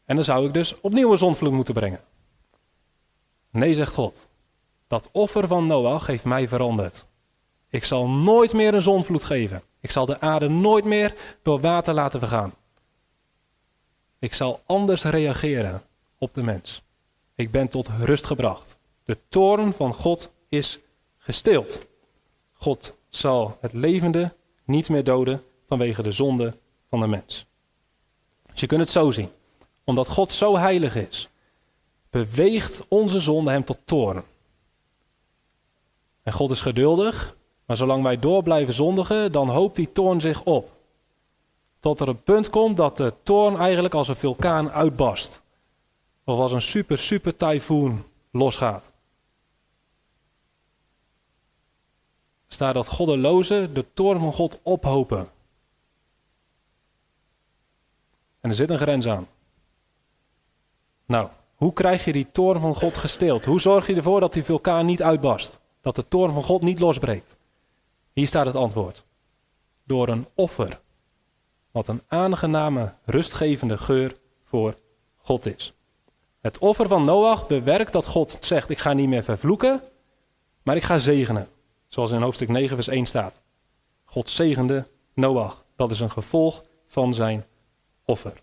En 0.05 0.15
dan 0.15 0.23
zou 0.25 0.47
ik 0.47 0.53
dus 0.53 0.81
opnieuw 0.81 1.11
een 1.11 1.17
zondvloed 1.17 1.51
moeten 1.51 1.73
brengen. 1.73 1.99
Nee, 3.49 3.73
zegt 3.75 3.93
God. 3.93 4.27
Dat 4.87 5.09
offer 5.11 5.47
van 5.47 5.65
Noach 5.65 6.07
heeft 6.07 6.23
mij 6.23 6.47
veranderd. 6.47 7.05
Ik 7.69 7.83
zal 7.83 8.09
nooit 8.09 8.53
meer 8.53 8.73
een 8.73 8.81
zondvloed 8.81 9.23
geven. 9.23 9.63
Ik 9.83 9.91
zal 9.91 10.05
de 10.05 10.19
aarde 10.19 10.49
nooit 10.49 10.85
meer 10.85 11.13
door 11.41 11.59
water 11.59 11.93
laten 11.93 12.19
vergaan. 12.19 12.53
Ik 14.19 14.33
zal 14.33 14.61
anders 14.65 15.03
reageren 15.03 15.81
op 16.17 16.33
de 16.33 16.43
mens. 16.43 16.81
Ik 17.35 17.51
ben 17.51 17.67
tot 17.67 17.87
rust 17.87 18.25
gebracht. 18.25 18.77
De 19.03 19.17
toorn 19.29 19.73
van 19.73 19.93
God 19.93 20.31
is 20.49 20.79
gestild. 21.17 21.79
God 22.53 22.93
zal 23.09 23.57
het 23.61 23.73
levende 23.73 24.33
niet 24.63 24.89
meer 24.89 25.03
doden, 25.03 25.43
vanwege 25.67 26.03
de 26.03 26.11
zonde 26.11 26.57
van 26.89 26.99
de 26.99 27.07
mens. 27.07 27.45
Dus 28.51 28.59
je 28.59 28.67
kunt 28.67 28.81
het 28.81 28.89
zo 28.89 29.11
zien. 29.11 29.29
Omdat 29.83 30.07
God 30.07 30.31
zo 30.31 30.57
heilig 30.57 30.95
is, 30.95 31.29
beweegt 32.09 32.83
onze 32.87 33.19
zonde 33.19 33.51
hem 33.51 33.63
tot 33.63 33.77
toorn. 33.85 34.23
En 36.21 36.33
God 36.33 36.51
is 36.51 36.61
geduldig, 36.61 37.35
maar 37.65 37.77
zolang 37.77 38.03
wij 38.03 38.19
door 38.19 38.43
blijven 38.43 38.73
zondigen, 38.73 39.31
dan 39.31 39.49
hoopt 39.49 39.75
die 39.75 39.91
toorn 39.91 40.21
zich 40.21 40.43
op. 40.43 40.71
Tot 41.79 41.99
er 41.99 42.07
een 42.07 42.23
punt 42.23 42.49
komt 42.49 42.77
dat 42.77 42.97
de 42.97 43.13
toorn 43.23 43.57
eigenlijk 43.57 43.93
als 43.93 44.07
een 44.07 44.15
vulkaan 44.15 44.71
uitbarst. 44.71 45.41
Of 46.23 46.39
als 46.39 46.51
een 46.51 46.61
super, 46.61 46.97
super 46.97 47.35
tyfoon 47.35 48.03
losgaat. 48.31 48.91
Staat 52.47 52.73
dat 52.73 52.87
goddelozen 52.87 53.73
de 53.73 53.85
toorn 53.93 54.19
van 54.19 54.33
God 54.33 54.59
ophopen. 54.63 55.29
En 58.39 58.49
er 58.49 58.55
zit 58.55 58.69
een 58.69 58.77
grens 58.77 59.07
aan. 59.07 59.27
Nou, 61.05 61.29
hoe 61.55 61.73
krijg 61.73 62.05
je 62.05 62.13
die 62.13 62.31
toorn 62.31 62.59
van 62.59 62.75
God 62.75 62.97
gesteeld? 62.97 63.45
Hoe 63.45 63.61
zorg 63.61 63.87
je 63.87 63.95
ervoor 63.95 64.19
dat 64.19 64.33
die 64.33 64.43
vulkaan 64.43 64.85
niet 64.85 65.03
uitbarst? 65.03 65.59
Dat 65.81 65.95
de 65.95 66.07
toorn 66.07 66.31
van 66.31 66.43
God 66.43 66.61
niet 66.61 66.79
losbreekt? 66.79 67.37
Hier 68.13 68.27
staat 68.27 68.45
het 68.45 68.55
antwoord. 68.55 69.03
Door 69.83 70.07
een 70.07 70.27
offer. 70.35 70.81
Wat 71.71 71.87
een 71.87 72.01
aangename, 72.07 72.93
rustgevende 73.05 73.77
geur 73.77 74.17
voor 74.43 74.75
God 75.17 75.45
is. 75.45 75.73
Het 76.41 76.57
offer 76.57 76.87
van 76.87 77.03
Noach 77.03 77.47
bewerkt 77.47 77.93
dat 77.93 78.07
God 78.07 78.37
zegt: 78.39 78.69
Ik 78.69 78.77
ga 78.77 78.93
niet 78.93 79.07
meer 79.07 79.23
vervloeken, 79.23 79.81
maar 80.63 80.75
ik 80.75 80.83
ga 80.83 80.97
zegenen. 80.97 81.47
Zoals 81.87 82.11
in 82.11 82.21
hoofdstuk 82.21 82.49
9, 82.49 82.75
vers 82.75 82.87
1 82.87 83.05
staat. 83.05 83.41
God 84.05 84.29
zegende 84.29 84.87
Noach. 85.13 85.65
Dat 85.75 85.91
is 85.91 85.99
een 85.99 86.11
gevolg 86.11 86.63
van 86.87 87.13
zijn 87.13 87.45
offer. 88.05 88.33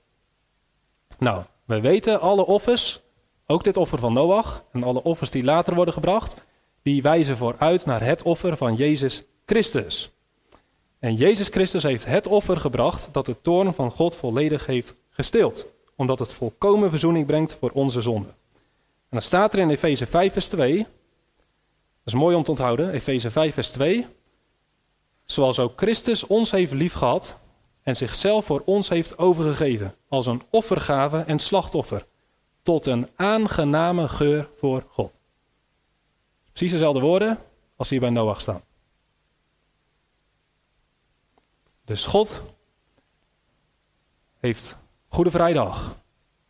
Nou, 1.19 1.43
we 1.65 1.81
weten 1.81 2.21
alle 2.21 2.47
offers, 2.47 3.01
ook 3.47 3.65
dit 3.65 3.77
offer 3.77 3.99
van 3.99 4.13
Noach 4.13 4.65
en 4.73 4.83
alle 4.83 5.03
offers 5.03 5.31
die 5.31 5.45
later 5.45 5.75
worden 5.75 5.95
gebracht, 5.95 6.37
die 6.83 7.03
wijzen 7.03 7.37
vooruit 7.37 7.87
naar 7.87 8.03
het 8.03 8.23
offer 8.23 8.57
van 8.57 8.75
Jezus 8.75 9.25
Christus. 9.51 10.11
En 10.99 11.15
Jezus 11.15 11.49
Christus 11.49 11.83
heeft 11.83 12.05
het 12.05 12.27
offer 12.27 12.61
gebracht 12.61 13.09
dat 13.13 13.27
de 13.27 13.41
toorn 13.41 13.75
van 13.75 13.91
God 13.91 14.17
volledig 14.17 14.67
heeft 14.67 14.95
gestild, 15.11 15.67
omdat 15.97 16.19
het 16.19 16.33
volkomen 16.33 16.91
verzoening 16.91 17.27
brengt 17.27 17.57
voor 17.61 17.71
onze 17.71 18.01
zonden. 18.01 18.31
En 18.61 19.09
dan 19.11 19.23
staat 19.23 19.53
er 19.53 19.59
in 19.59 19.71
Efeze 19.71 20.07
5 20.07 20.33
vers 20.33 20.49
2, 20.49 20.77
dat 20.77 20.87
is 22.05 22.15
mooi 22.15 22.37
om 22.37 22.43
te 22.43 22.51
onthouden, 22.51 22.91
Efeze 22.91 23.31
5 23.31 23.55
vers 23.55 23.71
2, 23.71 24.07
zoals 25.25 25.59
ook 25.59 25.73
Christus 25.77 26.27
ons 26.27 26.51
heeft 26.51 26.73
liefgehad 26.73 27.37
en 27.83 27.97
zichzelf 27.97 28.45
voor 28.45 28.63
ons 28.65 28.89
heeft 28.89 29.19
overgegeven 29.19 29.95
als 30.09 30.27
een 30.27 30.43
offergave 30.51 31.19
en 31.19 31.39
slachtoffer, 31.39 32.07
tot 32.63 32.87
een 32.87 33.09
aangename 33.17 34.09
geur 34.09 34.49
voor 34.57 34.85
God. 34.89 35.19
Precies 36.53 36.73
dezelfde 36.73 37.01
woorden 37.01 37.39
als 37.77 37.91
hier 37.91 38.01
bij 38.01 38.11
Noach 38.11 38.41
staan. 38.41 38.69
Dus 41.91 42.07
God 42.07 42.43
heeft 44.41 44.77
Goede 45.09 45.31
Vrijdag 45.31 45.97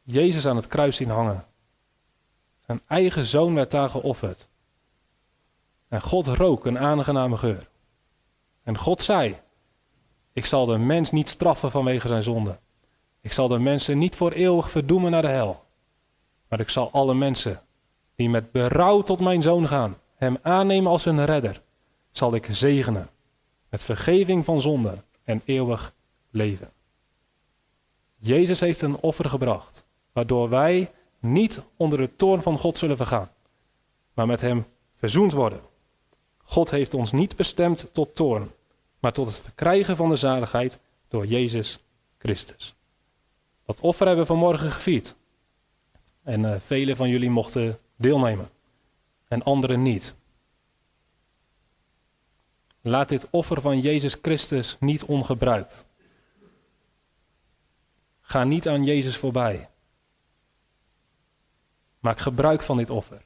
Jezus 0.02 0.46
aan 0.46 0.56
het 0.56 0.66
kruis 0.66 0.96
zien 0.96 1.10
hangen. 1.10 1.44
Zijn 2.66 2.80
eigen 2.86 3.26
zoon 3.26 3.54
werd 3.54 3.70
daar 3.70 3.90
geofferd. 3.90 4.48
En 5.88 6.02
God 6.02 6.26
rook 6.26 6.66
een 6.66 6.78
aangename 6.78 7.36
geur. 7.36 7.68
En 8.62 8.78
God 8.78 9.02
zei: 9.02 9.36
Ik 10.32 10.46
zal 10.46 10.66
de 10.66 10.78
mens 10.78 11.10
niet 11.10 11.28
straffen 11.28 11.70
vanwege 11.70 12.08
zijn 12.08 12.22
zonde. 12.22 12.58
Ik 13.20 13.32
zal 13.32 13.48
de 13.48 13.58
mensen 13.58 13.98
niet 13.98 14.16
voor 14.16 14.32
eeuwig 14.32 14.70
verdoemen 14.70 15.10
naar 15.10 15.22
de 15.22 15.28
hel. 15.28 15.64
Maar 16.48 16.60
ik 16.60 16.70
zal 16.70 16.90
alle 16.90 17.14
mensen 17.14 17.62
die 18.14 18.30
met 18.30 18.52
berouw 18.52 19.02
tot 19.02 19.20
mijn 19.20 19.42
zoon 19.42 19.68
gaan, 19.68 19.96
hem 20.16 20.36
aannemen 20.42 20.90
als 20.90 21.04
hun 21.04 21.24
redder, 21.24 21.62
zal 22.10 22.34
ik 22.34 22.48
zegenen 22.50 23.08
met 23.68 23.84
vergeving 23.84 24.44
van 24.44 24.60
zonde 24.60 24.98
en 25.30 25.42
eeuwig 25.44 25.94
leven. 26.30 26.72
Jezus 28.16 28.60
heeft 28.60 28.80
een 28.80 28.96
offer 28.96 29.28
gebracht, 29.28 29.84
waardoor 30.12 30.48
wij 30.48 30.90
niet 31.18 31.60
onder 31.76 31.98
de 31.98 32.16
toorn 32.16 32.42
van 32.42 32.58
God 32.58 32.76
zullen 32.76 32.96
vergaan, 32.96 33.30
maar 34.14 34.26
met 34.26 34.40
Hem 34.40 34.64
verzoend 34.96 35.32
worden. 35.32 35.60
God 36.42 36.70
heeft 36.70 36.94
ons 36.94 37.12
niet 37.12 37.36
bestemd 37.36 37.88
tot 37.92 38.14
toorn, 38.14 38.50
maar 38.98 39.12
tot 39.12 39.26
het 39.26 39.38
verkrijgen 39.38 39.96
van 39.96 40.08
de 40.08 40.16
zaligheid 40.16 40.78
door 41.08 41.26
Jezus 41.26 41.78
Christus. 42.18 42.74
Dat 43.66 43.80
offer 43.80 44.06
hebben 44.06 44.24
we 44.24 44.32
vanmorgen 44.32 44.70
gevierd. 44.70 45.14
En 46.22 46.40
uh, 46.40 46.54
velen 46.58 46.96
van 46.96 47.08
jullie 47.08 47.30
mochten 47.30 47.78
deelnemen 47.96 48.48
en 49.28 49.42
anderen 49.42 49.82
niet. 49.82 50.14
Laat 52.80 53.08
dit 53.08 53.30
offer 53.30 53.60
van 53.60 53.80
Jezus 53.80 54.16
Christus 54.22 54.76
niet 54.80 55.04
ongebruikt. 55.04 55.84
Ga 58.20 58.44
niet 58.44 58.68
aan 58.68 58.84
Jezus 58.84 59.16
voorbij. 59.16 59.68
Maak 61.98 62.18
gebruik 62.18 62.62
van 62.62 62.76
dit 62.76 62.90
offer. 62.90 63.22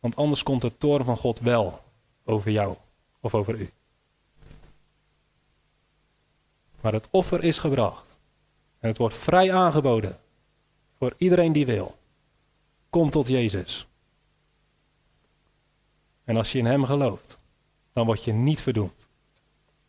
Want 0.00 0.16
anders 0.16 0.42
komt 0.42 0.62
de 0.62 0.78
toren 0.78 1.04
van 1.04 1.16
God 1.16 1.38
wel 1.38 1.84
over 2.24 2.50
jou 2.50 2.76
of 3.20 3.34
over 3.34 3.54
u. 3.58 3.70
Maar 6.80 6.92
het 6.92 7.08
offer 7.10 7.44
is 7.44 7.58
gebracht. 7.58 8.16
En 8.78 8.88
het 8.88 8.98
wordt 8.98 9.14
vrij 9.14 9.52
aangeboden 9.52 10.18
voor 10.98 11.14
iedereen 11.16 11.52
die 11.52 11.66
wil. 11.66 11.96
Kom 12.90 13.10
tot 13.10 13.26
Jezus. 13.26 13.86
En 16.24 16.36
als 16.36 16.52
je 16.52 16.58
in 16.58 16.66
Hem 16.66 16.84
gelooft, 16.84 17.38
dan 17.92 18.06
word 18.06 18.24
je 18.24 18.32
niet 18.32 18.60
verdoemd. 18.60 19.06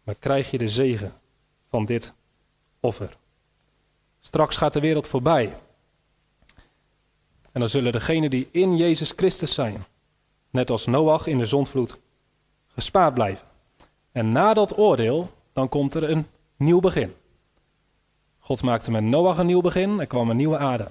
Maar 0.04 0.16
krijg 0.16 0.52
je 0.52 0.58
de 0.58 0.70
zegen 0.70 1.14
van 1.70 1.86
dit 1.86 2.14
offer. 2.80 3.18
Straks 4.20 4.58
gaat 4.58 4.74
de 4.74 4.80
wereld 4.80 5.08
voorbij. 5.08 5.54
En 7.52 7.60
dan 7.60 7.70
zullen 7.70 7.92
degenen 7.92 8.30
die 8.30 8.48
in 8.52 8.78
Jezus 8.78 9.14
Christus 9.16 9.54
zijn, 9.54 9.86
net 10.50 10.70
als 10.70 10.86
Noach 10.86 11.28
in 11.28 11.38
de 11.38 11.46
zondvloed, 11.46 11.98
gespaard 12.68 13.14
blijven. 13.14 13.48
En 14.12 14.30
na 14.30 14.54
dat 14.54 14.78
oordeel, 14.78 15.32
dan 15.54 15.70
komt 15.70 15.94
er 15.94 16.10
een 16.10 16.28
nieuw 16.56 16.80
begin. 16.80 17.14
God 18.40 18.64
maakte 18.64 18.92
met 18.92 19.04
Noach 19.04 19.38
een 19.38 19.46
nieuw 19.46 19.62
begin, 19.62 20.00
er 20.00 20.08
kwam 20.08 20.30
een 20.30 20.38
nieuwe 20.38 20.58
aarde. 20.58 20.88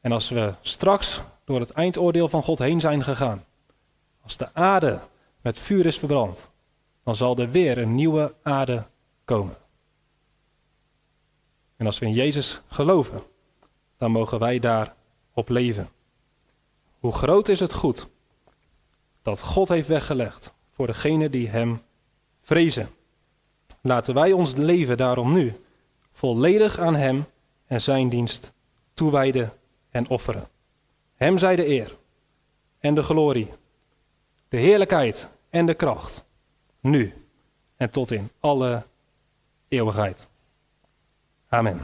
En 0.00 0.12
als 0.12 0.28
we 0.28 0.54
straks 0.60 1.20
door 1.44 1.60
het 1.60 1.70
eindoordeel 1.70 2.28
van 2.28 2.42
God 2.42 2.58
heen 2.58 2.80
zijn 2.80 3.04
gegaan, 3.04 3.44
als 4.24 4.36
de 4.36 4.54
aarde 4.54 5.00
met 5.40 5.60
vuur 5.60 5.86
is 5.86 5.98
verbrand, 5.98 6.50
dan 7.02 7.16
zal 7.16 7.36
er 7.36 7.50
weer 7.50 7.78
een 7.78 7.94
nieuwe 7.94 8.34
aarde 8.42 8.86
komen. 9.24 9.56
En 11.76 11.86
als 11.86 11.98
we 11.98 12.06
in 12.06 12.12
Jezus 12.12 12.60
geloven, 12.68 13.22
dan 13.96 14.10
mogen 14.10 14.38
wij 14.38 14.58
daarop 14.58 15.48
leven. 15.48 15.88
Hoe 16.98 17.12
groot 17.12 17.48
is 17.48 17.60
het 17.60 17.72
goed 17.72 18.06
dat 19.22 19.40
God 19.40 19.68
heeft 19.68 19.88
weggelegd 19.88 20.54
voor 20.72 20.86
degenen 20.86 21.30
die 21.30 21.48
Hem 21.48 21.82
vrezen. 22.42 22.88
Laten 23.80 24.14
wij 24.14 24.32
ons 24.32 24.54
leven 24.54 24.96
daarom 24.96 25.32
nu 25.32 25.64
volledig 26.12 26.78
aan 26.78 26.94
Hem 26.94 27.24
en 27.66 27.80
Zijn 27.82 28.08
dienst 28.08 28.52
toewijden 28.94 29.52
en 29.90 30.08
offeren. 30.08 30.48
Hem 31.14 31.38
zij 31.38 31.56
de 31.56 31.68
eer 31.68 31.96
en 32.78 32.94
de 32.94 33.02
glorie, 33.02 33.50
de 34.54 34.60
heerlijkheid 34.60 35.28
en 35.50 35.66
de 35.66 35.74
kracht, 35.74 36.24
nu 36.80 37.12
en 37.76 37.90
tot 37.90 38.10
in 38.10 38.30
alle 38.40 38.86
eeuwigheid. 39.68 40.28
Amen. 41.48 41.80